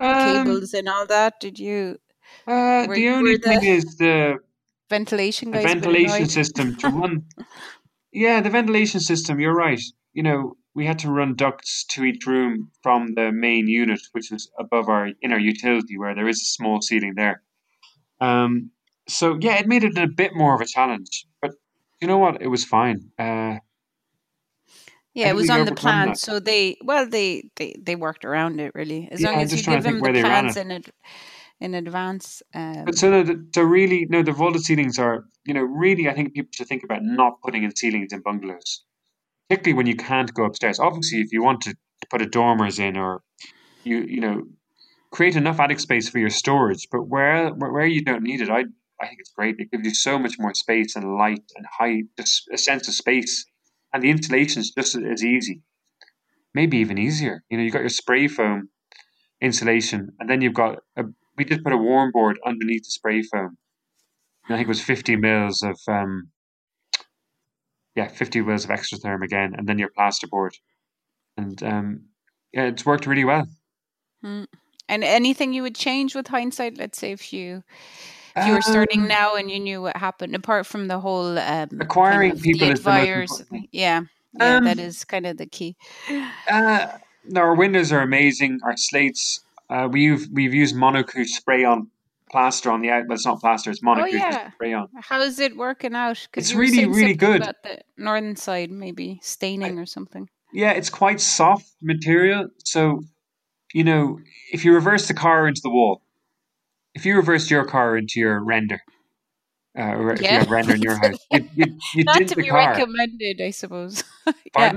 Um, 0.00 0.44
cables 0.46 0.72
and 0.72 0.88
all 0.88 1.04
that? 1.06 1.40
Did 1.40 1.58
you 1.58 1.98
Uh, 2.46 2.86
Were- 2.86 2.94
the 2.94 3.08
only 3.08 3.36
the- 3.38 3.42
thing 3.48 3.64
is 3.64 3.96
the 3.96 4.38
ventilation 4.88 5.50
the 5.50 5.58
ventilation 5.58 6.28
system 6.28 6.76
to 6.76 6.88
run. 7.00 7.24
Yeah, 8.12 8.40
the 8.40 8.50
ventilation 8.50 9.00
system. 9.00 9.40
You're 9.40 9.60
right. 9.66 9.82
You 10.12 10.22
know, 10.22 10.56
we 10.76 10.86
had 10.86 11.00
to 11.00 11.10
run 11.10 11.34
ducts 11.34 11.84
to 11.92 12.04
each 12.04 12.24
room 12.26 12.70
from 12.84 13.14
the 13.14 13.32
main 13.32 13.66
unit, 13.66 14.00
which 14.12 14.30
was 14.30 14.48
above 14.60 14.88
our 14.88 15.08
in 15.20 15.32
our 15.32 15.40
utility, 15.40 15.98
where 15.98 16.14
there 16.14 16.28
is 16.28 16.40
a 16.40 16.52
small 16.56 16.80
ceiling 16.82 17.14
there. 17.16 17.42
Um, 18.20 18.70
so 19.08 19.36
yeah, 19.40 19.56
it 19.58 19.66
made 19.66 19.82
it 19.82 19.98
a 19.98 20.06
bit 20.06 20.32
more 20.36 20.54
of 20.54 20.60
a 20.60 20.66
challenge, 20.66 21.26
you 22.00 22.08
know 22.08 22.18
what? 22.18 22.40
It 22.42 22.48
was 22.48 22.64
fine. 22.64 23.10
Uh, 23.18 23.58
Yeah, 25.12 25.30
it 25.30 25.34
was 25.34 25.50
on 25.50 25.64
the 25.64 25.74
plan, 25.74 26.08
that? 26.08 26.18
so 26.18 26.38
they 26.38 26.76
well 26.84 27.06
they 27.06 27.50
they 27.56 27.74
they 27.82 27.96
worked 27.96 28.24
around 28.24 28.60
it 28.60 28.72
really. 28.74 29.08
As 29.10 29.20
Yeah, 29.20 29.32
long 29.32 29.42
as 29.42 29.56
you 29.56 29.62
give 29.62 29.82
them 29.82 30.00
the 30.00 30.12
plans 30.12 30.56
in 30.56 30.70
it 30.70 30.88
in 31.60 31.74
advance. 31.74 32.42
Um, 32.54 32.84
But 32.86 32.96
so 32.96 33.10
the, 33.22 33.44
the 33.52 33.64
really 33.64 34.06
no, 34.08 34.22
the 34.22 34.32
vaulted 34.32 34.62
ceilings 34.62 34.98
are 34.98 35.24
you 35.44 35.54
know 35.54 35.62
really 35.62 36.08
I 36.08 36.14
think 36.14 36.34
people 36.34 36.50
should 36.52 36.68
think 36.68 36.84
about 36.84 37.02
not 37.02 37.40
putting 37.42 37.64
in 37.64 37.74
ceilings 37.74 38.12
in 38.12 38.20
bungalows, 38.22 38.84
particularly 39.48 39.76
when 39.76 39.86
you 39.86 39.96
can't 39.96 40.32
go 40.32 40.44
upstairs. 40.44 40.78
Obviously, 40.78 41.20
if 41.20 41.32
you 41.32 41.42
want 41.42 41.62
to 41.62 41.76
put 42.08 42.22
a 42.22 42.26
dormers 42.26 42.78
in 42.78 42.96
or 42.96 43.22
you 43.84 43.98
you 44.08 44.20
know 44.20 44.44
create 45.10 45.36
enough 45.36 45.60
attic 45.60 45.80
space 45.80 46.08
for 46.08 46.18
your 46.18 46.30
storage, 46.30 46.86
but 46.92 47.02
where 47.02 47.50
where, 47.50 47.72
where 47.72 47.86
you 47.86 48.02
don't 48.04 48.22
need 48.22 48.40
it, 48.40 48.48
I 48.48 48.64
I 49.00 49.06
think 49.06 49.20
it's 49.20 49.32
great. 49.32 49.56
It 49.58 49.70
gives 49.70 49.84
you 49.84 49.94
so 49.94 50.18
much 50.18 50.38
more 50.38 50.54
space 50.54 50.96
and 50.96 51.16
light 51.16 51.44
and 51.56 51.66
height, 51.78 52.04
just 52.18 52.48
a 52.52 52.58
sense 52.58 52.88
of 52.88 52.94
space, 52.94 53.46
and 53.92 54.02
the 54.02 54.10
installation 54.10 54.60
is 54.60 54.70
just 54.70 54.94
as 54.96 55.24
easy, 55.24 55.62
maybe 56.54 56.78
even 56.78 56.98
easier. 56.98 57.42
You 57.48 57.56
know, 57.56 57.64
you've 57.64 57.72
got 57.72 57.80
your 57.80 57.88
spray 57.88 58.28
foam 58.28 58.68
insulation, 59.40 60.10
and 60.18 60.28
then 60.28 60.40
you've 60.40 60.54
got 60.54 60.80
a 60.96 61.04
we 61.40 61.44
did 61.44 61.64
put 61.64 61.72
a 61.72 61.76
warm 61.78 62.10
board 62.12 62.38
underneath 62.44 62.84
the 62.84 62.90
spray 62.90 63.22
foam. 63.22 63.56
And 64.46 64.54
I 64.54 64.58
think 64.58 64.66
it 64.66 64.68
was 64.68 64.82
50 64.82 65.16
mils 65.16 65.62
of, 65.62 65.80
um, 65.88 66.28
yeah, 67.94 68.08
50 68.08 68.42
mils 68.42 68.64
of 68.64 68.70
Xtratherm 68.70 69.22
again, 69.24 69.54
and 69.56 69.66
then 69.66 69.78
your 69.78 69.88
plasterboard. 69.96 70.50
And 71.38 71.62
um, 71.62 72.04
yeah, 72.52 72.64
it's 72.64 72.84
worked 72.84 73.06
really 73.06 73.24
well. 73.24 73.46
mm. 74.22 74.46
And 74.86 75.04
anything 75.04 75.54
you 75.54 75.62
would 75.62 75.76
change 75.76 76.14
with 76.14 76.26
hindsight? 76.26 76.76
Let's 76.76 76.98
say 76.98 77.12
if 77.12 77.32
you 77.32 77.62
you 78.46 78.52
were 78.54 78.62
starting 78.62 79.02
Um, 79.02 79.08
now 79.08 79.34
and 79.34 79.50
you 79.50 79.60
knew 79.60 79.82
what 79.82 79.96
happened, 79.96 80.34
apart 80.34 80.66
from 80.66 80.88
the 80.88 80.98
whole 81.00 81.38
um, 81.38 81.68
kind 81.68 81.82
Acquiring 81.82 82.32
of 82.32 82.42
people 82.42 82.66
the 82.68 82.72
is 82.72 82.82
the 82.82 82.90
advisors. 82.90 83.42
Yeah, 83.72 84.02
yeah, 84.38 84.56
Um, 84.56 84.66
is 84.66 85.04
kind 85.04 85.26
of 85.26 85.36
the 85.36 85.46
key. 85.46 85.76
Uh, 86.48 86.86
no, 87.24 87.40
our 87.40 87.54
windows 87.54 87.92
are 87.92 88.00
amazing. 88.00 88.60
Our 88.64 88.76
slates, 88.76 89.40
uh, 89.68 89.88
we've 89.90 90.28
we've 90.32 90.54
used 90.54 90.74
monocouche 90.74 91.28
spray 91.28 91.64
on 91.64 91.90
plaster 92.30 92.70
on 92.70 92.80
the 92.80 92.90
out. 92.90 93.04
But 93.08 93.14
it's 93.14 93.26
not 93.26 93.40
plaster; 93.40 93.70
it's 93.70 93.80
Oh 93.84 94.04
yeah. 94.06 94.50
spray 94.52 94.72
on. 94.72 94.88
How 95.00 95.20
is 95.20 95.38
it 95.38 95.56
working 95.56 95.94
out? 95.94 96.26
It's 96.34 96.54
really, 96.54 96.86
really 96.86 97.14
good. 97.14 97.42
About 97.42 97.62
the 97.62 97.80
northern 97.96 98.36
side, 98.36 98.70
maybe 98.70 99.20
staining 99.22 99.78
or 99.78 99.86
something. 99.86 100.28
Yeah, 100.52 100.72
it's 100.72 100.90
quite 100.90 101.20
soft 101.20 101.68
material. 101.80 102.48
So, 102.64 103.02
you 103.72 103.84
know, 103.84 104.18
if 104.52 104.64
you 104.64 104.74
reverse 104.74 105.06
the 105.06 105.14
car 105.14 105.46
into 105.46 105.60
the 105.62 105.70
wall, 105.70 106.02
if 106.94 107.06
you 107.06 107.16
reversed 107.16 107.50
your 107.50 107.64
car 107.64 107.96
into 107.96 108.20
your 108.20 108.42
render, 108.44 108.80
uh, 109.78 109.82
or 109.94 110.12
if 110.12 110.20
you 110.20 110.26
Yeah. 110.26 110.38
have 110.40 110.50
render 110.50 110.74
in 110.74 110.82
your 110.82 110.96
house, 110.96 111.18
you 111.30 111.44
you 111.54 111.66
you 111.94 112.04
Not 112.04 112.26
to 112.28 112.36
be 112.36 112.50
car. 112.50 112.74
recommended, 112.74 113.40
I 113.40 113.50
suppose. 113.50 114.04
yeah, 114.56 114.72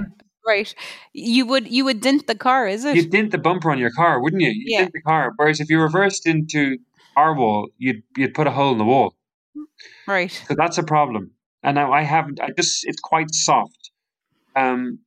right. 0.47 0.73
You 1.13 1.45
would 1.45 1.67
you 1.71 1.85
would 1.85 2.01
dent 2.01 2.27
the 2.27 2.35
car, 2.35 2.67
is 2.67 2.85
it? 2.85 2.95
You'd 2.95 3.11
dent 3.11 3.31
the 3.31 3.37
bumper 3.37 3.71
on 3.71 3.79
your 3.79 3.91
car, 3.91 4.21
wouldn't 4.21 4.41
you? 4.41 4.49
You'd 4.49 4.69
Yeah. 4.71 4.79
dent 4.81 4.93
the 4.93 5.01
car. 5.01 5.33
Whereas 5.37 5.59
if 5.59 5.69
you 5.69 5.81
reversed 5.81 6.27
into 6.27 6.77
our 7.15 7.35
wall, 7.35 7.69
you'd 7.77 8.03
you'd 8.17 8.33
put 8.33 8.47
a 8.47 8.51
hole 8.51 8.71
in 8.71 8.77
the 8.77 8.85
wall. 8.85 9.15
Right. 10.07 10.31
So 10.47 10.55
that's 10.55 10.77
a 10.77 10.83
problem. 10.83 11.31
And 11.63 11.75
now 11.75 11.91
I 11.93 12.01
haven't. 12.03 12.39
I 12.41 12.49
just 12.55 12.85
it's 12.85 12.99
quite 12.99 13.33
soft, 13.33 13.91
um, 14.55 14.99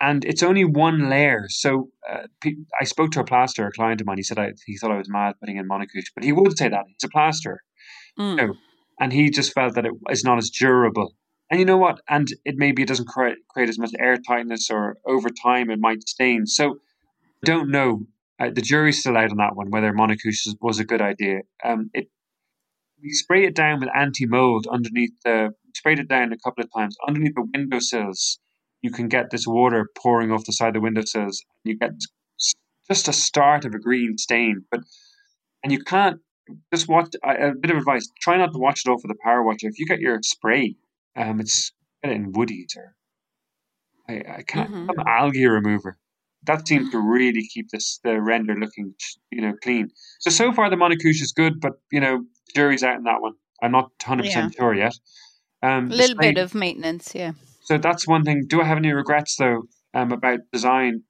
and 0.00 0.24
it's 0.24 0.42
only 0.42 0.64
one 0.64 1.08
layer. 1.08 1.46
So 1.48 1.88
uh, 2.10 2.26
pe- 2.40 2.54
I 2.80 2.84
spoke 2.84 3.10
to 3.12 3.20
a 3.20 3.24
plasterer, 3.24 3.68
a 3.68 3.72
client 3.72 4.00
of 4.00 4.06
mine. 4.06 4.18
He 4.18 4.22
said 4.22 4.38
I, 4.38 4.52
he 4.66 4.76
thought 4.76 4.90
I 4.92 4.98
was 4.98 5.08
mad 5.08 5.34
putting 5.40 5.56
in 5.56 5.66
monocouche, 5.66 6.10
but 6.14 6.24
he 6.24 6.32
would 6.32 6.56
say 6.58 6.68
that 6.68 6.84
he's 6.86 7.04
a 7.04 7.08
plasterer, 7.08 7.60
Mm. 8.18 8.36
No. 8.36 8.54
and 9.00 9.12
he 9.12 9.30
just 9.30 9.52
felt 9.52 9.74
that 9.74 9.84
it 9.86 9.92
is 10.10 10.24
not 10.24 10.38
as 10.38 10.50
durable. 10.50 11.14
And 11.50 11.60
you 11.60 11.66
know 11.66 11.76
what? 11.78 12.00
And 12.08 12.26
it 12.44 12.56
maybe 12.56 12.82
it 12.82 12.88
doesn't 12.88 13.08
create 13.08 13.38
create 13.50 13.68
as 13.68 13.78
much 13.78 13.92
air 13.98 14.16
tightness, 14.16 14.68
or 14.70 14.96
over 15.06 15.28
time 15.30 15.70
it 15.70 15.78
might 15.78 16.08
stain. 16.08 16.46
So 16.46 16.78
I 17.42 17.46
don't 17.46 17.70
know. 17.70 18.06
Uh, 18.38 18.50
the 18.54 18.60
jury's 18.62 19.00
still 19.00 19.16
out 19.16 19.30
on 19.30 19.36
that 19.38 19.56
one 19.56 19.70
whether 19.70 19.92
monocouche 19.92 20.44
was- 20.46 20.56
was 20.60 20.78
a 20.78 20.84
good 20.84 21.00
idea. 21.00 21.40
Um, 21.64 21.90
it 21.94 22.08
we 23.02 23.10
spray 23.10 23.44
it 23.44 23.54
down 23.54 23.80
with 23.80 23.90
anti 23.94 24.26
mold 24.26 24.66
underneath 24.66 25.12
the 25.24 25.50
sprayed 25.74 25.98
it 25.98 26.08
down 26.08 26.32
a 26.32 26.38
couple 26.38 26.64
of 26.64 26.70
times 26.74 26.96
underneath 27.06 27.34
the 27.34 27.46
windowsills. 27.54 28.38
You 28.82 28.90
can 28.90 29.08
get 29.08 29.30
this 29.30 29.46
water 29.46 29.88
pouring 29.96 30.30
off 30.30 30.44
the 30.44 30.52
side 30.52 30.68
of 30.68 30.74
the 30.74 30.80
windowsills. 30.80 31.44
And 31.64 31.72
you 31.72 31.78
get 31.78 31.92
just 32.88 33.08
a 33.08 33.12
start 33.12 33.64
of 33.64 33.74
a 33.74 33.78
green 33.78 34.16
stain, 34.18 34.64
but 34.70 34.80
and 35.62 35.72
you 35.72 35.82
can't 35.82 36.20
just 36.72 36.88
watch. 36.88 37.14
A 37.24 37.48
a 37.48 37.54
bit 37.54 37.70
of 37.70 37.78
advice: 37.78 38.08
try 38.20 38.36
not 38.36 38.52
to 38.52 38.58
wash 38.58 38.82
it 38.86 38.90
off 38.90 39.00
with 39.02 39.10
a 39.10 39.18
power 39.24 39.42
washer. 39.42 39.68
If 39.68 39.78
you 39.78 39.86
get 39.86 40.00
your 40.00 40.20
spray, 40.22 40.76
um, 41.16 41.40
it's 41.40 41.72
get 42.02 42.12
it 42.12 42.16
in 42.16 42.32
Woodie's 42.32 42.76
or 42.76 42.94
I, 44.08 44.14
I 44.38 44.42
can't 44.42 44.70
Mhm. 44.70 44.86
some 44.86 45.06
algae 45.06 45.46
remover. 45.46 45.98
That 46.44 46.68
seems 46.68 46.90
to 46.90 47.00
really 47.00 47.44
keep 47.48 47.70
this 47.70 47.98
the 48.04 48.20
render 48.20 48.54
looking, 48.54 48.94
you 49.32 49.40
know, 49.40 49.54
clean. 49.62 49.90
So 50.20 50.30
so 50.30 50.52
far 50.52 50.70
the 50.70 50.76
monocouche 50.76 51.20
is 51.22 51.32
good, 51.32 51.60
but 51.60 51.72
you 51.90 52.00
know, 52.00 52.24
jury's 52.54 52.84
out 52.84 52.96
on 52.96 53.04
that 53.04 53.20
one. 53.20 53.34
I'm 53.62 53.72
not 53.72 53.90
100 54.00 54.24
percent 54.24 54.54
sure 54.54 54.74
yet. 54.74 54.94
Um, 55.62 55.90
A 55.90 55.94
little 55.94 56.16
bit 56.18 56.38
of 56.38 56.54
maintenance, 56.54 57.14
yeah. 57.14 57.32
So 57.66 57.78
that's 57.78 58.06
one 58.08 58.24
thing. 58.24 58.44
Do 58.48 58.60
I 58.60 58.64
have 58.64 58.78
any 58.78 58.92
regrets 58.92 59.36
though 59.36 59.62
um, 59.94 60.12
about 60.12 60.40
design? 60.52 61.02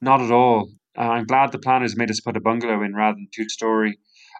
Not 0.00 0.20
at 0.20 0.30
all. 0.30 0.68
Uh, 0.96 1.08
I'm 1.14 1.24
glad 1.26 1.50
the 1.52 1.58
planners 1.58 1.96
made 1.96 2.10
us 2.10 2.20
put 2.20 2.36
a 2.36 2.40
bungalow 2.40 2.82
in 2.82 2.94
rather 2.94 3.16
than 3.16 3.28
two 3.34 3.48
story. 3.48 3.98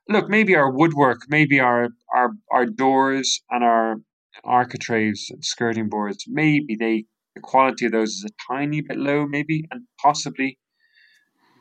Look, 0.08 0.28
maybe 0.28 0.54
our 0.54 0.70
woodwork, 0.70 1.20
maybe 1.28 1.58
our 1.60 1.88
our 2.14 2.28
our 2.52 2.66
doors 2.66 3.42
and 3.50 3.64
our 3.64 3.96
architraves 4.44 5.28
and 5.30 5.44
skirting 5.44 5.88
boards, 5.88 6.24
maybe 6.28 6.76
they 6.76 7.06
the 7.34 7.40
quality 7.40 7.86
of 7.86 7.92
those 7.92 8.10
is 8.10 8.24
a 8.24 8.52
tiny 8.52 8.80
bit 8.82 8.98
low, 8.98 9.26
maybe, 9.26 9.64
and 9.70 9.84
possibly 10.00 10.58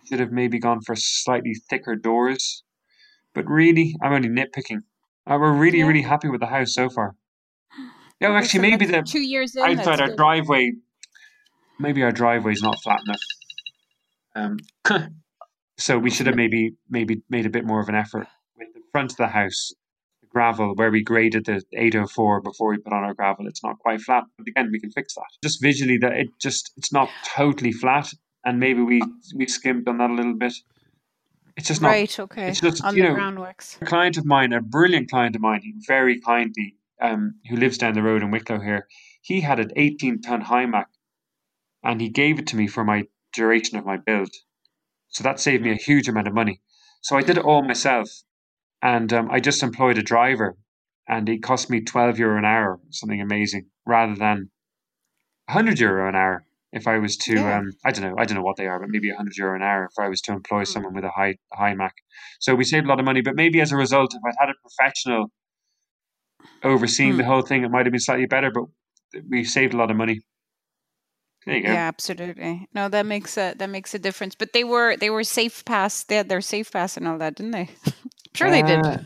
should 0.08 0.20
have 0.20 0.32
maybe 0.32 0.60
gone 0.60 0.82
for 0.82 0.96
slightly 0.96 1.54
thicker 1.70 1.96
doors. 1.96 2.64
But 3.34 3.50
really, 3.50 3.96
I'm 4.04 4.14
only 4.14 4.30
nitpicking. 4.30 4.82
Uh, 5.26 5.38
we're 5.40 5.54
really, 5.58 5.80
Yeah. 5.80 5.88
really 5.88 6.02
happy 6.04 6.30
with 6.30 6.42
the 6.42 6.48
house 6.48 6.76
so 6.76 6.90
far. 6.90 7.16
Yeah, 8.24 8.38
actually, 8.38 8.62
maybe 8.62 8.86
the 8.86 9.02
two 9.04 9.22
years 9.22 9.56
in. 9.56 9.64
outside 9.64 10.00
our 10.02 10.08
good. 10.08 10.18
driveway, 10.18 10.72
maybe 11.80 12.04
our 12.04 12.12
driveway's 12.12 12.62
not 12.62 12.80
flat 12.82 13.02
enough. 13.06 13.20
Um, 14.36 14.60
so 15.78 15.98
we 16.00 16.10
should 16.10 16.28
have 16.28 16.36
maybe 16.36 16.76
maybe 16.90 17.22
made 17.30 17.46
a 17.46 17.50
bit 17.50 17.66
more 17.66 17.80
of 17.82 17.90
an 17.90 17.96
effort 17.96 18.28
with 18.58 18.74
the 18.74 18.82
front 18.92 19.12
of 19.12 19.18
the 19.18 19.28
house, 19.28 19.72
the 20.22 20.28
gravel 20.28 20.74
where 20.76 20.90
we 20.92 21.04
graded 21.04 21.46
the 21.46 21.62
804 21.74 22.42
before 22.42 22.70
we 22.70 22.78
put 22.78 22.94
on 22.94 23.04
our 23.04 23.14
gravel. 23.14 23.48
It's 23.48 23.64
not 23.64 23.78
quite 23.80 24.02
flat, 24.02 24.24
but 24.38 24.48
again, 24.48 24.70
we 24.72 24.80
can 24.80 24.92
fix 24.92 25.16
that. 25.16 25.26
Just 25.44 25.62
visually, 25.62 25.98
that 26.00 26.14
it 26.14 26.28
just 26.42 26.72
it's 26.78 26.92
not 26.94 27.10
totally 27.26 27.72
flat, 27.72 28.12
and 28.46 28.60
maybe 28.60 28.82
we 28.82 29.02
we 29.36 29.48
skimped 29.48 29.88
on 29.88 29.98
that 29.98 30.10
a 30.10 30.14
little 30.14 30.36
bit. 30.36 30.54
It's 31.56 31.68
just 31.68 31.82
not 31.84 31.90
Right, 31.90 32.20
okay. 32.20 32.50
it's 32.50 32.62
just, 32.62 32.84
On 32.84 32.96
you 32.98 33.04
the 33.04 33.10
know, 33.10 33.16
groundworks. 33.16 33.80
a 33.80 33.86
client 33.86 34.18
of 34.18 34.26
mine, 34.26 34.54
a 34.54 34.60
brilliant 34.62 35.12
client 35.12 35.36
of 35.36 35.42
mine, 35.44 35.62
he 35.62 35.76
very 35.88 36.20
kindly, 36.20 36.76
um, 37.04 37.36
who 37.50 37.58
lives 37.58 37.78
down 37.78 37.94
the 37.94 38.02
road 38.02 38.24
in 38.24 38.32
Wicklow 38.32 38.62
here, 38.62 38.88
he 39.22 39.42
had 39.42 39.60
an 39.60 39.72
18 39.76 40.22
ton 40.22 40.42
Hymac 40.42 40.88
and 41.84 42.00
he 42.02 42.10
gave 42.10 42.40
it 42.40 42.48
to 42.48 42.56
me 42.56 42.66
for 42.68 42.84
my 42.84 43.04
duration 43.34 43.78
of 43.78 43.86
my 43.86 43.98
build. 43.98 44.32
So 45.10 45.24
that 45.24 45.40
saved 45.40 45.64
me 45.64 45.72
a 45.72 45.76
huge 45.76 46.08
amount 46.08 46.28
of 46.28 46.34
money. 46.34 46.62
So 47.02 47.18
I 47.18 47.22
did 47.22 47.38
it 47.38 47.44
all 47.44 47.62
myself 47.62 48.10
and 48.82 49.12
um, 49.12 49.30
I 49.30 49.40
just 49.40 49.62
employed 49.62 49.98
a 49.98 50.02
driver 50.02 50.58
and 51.08 51.28
it 51.28 51.44
cost 51.44 51.70
me 51.70 51.82
12 51.82 52.18
euro 52.18 52.38
an 52.38 52.46
hour, 52.46 52.80
something 52.90 53.22
amazing, 53.22 53.66
rather 53.86 54.16
than 54.16 54.50
100 55.48 55.80
euro 55.80 56.08
an 56.08 56.16
hour 56.16 56.46
if 56.72 56.88
I 56.88 56.98
was 56.98 57.18
to, 57.18 57.34
Yeah. 57.34 57.58
um, 57.60 57.72
I 57.86 57.92
don't 57.92 58.04
know, 58.04 58.16
I 58.18 58.26
don't 58.26 58.38
know 58.38 58.44
what 58.44 58.56
they 58.56 58.66
are, 58.66 58.80
but 58.80 58.90
maybe 58.90 59.10
100 59.10 59.36
euro 59.38 59.56
an 59.56 59.62
hour 59.62 59.86
if 59.86 60.04
I 60.04 60.08
was 60.08 60.22
to 60.22 60.32
employ 60.32 60.64
someone 60.64 60.96
with 60.96 61.04
a 61.04 61.12
high, 61.12 61.36
Hymac. 61.54 61.94
So 62.40 62.56
we 62.56 62.64
saved 62.64 62.86
a 62.86 62.90
lot 62.90 63.00
of 63.00 63.06
money, 63.06 63.22
but 63.22 63.36
maybe 63.36 63.60
as 63.62 63.72
a 63.72 63.78
result, 63.78 64.16
if 64.16 64.22
I'd 64.26 64.36
had 64.40 64.50
a 64.50 64.54
professional 64.62 65.32
overseeing 66.64 67.18
the 67.18 67.24
Hmm. 67.24 67.30
whole 67.30 67.42
thing, 67.42 67.64
it 67.64 67.72
might 67.72 67.86
have 67.86 67.92
been 67.92 68.00
slightly 68.00 68.26
better, 68.26 68.52
but 68.52 68.66
we 69.30 69.44
saved 69.44 69.74
a 69.74 69.78
lot 69.78 69.92
of 69.92 69.98
money. 69.98 70.22
There 71.46 71.56
you 71.58 71.64
go. 71.64 71.74
Yeah, 71.74 71.88
absolutely. 71.88 72.68
No, 72.74 72.88
that 72.88 73.06
makes 73.06 73.38
a 73.38 73.54
that 73.58 73.70
makes 73.70 73.94
a 73.94 74.00
difference. 74.00 74.34
But 74.36 74.54
they 74.54 74.64
were 74.64 74.96
they 74.96 75.10
were 75.10 75.24
safe 75.26 75.66
pass. 75.66 76.04
They 76.04 76.16
had 76.16 76.30
their 76.30 76.42
safe 76.42 76.72
pass 76.72 76.96
and 76.96 77.08
all 77.08 77.18
that, 77.18 77.36
didn't 77.36 77.52
they? 77.52 77.70
sure 78.34 78.50
they 78.50 78.62
did. 78.62 78.80
Uh, 78.80 78.98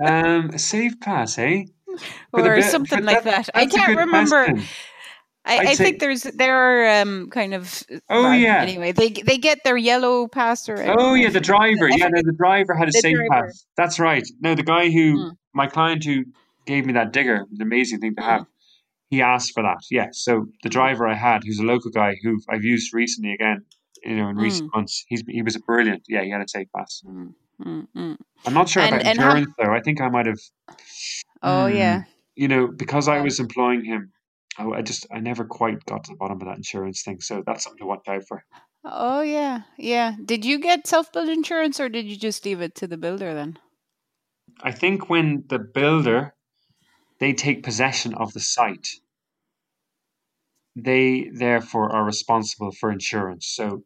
um, 0.04 0.58
safe 0.58 0.98
pass, 1.00 1.38
eh? 1.38 1.64
The 2.32 2.42
or 2.42 2.54
bit- 2.56 2.64
something 2.64 3.04
like 3.04 3.24
that. 3.24 3.50
I 3.54 3.66
can't 3.66 3.96
remember. 3.98 4.46
question. 4.46 4.68
I, 5.44 5.58
I 5.58 5.74
think 5.74 5.98
there's 5.98 6.22
there 6.22 6.54
are 6.56 7.00
um 7.02 7.28
kind 7.30 7.52
of 7.52 7.82
Oh, 8.08 8.30
yeah. 8.32 8.62
Anyway, 8.62 8.92
they 8.92 9.08
they 9.10 9.38
get 9.38 9.58
their 9.64 9.76
yellow 9.76 10.28
pass 10.28 10.68
or 10.68 10.76
Oh 10.96 11.14
yeah, 11.14 11.30
the 11.30 11.40
driver. 11.40 11.88
Yeah, 11.88 12.08
no, 12.08 12.22
the 12.22 12.32
driver 12.38 12.74
had 12.74 12.88
a 12.88 12.92
safe 12.92 13.16
driver. 13.16 13.46
pass. 13.46 13.66
That's 13.76 13.98
right. 13.98 14.24
No, 14.40 14.54
the 14.54 14.62
guy 14.62 14.88
who 14.90 15.16
Hmm. 15.18 15.28
my 15.52 15.66
client 15.66 16.04
who 16.04 16.26
gave 16.66 16.86
me 16.86 16.92
that 16.94 17.12
digger, 17.12 17.46
an 17.50 17.60
amazing 17.62 18.00
thing 18.00 18.14
to 18.16 18.22
Hmm. 18.22 18.28
have. 18.28 18.46
He 19.10 19.20
asked 19.20 19.52
for 19.52 19.62
that. 19.62 19.78
Yeah. 19.90 20.08
So 20.12 20.46
the 20.62 20.68
driver 20.70 21.06
I 21.06 21.14
had, 21.14 21.42
who's 21.44 21.58
a 21.58 21.64
local 21.64 21.90
guy 21.90 22.16
who 22.22 22.40
I've 22.48 22.64
used 22.64 22.94
recently 22.94 23.32
again, 23.34 23.64
you 24.04 24.16
know, 24.16 24.28
in 24.28 24.36
recent 24.36 24.74
months, 24.74 25.04
he's 25.08 25.22
he 25.28 25.42
was 25.42 25.54
a 25.56 25.60
brilliant. 25.60 26.02
Yeah, 26.08 26.22
he 26.22 26.30
had 26.30 26.40
a 26.40 26.48
safe 26.48 26.68
pass. 26.74 27.02
Mm, 27.06 27.34
mm, 27.62 27.86
mm. 27.96 28.16
I'm 28.46 28.54
not 28.54 28.68
sure 28.68 28.82
And- 28.82 28.94
about 28.94 29.06
and 29.06 29.18
how- 29.20 29.26
insurance 29.36 29.54
though. 29.58 29.72
I 29.72 29.80
think 29.80 30.00
I 30.00 30.08
might 30.08 30.26
have. 30.26 30.38
Oh 31.42 31.68
Hmm. 31.68 31.76
yeah. 31.76 32.02
You 32.36 32.48
know, 32.48 32.66
because 32.68 33.06
I 33.08 33.20
was 33.20 33.38
employing 33.38 33.84
him, 33.84 34.12
I, 34.58 34.64
I 34.78 34.82
just 34.82 35.06
I 35.12 35.20
never 35.20 35.44
quite 35.44 35.84
got 35.84 36.04
to 36.04 36.12
the 36.12 36.16
bottom 36.16 36.40
of 36.40 36.46
that 36.48 36.56
insurance 36.56 37.02
thing. 37.02 37.20
So 37.20 37.42
that's 37.46 37.64
something 37.64 37.80
to 37.80 37.86
watch 37.86 38.08
out 38.08 38.24
for. 38.26 38.44
Oh 38.84 39.20
yeah. 39.20 39.62
Yeah. 39.76 40.16
Did 40.24 40.44
you 40.44 40.58
get 40.58 40.86
self 40.86 41.12
build 41.12 41.28
insurance 41.28 41.78
or 41.78 41.88
did 41.90 42.06
you 42.06 42.16
just 42.16 42.44
leave 42.46 42.60
it 42.62 42.74
to 42.76 42.86
the 42.86 42.96
builder 42.96 43.34
then? 43.34 43.58
I 44.62 44.72
think 44.72 45.10
when 45.10 45.44
the 45.48 45.58
builder 45.58 46.34
they 47.22 47.32
take 47.32 47.62
possession 47.62 48.14
of 48.14 48.32
the 48.32 48.40
site, 48.40 48.88
they 50.74 51.30
therefore 51.32 51.94
are 51.94 52.04
responsible 52.04 52.72
for 52.72 52.90
insurance. 52.90 53.46
So 53.46 53.84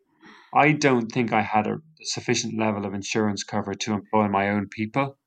I 0.55 0.73
don't 0.73 1.13
think 1.13 1.35
I 1.35 1.43
had 1.43 1.67
a 1.67 1.77
sufficient 2.01 2.59
level 2.59 2.87
of 2.87 2.95
insurance 2.95 3.45
cover 3.45 3.75
to 3.75 3.93
employ 3.93 4.29
my 4.29 4.49
own 4.49 4.69
people. 4.69 5.19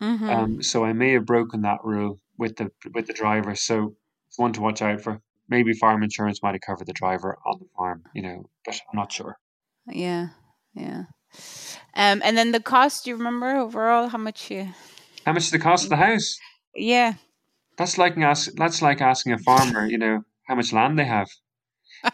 Mm-hmm. 0.00 0.30
Um, 0.30 0.62
so 0.62 0.82
I 0.82 0.94
may 0.94 1.12
have 1.12 1.26
broken 1.26 1.60
that 1.60 1.80
rule 1.84 2.20
with 2.38 2.56
the 2.56 2.70
with 2.94 3.06
the 3.06 3.12
driver. 3.12 3.54
So 3.54 3.96
it's 4.28 4.38
one 4.38 4.54
to 4.54 4.62
watch 4.62 4.80
out 4.80 5.02
for. 5.02 5.20
Maybe 5.46 5.74
farm 5.74 6.02
insurance 6.02 6.42
might 6.42 6.54
have 6.54 6.62
covered 6.66 6.86
the 6.86 6.94
driver 6.94 7.36
on 7.44 7.58
the 7.58 7.66
farm, 7.76 8.04
you 8.14 8.22
know, 8.22 8.48
but 8.64 8.80
I'm 8.90 8.96
not 8.96 9.12
sure. 9.12 9.36
Yeah. 9.86 10.28
Yeah. 10.72 11.02
Um 11.94 12.22
and 12.24 12.38
then 12.38 12.52
the 12.52 12.62
cost, 12.62 13.04
do 13.04 13.10
you 13.10 13.16
remember 13.16 13.56
overall 13.56 14.08
how 14.08 14.16
much 14.16 14.50
you 14.50 14.68
How 15.26 15.34
much 15.34 15.44
is 15.44 15.50
the 15.50 15.58
cost 15.58 15.84
of 15.84 15.90
the 15.90 15.96
house? 15.96 16.38
Yeah. 16.74 17.14
That's 17.78 17.98
like 17.98 18.16
ask, 18.18 18.50
that's 18.56 18.82
like 18.82 19.00
asking 19.00 19.32
a 19.32 19.38
farmer, 19.38 19.86
you 19.86 19.98
know, 19.98 20.22
how 20.46 20.54
much 20.54 20.72
land 20.72 20.98
they 20.98 21.04
have. 21.04 21.28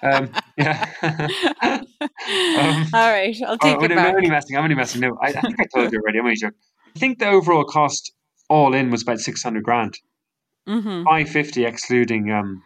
Um, 0.02 0.30
yeah. 0.56 0.84
Um, 2.00 2.86
All 2.92 3.10
right, 3.10 3.34
I'll 3.46 3.54
Oh, 3.54 3.56
take 3.56 3.76
I'm 3.78 3.82
it 3.84 3.90
only- 3.90 3.94
back. 3.96 4.08
I'm 4.08 4.16
only 4.16 4.28
messing. 4.30 4.56
I'm 4.56 4.64
only 4.64 4.74
messing. 4.76 5.00
No, 5.00 5.16
I, 5.22 5.28
I 5.28 5.32
think 5.40 5.56
I 5.60 5.64
told 5.74 5.92
you 5.92 5.98
already. 5.98 6.18
I'm 6.18 6.24
only 6.26 6.36
joking. 6.36 6.58
I 6.94 6.98
think 6.98 7.18
the 7.18 7.28
overall 7.28 7.64
cost 7.64 8.12
all 8.48 8.74
in 8.74 8.90
was 8.90 9.02
about 9.02 9.18
six 9.20 9.42
hundred 9.42 9.64
grand. 9.64 9.94
Mm-hmm. 10.68 11.04
Five 11.04 11.28
fifty 11.30 11.64
excluding 11.64 12.30
um, 12.30 12.62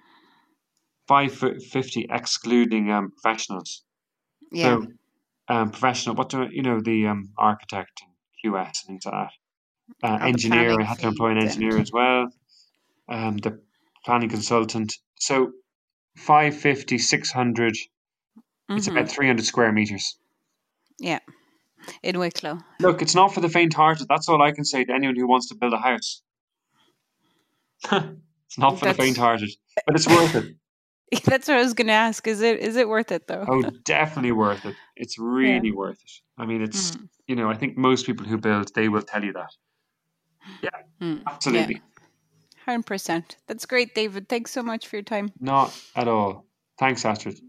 five 1.06 1.32
fifty 1.70 2.06
excluding 2.10 2.90
um 2.90 3.12
professionals. 3.22 3.84
Yeah. 4.50 4.80
So, 4.80 4.86
um, 5.48 5.70
professional. 5.70 6.16
What 6.16 6.28
do 6.30 6.48
you 6.50 6.62
know? 6.62 6.80
The 6.80 7.06
um 7.06 7.30
architect 7.38 8.02
and 8.02 8.52
QS 8.52 8.66
and 8.66 8.74
things 9.00 9.06
like 9.06 9.28
that. 10.02 10.08
uh, 10.08 10.24
engineer. 10.26 10.80
I 10.80 10.84
had 10.84 10.98
to 11.00 11.08
employ 11.08 11.30
an 11.30 11.38
engineer 11.38 11.78
as 11.78 11.92
well 11.92 12.28
um, 13.12 13.36
the 13.36 13.60
planning 14.04 14.30
consultant. 14.30 14.94
So 15.18 15.52
550, 16.16 16.98
600, 16.98 17.74
mm-hmm. 17.74 18.76
it's 18.76 18.86
about 18.86 19.04
mm-hmm. 19.04 19.14
300 19.14 19.44
square 19.44 19.72
meters. 19.72 20.16
Yeah, 20.98 21.20
in 22.02 22.18
Wicklow. 22.18 22.58
Look, 22.80 23.02
it's 23.02 23.14
not 23.14 23.34
for 23.34 23.40
the 23.40 23.48
faint 23.48 23.74
hearted. 23.74 24.06
That's 24.08 24.28
all 24.28 24.42
I 24.42 24.52
can 24.52 24.64
say 24.64 24.84
to 24.84 24.92
anyone 24.92 25.16
who 25.16 25.26
wants 25.26 25.48
to 25.48 25.54
build 25.54 25.72
a 25.72 25.78
house. 25.78 26.22
it's 27.92 28.58
not 28.58 28.78
for 28.78 28.84
That's... 28.84 28.96
the 28.96 29.02
faint 29.02 29.16
hearted, 29.16 29.50
but 29.86 29.96
it's 29.96 30.08
worth 30.08 30.34
it. 30.34 30.56
That's 31.24 31.48
what 31.48 31.58
I 31.58 31.62
was 31.62 31.74
going 31.74 31.88
to 31.88 31.92
ask. 31.92 32.26
Is 32.26 32.40
it 32.40 32.60
is 32.60 32.76
it 32.76 32.88
worth 32.88 33.12
it 33.12 33.26
though? 33.26 33.44
oh, 33.46 33.62
definitely 33.84 34.32
worth 34.32 34.64
it. 34.64 34.74
It's 34.96 35.18
really 35.18 35.68
yeah. 35.68 35.74
worth 35.74 36.00
it. 36.02 36.12
I 36.38 36.46
mean, 36.46 36.62
it's 36.62 36.92
mm. 36.92 37.08
you 37.26 37.36
know, 37.36 37.50
I 37.50 37.54
think 37.54 37.76
most 37.76 38.06
people 38.06 38.26
who 38.26 38.38
build 38.38 38.74
they 38.74 38.88
will 38.88 39.02
tell 39.02 39.22
you 39.22 39.32
that. 39.34 39.52
Yeah, 40.62 40.70
mm. 41.00 41.22
absolutely. 41.26 41.74
Yeah. 41.74 41.91
100%. 42.66 43.36
That's 43.46 43.66
great, 43.66 43.94
David. 43.94 44.28
Thanks 44.28 44.50
so 44.50 44.62
much 44.62 44.86
for 44.86 44.96
your 44.96 45.02
time. 45.02 45.32
Not 45.40 45.78
at 45.96 46.08
all. 46.08 46.46
Thanks, 46.78 47.04
Astrid. 47.04 47.40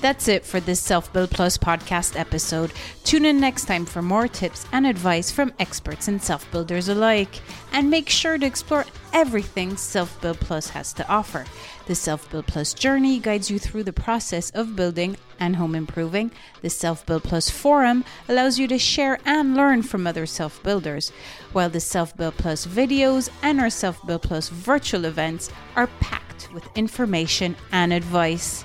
That's 0.00 0.28
it 0.28 0.46
for 0.46 0.60
this 0.60 0.80
Self 0.80 1.12
Build 1.12 1.30
Plus 1.30 1.58
podcast 1.58 2.18
episode. 2.18 2.72
Tune 3.04 3.26
in 3.26 3.38
next 3.38 3.66
time 3.66 3.84
for 3.84 4.00
more 4.00 4.28
tips 4.28 4.64
and 4.72 4.86
advice 4.86 5.30
from 5.30 5.52
experts 5.58 6.08
and 6.08 6.22
self 6.22 6.50
builders 6.50 6.88
alike. 6.88 7.42
And 7.72 7.90
make 7.90 8.08
sure 8.08 8.38
to 8.38 8.46
explore 8.46 8.86
everything 9.12 9.76
Self 9.76 10.18
Build 10.22 10.40
Plus 10.40 10.70
has 10.70 10.94
to 10.94 11.06
offer. 11.06 11.44
The 11.86 11.94
Self 11.94 12.30
Build 12.30 12.46
Plus 12.46 12.72
journey 12.72 13.18
guides 13.18 13.50
you 13.50 13.58
through 13.58 13.82
the 13.84 13.92
process 13.92 14.48
of 14.50 14.74
building 14.74 15.18
and 15.38 15.56
home 15.56 15.74
improving. 15.74 16.30
The 16.62 16.70
Self 16.70 17.04
Build 17.04 17.24
Plus 17.24 17.50
forum 17.50 18.02
allows 18.26 18.58
you 18.58 18.66
to 18.68 18.78
share 18.78 19.18
and 19.26 19.54
learn 19.54 19.82
from 19.82 20.06
other 20.06 20.24
self 20.24 20.62
builders, 20.62 21.12
while 21.52 21.68
the 21.68 21.78
Self 21.78 22.16
Build 22.16 22.38
Plus 22.38 22.66
videos 22.66 23.28
and 23.42 23.60
our 23.60 23.68
Self 23.68 24.06
Build 24.06 24.22
Plus 24.22 24.48
virtual 24.48 25.04
events 25.04 25.50
are 25.76 25.88
packed 26.00 26.48
with 26.54 26.66
information 26.74 27.54
and 27.70 27.92
advice. 27.92 28.64